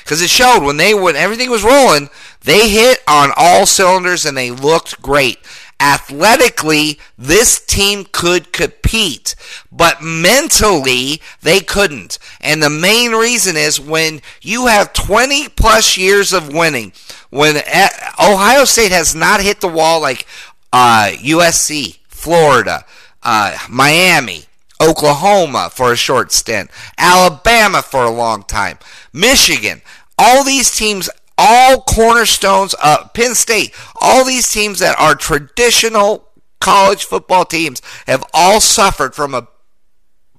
Because 0.04 0.22
it 0.22 0.30
showed 0.30 0.62
when 0.62 0.76
they 0.76 0.94
when 0.94 1.16
everything 1.16 1.50
was 1.50 1.64
rolling, 1.64 2.10
they 2.42 2.68
hit 2.68 3.00
on 3.08 3.32
all 3.34 3.66
cylinders 3.66 4.24
and 4.24 4.36
they 4.36 4.52
looked 4.52 5.02
great 5.02 5.38
athletically, 5.80 6.98
this 7.18 7.64
team 7.64 8.06
could 8.10 8.52
compete, 8.52 9.34
but 9.70 10.02
mentally, 10.02 11.20
they 11.42 11.60
couldn't. 11.60 12.18
And 12.40 12.62
the 12.62 12.70
main 12.70 13.12
reason 13.12 13.56
is 13.56 13.80
when 13.80 14.22
you 14.40 14.66
have 14.66 14.92
20 14.92 15.48
plus 15.50 15.96
years 15.96 16.32
of 16.32 16.52
winning, 16.52 16.92
when 17.30 17.56
Ohio 17.56 18.64
State 18.64 18.92
has 18.92 19.14
not 19.14 19.40
hit 19.40 19.60
the 19.60 19.68
wall 19.68 20.00
like 20.00 20.26
uh, 20.72 21.10
USC, 21.16 21.98
Florida, 22.08 22.84
uh, 23.22 23.56
Miami, 23.68 24.44
Oklahoma 24.80 25.70
for 25.72 25.92
a 25.92 25.96
short 25.96 26.32
stint, 26.32 26.70
Alabama 26.98 27.82
for 27.82 28.04
a 28.04 28.10
long 28.10 28.42
time, 28.42 28.78
Michigan, 29.12 29.82
all 30.18 30.44
these 30.44 30.76
teams 30.76 31.10
all 31.36 31.80
cornerstones, 31.82 32.74
of 32.74 33.12
Penn 33.12 33.34
State, 33.34 33.74
all 34.00 34.24
these 34.24 34.50
teams 34.50 34.78
that 34.78 34.98
are 34.98 35.14
traditional 35.14 36.28
college 36.60 37.04
football 37.04 37.44
teams 37.44 37.82
have 38.06 38.24
all 38.32 38.60
suffered 38.60 39.14
from 39.14 39.34
a 39.34 39.48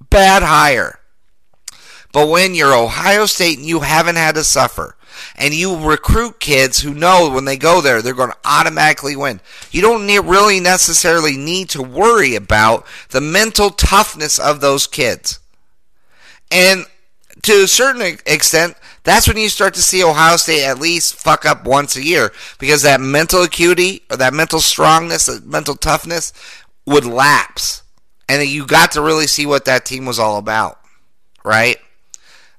bad 0.10 0.44
hire. 0.44 1.00
But 2.12 2.30
when 2.30 2.56
you're 2.56 2.76
Ohio 2.76 3.26
State 3.26 3.58
and 3.58 3.68
you 3.68 3.82
haven't 3.82 4.16
had 4.16 4.36
to 4.36 4.44
suffer, 4.44 4.96
and 5.36 5.54
you 5.54 5.78
recruit 5.78 6.40
kids 6.40 6.80
who 6.80 6.94
know 6.94 7.30
when 7.30 7.46
they 7.46 7.58
go 7.58 7.82
there 7.82 8.02
they're 8.02 8.14
going 8.14 8.32
to 8.32 8.38
automatically 8.46 9.16
win. 9.16 9.40
You 9.72 9.82
don't 9.82 10.06
need, 10.06 10.20
really 10.20 10.60
necessarily 10.60 11.38
need 11.38 11.70
to 11.70 11.82
worry 11.82 12.36
about 12.36 12.86
the 13.10 13.22
mental 13.22 13.70
toughness 13.70 14.40
of 14.40 14.62
those 14.62 14.88
kids. 14.88 15.40
And 16.52 16.86
to 17.44 17.64
a 17.64 17.68
certain 17.68 18.18
extent, 18.26 18.76
that's 19.06 19.28
when 19.28 19.38
you 19.38 19.50
start 19.50 19.76
to 19.76 19.82
see 19.82 20.04
Ohio 20.04 20.36
State 20.36 20.66
at 20.66 20.80
least 20.80 21.16
fuck 21.16 21.46
up 21.46 21.66
once 21.66 21.96
a 21.96 22.04
year 22.04 22.32
because 22.60 22.82
that 22.82 23.00
mental 23.00 23.44
acuity 23.44 24.02
or 24.12 24.18
that 24.18 24.34
mental 24.34 24.60
strongness, 24.60 25.28
that 25.28 25.46
mental 25.46 25.76
toughness 25.76 26.34
would 26.86 27.06
lapse. 27.06 27.84
And 28.28 28.46
you 28.48 28.66
got 28.66 28.92
to 28.94 29.02
really 29.02 29.28
see 29.28 29.46
what 29.46 29.66
that 29.66 29.86
team 29.86 30.06
was 30.06 30.18
all 30.18 30.38
about, 30.38 30.80
right? 31.44 31.78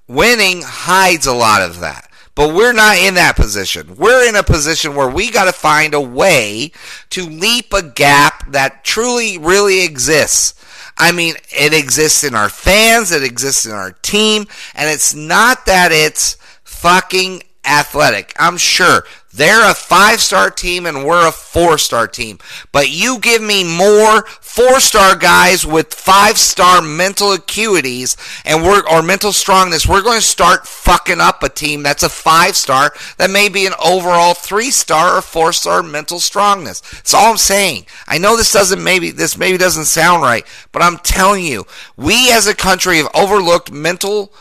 Winning 0.07 0.63
hides 0.65 1.27
a 1.27 1.35
lot 1.35 1.63
of 1.63 1.81
that. 1.81 2.09
But 2.37 2.55
we're 2.55 2.75
not 2.75 2.99
in 2.99 3.15
that 3.15 3.35
position. 3.35 3.97
We're 3.97 4.29
in 4.29 4.37
a 4.37 4.43
position 4.43 4.95
where 4.95 5.09
we 5.09 5.31
got 5.31 5.47
to 5.47 5.53
find 5.53 5.95
a 5.95 6.01
way 6.01 6.71
to 7.11 7.25
leap 7.25 7.73
a 7.73 7.83
gap 7.83 8.53
that 8.53 8.85
truly, 8.85 9.39
really 9.39 9.83
exists 9.83 10.55
I 10.99 11.13
mean, 11.13 11.35
it 11.51 11.75
exists 11.75 12.25
in 12.25 12.35
our 12.35 12.49
fans, 12.49 13.13
it 13.13 13.23
exists 13.23 13.67
in 13.67 13.73
our 13.73 13.93
team, 13.93 14.47
and 14.75 14.89
it's 14.91 15.15
not 15.15 15.67
that 15.67 15.93
it's 15.93 16.37
fucking 16.65 17.43
athletic. 17.65 18.33
I'm 18.39 18.57
sure 18.57 19.05
They're 19.37 19.71
a 19.71 19.75
five 19.75 20.21
star 20.21 20.51
team 20.51 20.87
and 20.87 21.05
we're 21.05 21.29
a 21.29 21.33
four 21.33 21.77
star 21.77 22.09
team. 22.09 22.39
But 22.73 22.89
you 22.89 23.19
give 23.19 23.43
me 23.43 23.65
more 23.65 24.23
four 24.57 24.81
star 24.81 25.15
guys 25.15 25.67
with 25.67 25.93
five 25.93 26.39
star 26.39 26.81
mental 26.81 27.29
acuities 27.37 28.17
and 28.47 28.65
we're, 28.65 28.83
or 28.89 29.03
mental 29.03 29.31
strongness. 29.31 29.87
We're 29.87 30.03
going 30.03 30.19
to 30.19 30.27
start 30.27 30.67
fucking 30.67 31.21
up 31.21 31.43
a 31.43 31.51
team 31.51 31.83
that's 31.83 32.03
a 32.03 32.09
five 32.09 32.57
star 32.57 32.95
that 33.19 33.29
may 33.29 33.51
be 33.51 33.67
an 33.67 33.75
overall 33.85 34.33
three 34.33 34.71
star 34.71 35.19
or 35.19 35.21
four 35.21 35.53
star 35.53 35.83
mental 35.83 36.19
strongness. 36.19 36.81
That's 36.81 37.13
all 37.13 37.33
I'm 37.33 37.37
saying. 37.37 37.85
I 38.09 38.17
know 38.17 38.35
this 38.35 38.51
doesn't 38.51 38.83
maybe, 38.83 39.11
this 39.11 39.37
maybe 39.37 39.59
doesn't 39.59 39.85
sound 39.85 40.23
right, 40.23 40.47
but 40.73 40.81
I'm 40.81 40.97
telling 41.01 41.45
you, 41.45 41.67
we 41.99 42.33
as 42.33 42.47
a 42.47 42.55
country 42.55 42.97
have 42.97 43.11
overlooked 43.15 43.71
mental 43.71 44.33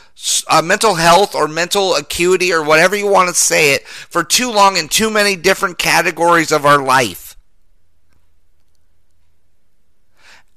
uh, 0.48 0.62
mental 0.62 0.96
health 0.96 1.36
or 1.36 1.46
mental 1.46 1.94
acuity 1.96 2.54
or 2.54 2.64
whatever 2.64 2.96
you 2.96 3.06
want 3.06 3.28
to 3.28 3.36
say 3.36 3.74
it 3.74 3.86
for 3.86 4.24
too 4.24 4.50
long 4.50 4.78
in 4.78 4.88
too 4.88 5.10
many 5.10 5.36
different 5.36 5.78
categories 5.78 6.54
of 6.54 6.66
our 6.66 6.82
life. 6.82 7.35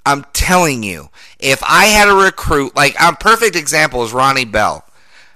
I'm 0.08 0.24
telling 0.32 0.82
you, 0.82 1.10
if 1.38 1.62
I 1.62 1.84
had 1.86 2.08
a 2.08 2.14
recruit, 2.14 2.74
like 2.74 2.96
a 2.98 3.14
perfect 3.14 3.56
example 3.56 4.02
is 4.04 4.12
Ronnie 4.14 4.46
Bell. 4.46 4.82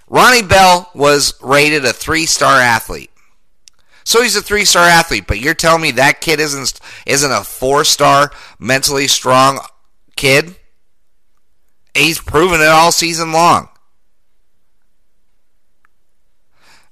Ronnie 0.09 0.41
Bell 0.43 0.91
was 0.95 1.35
rated 1.43 1.85
a 1.85 1.93
three 1.93 2.25
star 2.25 2.59
athlete. 2.59 3.11
So 4.05 4.23
he's 4.23 4.35
a 4.35 4.41
three 4.41 4.65
star 4.65 4.89
athlete, 4.89 5.27
but 5.27 5.41
you're 5.41 5.53
telling 5.53 5.83
me 5.83 5.91
that 5.93 6.23
kid 6.23 6.41
isn't 6.41 6.81
isn't 7.07 7.31
a 7.31 7.45
four 7.45 7.85
star 7.85 8.33
mentally 8.59 9.09
strong 9.09 9.61
kid? 10.17 10.55
He's 11.95 12.19
proven 12.19 12.63
it 12.63 12.67
all 12.67 12.93
season 12.93 13.31
long. 13.31 13.69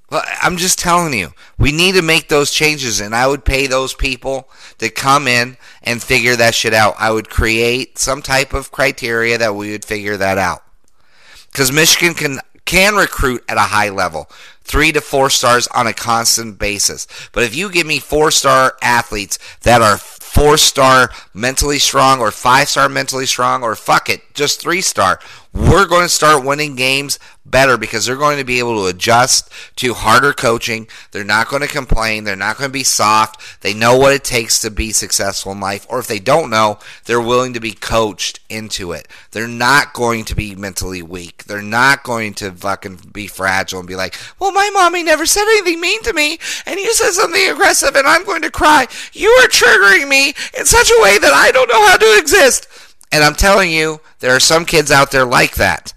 I'm 0.11 0.57
just 0.57 0.77
telling 0.77 1.13
you, 1.13 1.33
we 1.57 1.71
need 1.71 1.95
to 1.95 2.01
make 2.01 2.27
those 2.27 2.51
changes, 2.51 2.99
and 2.99 3.15
I 3.15 3.27
would 3.27 3.45
pay 3.45 3.67
those 3.67 3.93
people 3.93 4.49
to 4.79 4.89
come 4.89 5.27
in 5.27 5.55
and 5.83 6.03
figure 6.03 6.35
that 6.35 6.53
shit 6.53 6.73
out. 6.73 6.95
I 6.99 7.11
would 7.11 7.29
create 7.29 7.97
some 7.97 8.21
type 8.21 8.53
of 8.53 8.71
criteria 8.71 9.37
that 9.37 9.55
we 9.55 9.71
would 9.71 9.85
figure 9.85 10.17
that 10.17 10.37
out. 10.37 10.63
Because 11.51 11.71
Michigan 11.71 12.13
can 12.13 12.39
can 12.65 12.95
recruit 12.95 13.43
at 13.49 13.57
a 13.57 13.61
high 13.61 13.89
level, 13.89 14.29
three 14.63 14.91
to 14.93 15.01
four 15.01 15.29
stars 15.29 15.67
on 15.67 15.87
a 15.87 15.93
constant 15.93 16.57
basis. 16.57 17.07
But 17.33 17.43
if 17.43 17.55
you 17.55 17.69
give 17.69 17.87
me 17.87 17.99
four 17.99 18.31
star 18.31 18.75
athletes 18.81 19.39
that 19.63 19.81
are 19.81 19.97
four 19.97 20.57
star 20.57 21.09
mentally 21.33 21.79
strong 21.79 22.19
or 22.19 22.31
five 22.31 22.69
star 22.69 22.87
mentally 22.87 23.25
strong 23.25 23.63
or 23.63 23.75
fuck 23.75 24.09
it, 24.09 24.21
just 24.33 24.61
three 24.61 24.81
star, 24.81 25.19
we're 25.53 25.85
going 25.85 26.03
to 26.03 26.09
start 26.09 26.45
winning 26.45 26.75
games 26.75 27.19
better 27.45 27.77
because 27.77 28.05
they're 28.05 28.15
going 28.15 28.37
to 28.37 28.45
be 28.45 28.59
able 28.59 28.81
to 28.81 28.87
adjust 28.87 29.51
to 29.75 29.93
harder 29.93 30.31
coaching. 30.31 30.87
They're 31.11 31.25
not 31.25 31.49
going 31.49 31.61
to 31.61 31.67
complain. 31.67 32.23
They're 32.23 32.35
not 32.37 32.57
going 32.57 32.69
to 32.69 32.73
be 32.73 32.83
soft. 32.83 33.61
They 33.61 33.73
know 33.73 33.97
what 33.97 34.13
it 34.13 34.23
takes 34.23 34.61
to 34.61 34.71
be 34.71 34.91
successful 34.91 35.51
in 35.51 35.59
life. 35.59 35.85
Or 35.89 35.99
if 35.99 36.07
they 36.07 36.19
don't 36.19 36.49
know, 36.49 36.79
they're 37.05 37.19
willing 37.19 37.53
to 37.53 37.59
be 37.59 37.73
coached 37.73 38.39
into 38.49 38.93
it. 38.93 39.07
They're 39.31 39.47
not 39.47 39.91
going 39.93 40.23
to 40.25 40.35
be 40.35 40.55
mentally 40.55 41.01
weak. 41.01 41.43
They're 41.43 41.61
not 41.61 42.03
going 42.03 42.33
to 42.35 42.51
fucking 42.51 43.09
be 43.11 43.27
fragile 43.27 43.79
and 43.79 43.87
be 43.87 43.95
like, 43.95 44.15
well, 44.39 44.53
my 44.53 44.69
mommy 44.73 45.03
never 45.03 45.25
said 45.25 45.43
anything 45.43 45.81
mean 45.81 46.01
to 46.03 46.13
me 46.13 46.39
and 46.65 46.79
you 46.79 46.93
said 46.93 47.11
something 47.11 47.49
aggressive 47.49 47.95
and 47.95 48.07
I'm 48.07 48.23
going 48.23 48.43
to 48.43 48.51
cry. 48.51 48.87
You 49.11 49.29
are 49.41 49.47
triggering 49.47 50.07
me 50.07 50.33
in 50.57 50.65
such 50.65 50.89
a 50.89 51.01
way 51.01 51.17
that 51.17 51.33
I 51.33 51.51
don't 51.51 51.69
know 51.69 51.87
how 51.87 51.97
to 51.97 52.17
exist. 52.17 52.67
And 53.11 53.23
I'm 53.23 53.35
telling 53.35 53.71
you, 53.71 53.99
there 54.19 54.35
are 54.35 54.39
some 54.39 54.65
kids 54.65 54.91
out 54.91 55.11
there 55.11 55.25
like 55.25 55.55
that. 55.55 55.93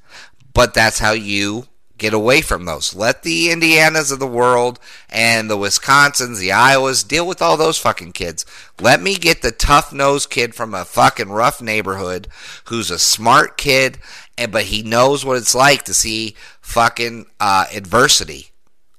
But 0.53 0.75
that's 0.75 0.99
how 0.99 1.13
you 1.13 1.67
get 1.97 2.13
away 2.13 2.41
from 2.41 2.65
those. 2.65 2.95
Let 2.95 3.23
the 3.23 3.49
Indianas 3.49 4.13
of 4.13 4.19
the 4.19 4.27
world 4.27 4.79
and 5.11 5.49
the 5.49 5.57
Wisconsins, 5.57 6.39
the 6.39 6.51
Iowas 6.51 7.07
deal 7.07 7.27
with 7.27 7.41
all 7.41 7.57
those 7.57 7.79
fucking 7.79 8.13
kids. 8.13 8.45
Let 8.81 9.01
me 9.01 9.15
get 9.15 9.43
the 9.43 9.53
tough 9.53 9.93
nosed 9.93 10.31
kid 10.31 10.55
from 10.55 10.75
a 10.75 10.85
fucking 10.85 11.31
rough 11.31 11.63
neighborhood 11.63 12.29
who's 12.65 12.91
a 12.91 12.99
smart 12.99 13.57
kid, 13.57 13.99
and 14.37 14.51
but 14.51 14.65
he 14.65 14.83
knows 14.83 15.25
what 15.25 15.37
it's 15.37 15.55
like 15.55 15.85
to 15.85 15.95
see 15.95 16.35
fucking 16.61 17.27
uh, 17.41 17.67
adversity. 17.73 18.49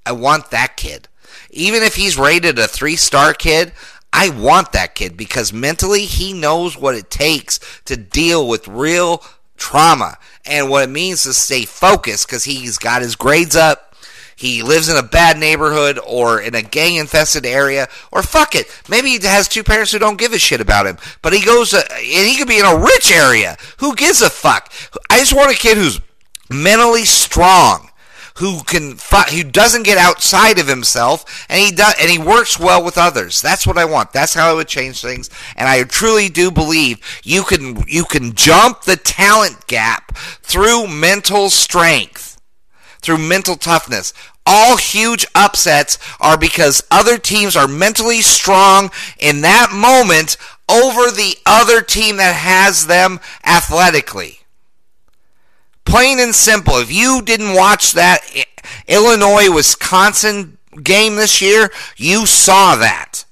I 0.05 0.13
want 0.13 0.51
that 0.51 0.78
kid. 0.78 1.07
Even 1.51 1.84
if 1.84 1.95
he's 1.95 2.18
rated 2.18 2.59
a 2.59 2.68
three 2.68 2.95
star 2.95 3.34
kid, 3.34 3.74
I 4.18 4.30
want 4.30 4.72
that 4.72 4.95
kid 4.95 5.18
because 5.18 5.51
mentally 5.51 6.05
he 6.05 6.32
knows 6.32 6.78
what 6.78 6.95
it 6.95 7.11
takes 7.11 7.59
to 7.84 7.97
deal 7.97 8.47
with 8.47 8.66
real 8.66 9.22
trauma 9.57 10.18
and 10.45 10.70
what 10.70 10.86
it 10.86 10.89
means 10.89 11.24
to 11.24 11.34
stay 11.34 11.66
focused 11.66 12.26
because 12.26 12.45
he's 12.45 12.78
got 12.78 13.01
his 13.01 13.18
grades 13.18 13.57
up. 13.57 13.93
He 14.38 14.63
lives 14.63 14.88
in 14.88 14.95
a 14.95 15.03
bad 15.03 15.38
neighborhood 15.38 15.99
or 15.99 16.39
in 16.39 16.55
a 16.55 16.61
gang 16.61 16.95
infested 16.95 17.45
area, 17.45 17.89
or 18.09 18.24
fuck 18.24 18.55
it. 18.55 18.68
Maybe 18.88 19.09
he 19.09 19.28
has 19.28 19.49
two 19.49 19.66
parents 19.66 19.91
who 19.91 19.99
don't 19.99 20.18
give 20.18 20.32
a 20.32 20.39
shit 20.39 20.61
about 20.61 20.88
him, 20.88 20.97
but 21.22 21.34
he 21.34 21.43
goes, 21.43 21.74
and 21.74 21.86
he 21.99 22.38
could 22.38 22.47
be 22.47 22.59
in 22.59 22.66
a 22.66 22.78
rich 22.78 23.11
area. 23.11 23.57
Who 23.80 23.95
gives 23.95 24.22
a 24.22 24.30
fuck? 24.30 24.72
I 25.09 25.20
just 25.20 25.36
want 25.36 25.53
a 25.53 25.59
kid 25.59 25.78
who's 25.78 25.99
mentally 26.49 27.03
strong 27.03 27.91
who 28.38 28.63
can 28.63 28.97
who 29.31 29.43
doesn't 29.43 29.83
get 29.83 29.97
outside 29.97 30.59
of 30.59 30.67
himself 30.67 31.45
and 31.49 31.59
he 31.59 31.71
does 31.71 31.93
and 31.99 32.09
he 32.09 32.19
works 32.19 32.59
well 32.59 32.83
with 32.83 32.97
others. 32.97 33.41
That's 33.41 33.65
what 33.65 33.77
I 33.77 33.86
want. 33.86 34.11
That's 34.11 34.33
how 34.33 34.51
I 34.51 34.53
would 34.53 34.67
change 34.67 35.01
things. 35.01 35.29
And 35.55 35.69
I 35.69 35.83
truly 35.83 36.27
do 36.29 36.51
believe 36.51 36.99
you 37.23 37.43
can 37.43 37.83
you 37.88 38.03
can 38.03 38.33
jump 38.33 38.83
the 38.83 38.97
talent 38.97 39.67
gap 39.67 40.17
through 40.17 40.88
mental 40.88 41.49
strength, 41.49 42.39
through 43.01 43.19
mental 43.19 43.55
toughness. 43.55 44.13
All 44.45 44.77
huge 44.77 45.25
upsets 45.33 45.97
are 46.19 46.38
because 46.38 46.83
other 46.91 47.17
teams 47.17 47.55
are 47.55 47.67
mentally 47.67 48.21
strong 48.21 48.91
in 49.17 49.41
that 49.41 49.71
moment 49.73 50.38
over 50.69 51.09
the 51.09 51.36
other 51.45 51.81
team 51.81 52.17
that 52.17 52.36
has 52.36 52.86
them 52.88 53.19
athletically. 53.43 54.44
Plain 55.86 56.19
and 56.19 56.36
simple. 56.36 56.77
If 56.77 56.91
you 56.91 57.21
didn't 57.21 57.55
watch 57.55 57.93
that 57.93 58.19
Illinois 58.88 59.53
Wisconsin 59.53 60.57
game 60.81 61.15
this 61.15 61.41
year, 61.41 61.69
you 61.95 62.25
saw 62.25 62.75
that. 62.75 63.25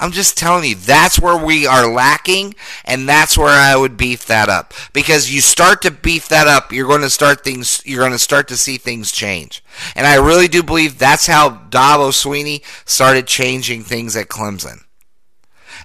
I'm 0.00 0.12
just 0.12 0.38
telling 0.38 0.64
you, 0.64 0.76
that's 0.76 1.18
where 1.18 1.36
we 1.36 1.66
are 1.66 1.90
lacking, 1.90 2.54
and 2.84 3.08
that's 3.08 3.36
where 3.36 3.48
I 3.48 3.74
would 3.74 3.96
beef 3.96 4.26
that 4.26 4.48
up. 4.48 4.72
Because 4.92 5.34
you 5.34 5.40
start 5.40 5.82
to 5.82 5.90
beef 5.90 6.28
that 6.28 6.46
up, 6.46 6.72
you're 6.72 6.86
going 6.86 7.00
to 7.00 7.10
start 7.10 7.42
things, 7.42 7.82
you're 7.84 7.98
going 7.98 8.12
to 8.12 8.18
start 8.18 8.46
to 8.48 8.56
see 8.56 8.76
things 8.76 9.10
change. 9.10 9.64
And 9.96 10.06
I 10.06 10.14
really 10.14 10.46
do 10.46 10.62
believe 10.62 10.98
that's 10.98 11.26
how 11.26 11.50
Dabo 11.50 12.10
Swinney 12.12 12.62
started 12.88 13.26
changing 13.26 13.82
things 13.82 14.14
at 14.14 14.28
Clemson. 14.28 14.84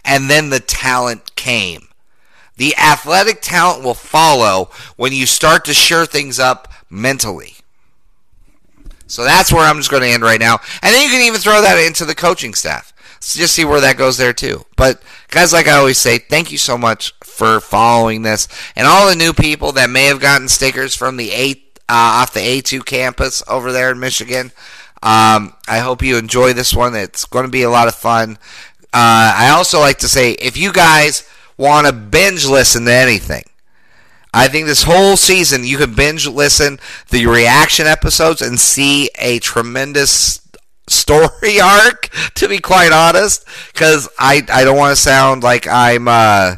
And 0.05 0.29
then 0.29 0.51
the 0.51 0.59
talent 0.59 1.35
came. 1.35 1.87
The 2.63 2.77
athletic 2.77 3.41
talent 3.41 3.83
will 3.83 3.93
follow 3.93 4.69
when 4.95 5.11
you 5.11 5.25
start 5.25 5.65
to 5.65 5.73
shore 5.73 6.05
things 6.05 6.39
up 6.39 6.71
mentally. 6.89 7.55
So 9.05 9.25
that's 9.25 9.51
where 9.51 9.65
I'm 9.69 9.75
just 9.75 9.91
going 9.91 10.03
to 10.03 10.07
end 10.07 10.23
right 10.23 10.39
now. 10.39 10.59
And 10.81 10.95
then 10.95 11.03
you 11.03 11.09
can 11.09 11.27
even 11.27 11.41
throw 11.41 11.61
that 11.61 11.77
into 11.77 12.05
the 12.05 12.15
coaching 12.15 12.53
staff. 12.53 12.93
So 13.19 13.37
just 13.37 13.53
see 13.53 13.65
where 13.65 13.81
that 13.81 13.97
goes 13.97 14.15
there 14.15 14.31
too. 14.31 14.65
But 14.77 15.03
guys, 15.27 15.51
like 15.51 15.67
I 15.67 15.73
always 15.73 15.97
say, 15.97 16.19
thank 16.19 16.53
you 16.53 16.57
so 16.57 16.77
much 16.77 17.13
for 17.21 17.59
following 17.59 18.21
this, 18.21 18.47
and 18.77 18.87
all 18.87 19.09
the 19.09 19.15
new 19.17 19.33
people 19.33 19.73
that 19.73 19.89
may 19.89 20.05
have 20.05 20.21
gotten 20.21 20.47
stickers 20.47 20.95
from 20.95 21.17
the 21.17 21.31
A 21.33 21.51
uh, 21.89 22.23
off 22.23 22.33
the 22.33 22.39
A2 22.39 22.85
campus 22.85 23.43
over 23.49 23.73
there 23.73 23.91
in 23.91 23.99
Michigan. 23.99 24.53
Um, 25.01 25.53
I 25.67 25.79
hope 25.79 26.01
you 26.01 26.15
enjoy 26.15 26.53
this 26.53 26.73
one. 26.73 26.95
It's 26.95 27.25
going 27.25 27.43
to 27.43 27.51
be 27.51 27.63
a 27.63 27.69
lot 27.69 27.89
of 27.89 27.95
fun. 27.95 28.37
Uh, 28.93 29.35
I 29.35 29.49
also 29.49 29.81
like 29.81 29.97
to 29.97 30.07
say, 30.07 30.31
if 30.31 30.55
you 30.55 30.71
guys 30.71 31.27
want 31.57 31.87
to 31.87 31.93
binge 31.93 32.45
listen 32.45 32.85
to 32.85 32.93
anything. 32.93 33.43
I 34.33 34.47
think 34.47 34.65
this 34.65 34.83
whole 34.83 35.15
season 35.15 35.63
you 35.63 35.77
can 35.77 35.93
binge 35.93 36.27
listen 36.27 36.79
the 37.09 37.27
reaction 37.27 37.85
episodes 37.85 38.41
and 38.41 38.59
see 38.59 39.09
a 39.19 39.39
tremendous 39.39 40.41
story 40.87 41.59
arc. 41.63 42.09
To 42.35 42.47
be 42.47 42.59
quite 42.59 42.91
honest, 42.91 43.45
because 43.71 44.09
I 44.17 44.43
I 44.51 44.63
don't 44.63 44.77
want 44.77 44.95
to 44.95 45.01
sound 45.01 45.43
like 45.43 45.67
I'm 45.67 46.07
uh, 46.07 46.55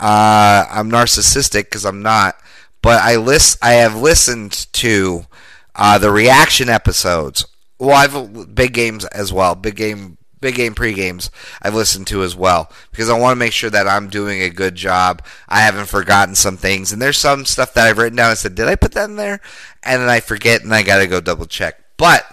uh, 0.00 0.64
I'm 0.70 0.90
narcissistic 0.90 1.64
because 1.64 1.84
I'm 1.84 2.02
not. 2.02 2.36
But 2.82 3.00
I 3.02 3.16
list 3.16 3.58
I 3.62 3.74
have 3.74 3.96
listened 3.96 4.72
to 4.74 5.26
uh, 5.74 5.98
the 5.98 6.10
reaction 6.10 6.68
episodes. 6.68 7.46
Well, 7.78 7.96
I've 7.96 8.54
big 8.54 8.74
games 8.74 9.04
as 9.06 9.32
well. 9.32 9.54
Big 9.54 9.76
game 9.76 10.18
big 10.44 10.56
game 10.56 10.74
pre-games 10.74 11.30
I've 11.62 11.74
listened 11.74 12.06
to 12.08 12.22
as 12.22 12.36
well 12.36 12.70
because 12.90 13.08
I 13.08 13.18
want 13.18 13.32
to 13.32 13.38
make 13.38 13.52
sure 13.52 13.70
that 13.70 13.88
I'm 13.88 14.08
doing 14.08 14.42
a 14.42 14.50
good 14.50 14.74
job. 14.74 15.24
I 15.48 15.60
haven't 15.60 15.86
forgotten 15.86 16.34
some 16.34 16.56
things, 16.58 16.92
and 16.92 17.00
there's 17.00 17.18
some 17.18 17.46
stuff 17.46 17.72
that 17.74 17.86
I've 17.86 17.98
written 17.98 18.16
down 18.16 18.30
I 18.30 18.34
said, 18.34 18.54
"Did 18.54 18.68
I 18.68 18.76
put 18.76 18.92
that 18.92 19.08
in 19.08 19.16
there?" 19.16 19.40
And 19.82 20.02
then 20.02 20.08
I 20.08 20.20
forget, 20.20 20.62
and 20.62 20.74
I 20.74 20.82
got 20.82 20.98
to 20.98 21.06
go 21.06 21.20
double 21.20 21.46
check. 21.46 21.80
But 21.96 22.26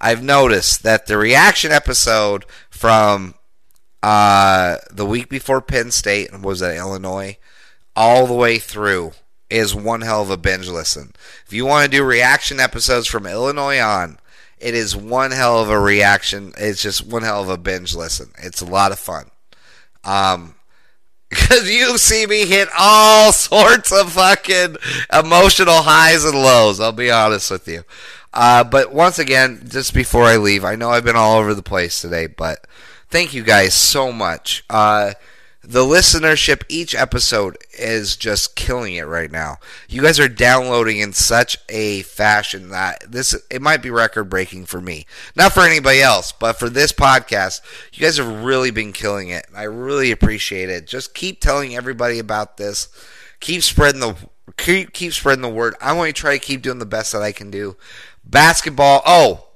I've 0.00 0.22
noticed 0.22 0.82
that 0.82 1.06
the 1.06 1.16
reaction 1.16 1.72
episode 1.72 2.44
from 2.68 3.34
uh, 4.02 4.76
the 4.90 5.06
week 5.06 5.30
before 5.30 5.62
Penn 5.62 5.90
State 5.90 6.30
and 6.30 6.44
was 6.44 6.60
at 6.60 6.76
Illinois, 6.76 7.38
all 7.96 8.26
the 8.26 8.34
way 8.34 8.58
through 8.58 9.12
is 9.48 9.74
one 9.74 10.02
hell 10.02 10.20
of 10.20 10.30
a 10.30 10.36
binge 10.36 10.68
listen. 10.68 11.14
If 11.46 11.54
you 11.54 11.64
want 11.64 11.90
to 11.90 11.96
do 11.96 12.04
reaction 12.04 12.60
episodes 12.60 13.06
from 13.06 13.26
Illinois 13.26 13.80
on, 13.80 14.18
It 14.64 14.74
is 14.74 14.96
one 14.96 15.30
hell 15.30 15.58
of 15.58 15.68
a 15.68 15.78
reaction. 15.78 16.54
It's 16.56 16.82
just 16.82 17.06
one 17.06 17.22
hell 17.22 17.42
of 17.42 17.50
a 17.50 17.58
binge 17.58 17.94
listen. 17.94 18.30
It's 18.38 18.62
a 18.62 18.64
lot 18.66 18.92
of 18.92 18.98
fun. 18.98 19.30
Um, 20.04 20.54
because 21.28 21.70
you 21.70 21.98
see 21.98 22.26
me 22.26 22.46
hit 22.46 22.68
all 22.78 23.30
sorts 23.34 23.92
of 23.92 24.12
fucking 24.12 24.76
emotional 25.12 25.82
highs 25.82 26.24
and 26.24 26.34
lows. 26.34 26.80
I'll 26.80 26.92
be 26.92 27.10
honest 27.10 27.50
with 27.50 27.68
you. 27.68 27.84
Uh, 28.32 28.64
but 28.64 28.90
once 28.90 29.18
again, 29.18 29.66
just 29.68 29.92
before 29.92 30.24
I 30.24 30.38
leave, 30.38 30.64
I 30.64 30.76
know 30.76 30.88
I've 30.88 31.04
been 31.04 31.14
all 31.14 31.38
over 31.38 31.52
the 31.52 31.62
place 31.62 32.00
today, 32.00 32.26
but 32.26 32.66
thank 33.10 33.34
you 33.34 33.42
guys 33.42 33.74
so 33.74 34.12
much. 34.12 34.64
Uh, 34.70 35.12
the 35.66 35.80
listenership 35.80 36.62
each 36.68 36.94
episode 36.94 37.56
is 37.78 38.16
just 38.16 38.54
killing 38.54 38.94
it 38.96 39.06
right 39.06 39.30
now. 39.30 39.56
You 39.88 40.02
guys 40.02 40.20
are 40.20 40.28
downloading 40.28 40.98
in 40.98 41.14
such 41.14 41.56
a 41.70 42.02
fashion 42.02 42.68
that 42.68 43.10
this 43.10 43.34
it 43.50 43.62
might 43.62 43.82
be 43.82 43.90
record 43.90 44.24
breaking 44.24 44.66
for 44.66 44.80
me. 44.80 45.06
Not 45.34 45.52
for 45.52 45.60
anybody 45.60 46.02
else, 46.02 46.32
but 46.32 46.58
for 46.58 46.68
this 46.68 46.92
podcast, 46.92 47.62
you 47.92 48.00
guys 48.00 48.18
have 48.18 48.44
really 48.44 48.70
been 48.70 48.92
killing 48.92 49.30
it. 49.30 49.46
I 49.56 49.62
really 49.62 50.10
appreciate 50.10 50.68
it. 50.68 50.86
Just 50.86 51.14
keep 51.14 51.40
telling 51.40 51.74
everybody 51.74 52.18
about 52.18 52.58
this. 52.58 52.88
Keep 53.40 53.62
spreading 53.62 54.00
the 54.00 54.16
keep 54.58 54.92
keep 54.92 55.14
spreading 55.14 55.42
the 55.42 55.48
word. 55.48 55.76
I 55.80 55.94
want 55.94 56.14
to 56.14 56.20
try 56.20 56.36
to 56.36 56.44
keep 56.44 56.60
doing 56.60 56.78
the 56.78 56.86
best 56.86 57.12
that 57.12 57.22
I 57.22 57.32
can 57.32 57.50
do. 57.50 57.76
Basketball. 58.22 59.02
Oh, 59.06 59.46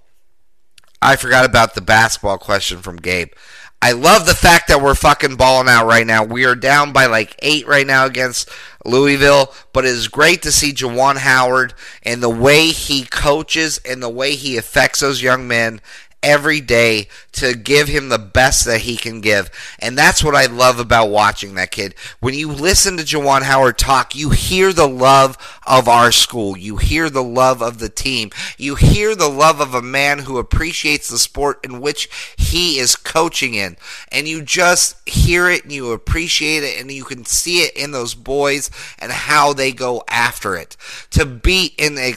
I 1.03 1.17
forgot 1.17 1.45
about 1.45 1.75
the 1.75 1.81
basketball 1.83 2.39
question 2.39 2.79
from 2.79 2.97
Gabe. 2.97 3.33
I 3.81 3.93
love 3.93 4.27
the 4.27 4.35
fact 4.35 4.69
that 4.69 4.83
we're 4.83 4.97
fucking 4.97 5.37
balling 5.37 5.69
out 5.69 5.87
right 5.87 6.07
now. 6.07 6.25
We 6.25 6.45
are 6.47 6.57
down 6.57 6.93
by 6.93 7.07
like 7.07 7.37
eight 7.39 7.67
right 7.69 7.87
now 7.87 8.07
against 8.07 8.51
Louisville, 8.85 9.55
but 9.73 9.85
it 9.85 9.91
is 9.91 10.09
great 10.09 10.43
to 10.43 10.53
see 10.53 10.73
Juwan 10.73 11.19
Howard 11.19 11.75
and 12.03 12.21
the 12.21 12.29
way 12.29 12.69
he 12.69 13.05
coaches 13.05 13.81
and 13.85 14.03
the 14.03 14.09
way 14.09 14.35
he 14.35 14.57
affects 14.57 14.99
those 15.01 15.23
young 15.23 15.47
men 15.47 15.81
every 16.23 16.61
day 16.61 17.09
to 17.33 17.55
give 17.55 17.89
him 17.89 18.09
the 18.09 18.19
best 18.19 18.65
that 18.65 18.81
he 18.81 18.97
can 18.97 19.21
give. 19.21 19.51
And 19.79 19.97
that's 19.97 20.25
what 20.25 20.35
I 20.35 20.47
love 20.47 20.81
about 20.81 21.11
watching 21.11 21.55
that 21.55 21.71
kid. 21.71 21.95
When 22.21 22.35
you 22.35 22.51
listen 22.51 22.97
to 22.97 23.05
Juwan 23.05 23.43
Howard 23.43 23.79
talk, 23.79 24.15
you 24.15 24.31
hear 24.31 24.73
the 24.73 24.89
love 24.89 25.37
of 25.67 25.89
our 25.89 26.11
school. 26.11 26.57
You 26.57 26.77
hear 26.77 27.09
the 27.09 27.23
love 27.23 27.63
of 27.63 27.79
the 27.79 27.89
team. 27.89 28.31
You 28.57 28.75
hear 28.75 29.15
the 29.15 29.29
love 29.29 29.61
of 29.61 29.75
a 29.75 29.83
man 29.83 30.21
who 30.21 30.39
appreciates 30.39 31.09
the 31.09 31.19
sport 31.19 31.61
in 31.65 31.81
which 31.81 32.09
he 32.37 32.79
is 32.79 32.97
coaching 32.97 33.55
in. 33.55 33.77
And 34.11 34.27
you 34.27 34.43
just 34.43 35.09
hear 35.09 35.49
it 35.49 35.63
and 35.63 35.73
you 35.73 35.93
appreciate 35.93 36.65
it 36.65 36.81
and 36.81 36.91
you 36.91 37.05
can 37.05 37.25
see 37.25 37.59
it 37.59 37.77
in 37.77 37.93
those 37.93 38.15
boys 38.15 38.71
and 38.99 39.13
how 39.13 39.53
they 39.53 39.73
go 39.73 40.03
after 40.09 40.57
it. 40.57 40.77
To 41.11 41.25
be 41.25 41.75
in, 41.79 41.97
a, 41.99 42.15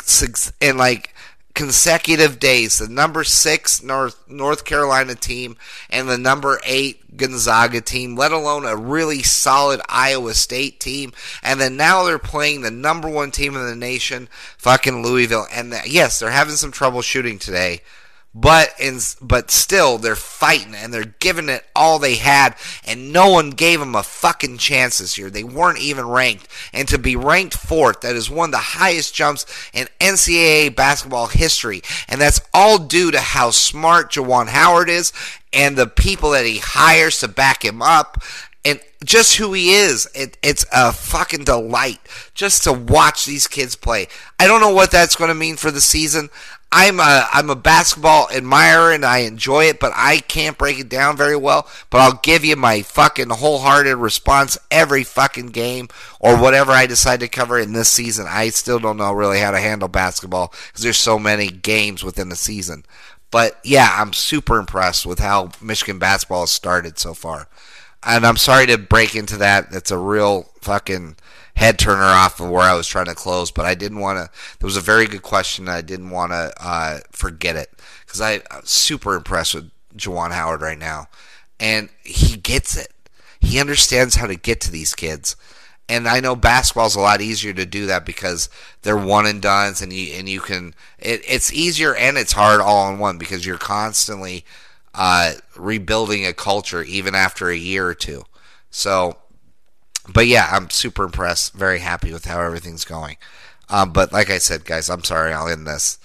in 0.59 0.77
like, 0.77 1.10
consecutive 1.53 2.39
days. 2.39 2.77
The 2.77 2.87
number 2.87 3.23
six 3.23 3.83
North 3.83 4.29
North 4.29 4.65
Carolina 4.65 5.15
team 5.15 5.57
and 5.89 6.07
the 6.07 6.17
number 6.17 6.59
eight 6.63 7.17
Gonzaga 7.17 7.81
team, 7.81 8.15
let 8.15 8.31
alone 8.31 8.65
a 8.65 8.75
really 8.75 9.21
solid 9.21 9.81
Iowa 9.89 10.33
State 10.33 10.79
team. 10.79 11.11
And 11.43 11.59
then 11.59 11.75
now 11.75 12.03
they're 12.03 12.19
playing 12.19 12.61
the 12.61 12.71
number 12.71 13.09
one 13.09 13.31
team 13.31 13.55
in 13.55 13.65
the 13.65 13.75
nation, 13.75 14.29
fucking 14.57 15.03
Louisville. 15.03 15.47
And 15.51 15.73
the, 15.73 15.81
yes, 15.85 16.19
they're 16.19 16.31
having 16.31 16.55
some 16.55 16.71
trouble 16.71 17.01
shooting 17.01 17.37
today. 17.37 17.81
But 18.33 18.73
in, 18.79 18.99
but 19.21 19.51
still, 19.51 19.97
they're 19.97 20.15
fighting 20.15 20.73
and 20.73 20.93
they're 20.93 21.15
giving 21.19 21.49
it 21.49 21.65
all 21.75 21.99
they 21.99 22.15
had, 22.15 22.55
and 22.85 23.11
no 23.11 23.29
one 23.29 23.49
gave 23.49 23.81
them 23.81 23.93
a 23.93 24.03
fucking 24.03 24.57
chance 24.57 24.99
this 24.99 25.17
year. 25.17 25.29
They 25.29 25.43
weren't 25.43 25.79
even 25.79 26.07
ranked, 26.07 26.47
and 26.71 26.87
to 26.87 26.97
be 26.97 27.17
ranked 27.17 27.55
fourth, 27.55 27.99
that 28.01 28.15
is 28.15 28.29
one 28.29 28.49
of 28.49 28.53
the 28.53 28.57
highest 28.59 29.13
jumps 29.13 29.45
in 29.73 29.89
NCAA 29.99 30.73
basketball 30.73 31.27
history, 31.27 31.81
and 32.07 32.21
that's 32.21 32.39
all 32.53 32.77
due 32.77 33.11
to 33.11 33.19
how 33.19 33.49
smart 33.51 34.13
Juwan 34.13 34.47
Howard 34.47 34.87
is 34.87 35.11
and 35.51 35.77
the 35.77 35.87
people 35.87 36.31
that 36.31 36.45
he 36.45 36.59
hires 36.59 37.19
to 37.19 37.27
back 37.27 37.65
him 37.65 37.81
up 37.81 38.23
and 38.63 38.79
just 39.03 39.37
who 39.37 39.53
he 39.53 39.73
is. 39.73 40.09
It, 40.13 40.37
it's 40.41 40.65
a 40.71 40.93
fucking 40.93 41.45
delight 41.45 41.99
just 42.33 42.63
to 42.63 42.73
watch 42.73 43.25
these 43.25 43.47
kids 43.47 43.75
play. 43.75 44.07
I 44.39 44.47
don't 44.47 44.61
know 44.61 44.73
what 44.73 44.91
that's 44.91 45.15
going 45.15 45.29
to 45.29 45.35
mean 45.35 45.57
for 45.57 45.71
the 45.71 45.81
season. 45.81 46.29
I'm 46.73 47.01
a 47.01 47.27
I'm 47.33 47.49
a 47.49 47.55
basketball 47.55 48.29
admirer 48.31 48.93
and 48.93 49.05
I 49.05 49.19
enjoy 49.19 49.65
it, 49.65 49.79
but 49.79 49.91
I 49.93 50.19
can't 50.19 50.57
break 50.57 50.79
it 50.79 50.87
down 50.87 51.17
very 51.17 51.35
well. 51.35 51.67
But 51.89 51.99
I'll 51.99 52.19
give 52.23 52.45
you 52.45 52.55
my 52.55 52.81
fucking 52.81 53.29
wholehearted 53.29 53.97
response 53.97 54.57
every 54.69 55.03
fucking 55.03 55.47
game 55.47 55.89
or 56.21 56.37
whatever 56.37 56.71
I 56.71 56.85
decide 56.85 57.19
to 57.19 57.27
cover 57.27 57.59
in 57.59 57.73
this 57.73 57.89
season. 57.89 58.25
I 58.29 58.49
still 58.49 58.79
don't 58.79 58.95
know 58.95 59.11
really 59.11 59.39
how 59.39 59.51
to 59.51 59.59
handle 59.59 59.89
basketball 59.89 60.53
because 60.67 60.83
there's 60.83 60.97
so 60.97 61.19
many 61.19 61.49
games 61.49 62.05
within 62.05 62.29
the 62.29 62.37
season. 62.37 62.85
But 63.31 63.59
yeah, 63.65 63.89
I'm 63.97 64.13
super 64.13 64.57
impressed 64.57 65.05
with 65.05 65.19
how 65.19 65.51
Michigan 65.61 65.99
basketball 65.99 66.41
has 66.41 66.51
started 66.51 66.97
so 66.97 67.13
far. 67.13 67.49
And 68.03 68.25
I'm 68.25 68.37
sorry 68.37 68.65
to 68.67 68.77
break 68.77 69.13
into 69.13 69.37
that. 69.37 69.71
That's 69.71 69.91
a 69.91 69.97
real 69.97 70.51
fucking 70.61 71.17
head 71.61 71.77
turner 71.77 72.01
off 72.01 72.39
of 72.39 72.49
where 72.49 72.63
I 72.63 72.73
was 72.73 72.87
trying 72.87 73.05
to 73.05 73.13
close, 73.13 73.51
but 73.51 73.67
I 73.67 73.75
didn't 73.75 73.99
want 73.99 74.17
to. 74.17 74.31
There 74.57 74.65
was 74.65 74.77
a 74.77 74.81
very 74.81 75.05
good 75.05 75.21
question. 75.21 75.69
I 75.69 75.81
didn't 75.81 76.09
want 76.09 76.31
to 76.31 76.51
uh, 76.59 76.99
forget 77.11 77.55
it 77.55 77.69
because 78.03 78.19
I'm 78.19 78.41
super 78.63 79.13
impressed 79.13 79.53
with 79.53 79.69
Juwan 79.95 80.31
Howard 80.31 80.61
right 80.61 80.77
now, 80.77 81.07
and 81.59 81.89
he 82.03 82.35
gets 82.35 82.75
it. 82.75 82.91
He 83.39 83.59
understands 83.59 84.15
how 84.15 84.25
to 84.25 84.35
get 84.35 84.59
to 84.61 84.71
these 84.71 84.95
kids. 84.95 85.35
And 85.87 86.07
I 86.07 86.19
know 86.19 86.35
basketball's 86.35 86.95
a 86.95 86.99
lot 86.99 87.21
easier 87.21 87.53
to 87.53 87.65
do 87.65 87.85
that 87.85 88.05
because 88.07 88.49
they're 88.81 88.97
one 88.97 89.27
and 89.27 89.39
dones, 89.39 89.83
and 89.83 89.93
you 89.93 90.15
and 90.15 90.27
you 90.27 90.39
can. 90.39 90.73
It, 90.97 91.21
it's 91.27 91.53
easier 91.53 91.93
and 91.93 92.17
it's 92.17 92.33
hard 92.33 92.59
all 92.59 92.91
in 92.91 92.97
one 92.97 93.19
because 93.19 93.45
you're 93.45 93.59
constantly 93.59 94.45
uh, 94.95 95.33
rebuilding 95.55 96.25
a 96.25 96.33
culture 96.33 96.81
even 96.81 97.13
after 97.13 97.49
a 97.49 97.55
year 97.55 97.85
or 97.85 97.93
two. 97.93 98.23
So 98.71 99.17
but 100.09 100.27
yeah, 100.27 100.49
I'm 100.51 100.69
super 100.69 101.03
impressed. 101.03 101.53
Very 101.53 101.79
happy 101.79 102.11
with 102.11 102.25
how 102.25 102.41
everything's 102.41 102.85
going. 102.85 103.17
Um, 103.69 103.93
but 103.93 104.11
like 104.11 104.29
I 104.29 104.37
said, 104.37 104.65
guys, 104.65 104.89
I'm 104.89 105.03
sorry. 105.03 105.33
I'll 105.33 105.47
end 105.47 105.67
this. 105.67 105.97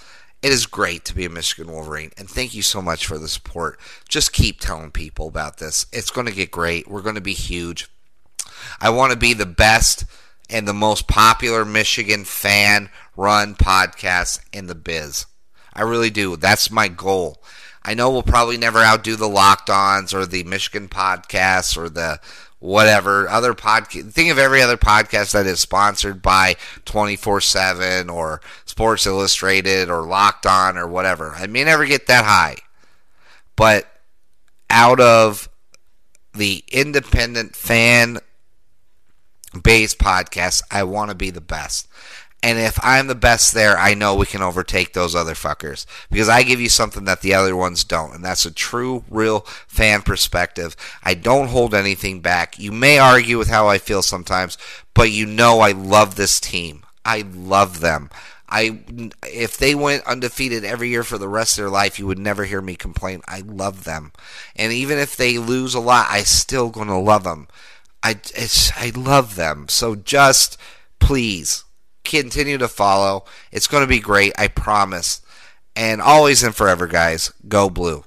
It 0.43 0.53
is 0.53 0.67
great 0.67 1.05
to 1.07 1.15
be 1.15 1.25
a 1.25 1.31
Michigan 1.31 1.73
Wolverine, 1.73 2.13
and 2.17 2.29
thank 2.29 2.55
you 2.55 2.63
so 2.63 2.81
much 2.81 3.07
for 3.07 3.19
the 3.19 3.27
support. 3.27 3.81
Just 4.09 4.33
keep 4.33 4.61
telling 4.61 4.91
people 4.91 5.27
about 5.27 5.57
this. 5.57 5.87
It's 5.93 6.11
going 6.11 6.27
to 6.27 6.33
get 6.33 6.51
great. 6.51 6.87
We're 6.87 7.03
going 7.03 7.15
to 7.17 7.21
be 7.21 7.33
huge. 7.33 7.89
I 8.81 8.91
want 8.91 9.13
to 9.13 9.19
be 9.19 9.33
the 9.33 9.47
best 9.47 10.05
and 10.49 10.69
the 10.69 10.75
most 10.75 11.09
popular 11.09 11.65
Michigan 11.65 12.25
fan 12.25 12.91
run 13.17 13.55
podcast 13.55 14.41
in 14.53 14.67
the 14.67 14.75
biz. 14.75 15.27
I 15.73 15.83
really 15.83 16.11
do. 16.11 16.37
That's 16.37 16.71
my 16.71 16.89
goal. 16.89 17.43
I 17.83 17.95
know 17.95 18.11
we'll 18.11 18.23
probably 18.23 18.57
never 18.57 18.81
outdo 18.81 19.17
the 19.17 19.29
Locked 19.29 19.71
Ons 19.71 20.13
or 20.13 20.27
the 20.27 20.45
Michigan 20.45 20.89
podcasts 20.89 21.77
or 21.77 21.89
the 21.89 22.21
whatever 22.59 23.29
other 23.29 23.55
podcast. 23.55 24.13
Think 24.13 24.31
of 24.31 24.39
every 24.39 24.63
other 24.63 24.77
podcast 24.77 25.33
that 25.33 25.47
is 25.47 25.61
sponsored 25.61 26.23
by 26.23 26.57
24 26.85 27.41
7 27.41 28.11
or 28.11 28.41
Sports 28.65 29.07
Illustrated 29.07 29.91
or 29.91 30.03
Locked 30.03 30.47
On 30.47 30.77
or 30.77 30.87
whatever. 30.87 31.35
I 31.37 31.47
may 31.47 31.65
never 31.65 31.87
get 31.87 32.07
that 32.07 32.25
high. 32.25 32.57
But 33.57 33.87
out 34.69 35.01
of 35.01 35.49
the 36.35 36.63
independent 36.69 37.57
fan 37.57 38.19
based 39.63 39.99
podcast, 39.99 40.63
I 40.71 40.83
want 40.85 41.11
to 41.11 41.17
be 41.17 41.31
the 41.31 41.41
best. 41.41 41.89
And 42.43 42.59
if 42.59 42.78
I'm 42.82 43.07
the 43.07 43.14
best 43.14 43.55
there, 43.55 43.76
I 43.76 43.95
know 43.95 44.14
we 44.14 44.26
can 44.26 44.43
overtake 44.43 44.93
those 44.93 45.14
other 45.14 45.34
fuckers. 45.34 45.84
Because 46.11 46.28
I 46.28 46.43
give 46.43 46.61
you 46.61 46.68
something 46.68 47.05
that 47.05 47.22
the 47.22 47.34
other 47.34 47.57
ones 47.57 47.82
don't. 47.82 48.14
And 48.14 48.24
that's 48.24 48.45
a 48.45 48.53
true, 48.53 49.05
real 49.11 49.41
fan 49.66 50.03
perspective. 50.03 50.76
I 51.03 51.14
don't 51.14 51.49
hold 51.49 51.74
anything 51.74 52.20
back. 52.20 52.59
You 52.59 52.72
may 52.72 52.99
argue 52.99 53.39
with 53.39 53.49
how 53.49 53.68
I 53.68 53.78
feel 53.78 54.03
sometimes, 54.03 54.59
but 54.95 55.11
you 55.11 55.26
know 55.26 55.61
I 55.61 55.72
love 55.72 56.14
this 56.14 56.39
team. 56.39 56.84
I 57.05 57.24
love 57.34 57.80
them. 57.80 58.11
I 58.49 58.78
if 59.24 59.57
they 59.57 59.74
went 59.74 60.07
undefeated 60.07 60.64
every 60.64 60.89
year 60.89 61.03
for 61.03 61.18
the 61.18 61.28
rest 61.28 61.59
of 61.59 61.62
their 61.62 61.70
life, 61.70 61.99
you 61.99 62.07
would 62.07 62.18
never 62.18 62.45
hear 62.45 62.62
me 62.62 62.76
complain. 62.76 63.20
I 63.26 63.41
love 63.41 63.84
them, 63.84 64.12
and 64.55 64.72
even 64.72 64.99
if 64.99 65.16
they 65.16 65.37
lose 65.37 65.74
a 65.74 65.80
lot, 65.80 66.07
I 66.09 66.22
still 66.22 66.70
gonna 66.70 67.01
love 67.01 67.24
them. 67.24 67.49
I 68.05 68.11
it's 68.34 68.70
I 68.76 68.93
love 68.95 69.34
them. 69.34 69.66
So 69.68 69.97
just 69.97 70.57
please 71.01 71.64
continue 72.07 72.59
to 72.59 72.69
follow. 72.69 73.25
It's 73.53 73.67
going 73.67 73.83
to 73.83 73.89
be 73.89 73.99
great, 73.99 74.33
I 74.39 74.49
promise. 74.49 75.21
And 75.75 76.01
always 76.01 76.43
and 76.43 76.55
forever, 76.55 76.87
guys, 76.87 77.33
go 77.47 77.69
blue. 77.69 78.05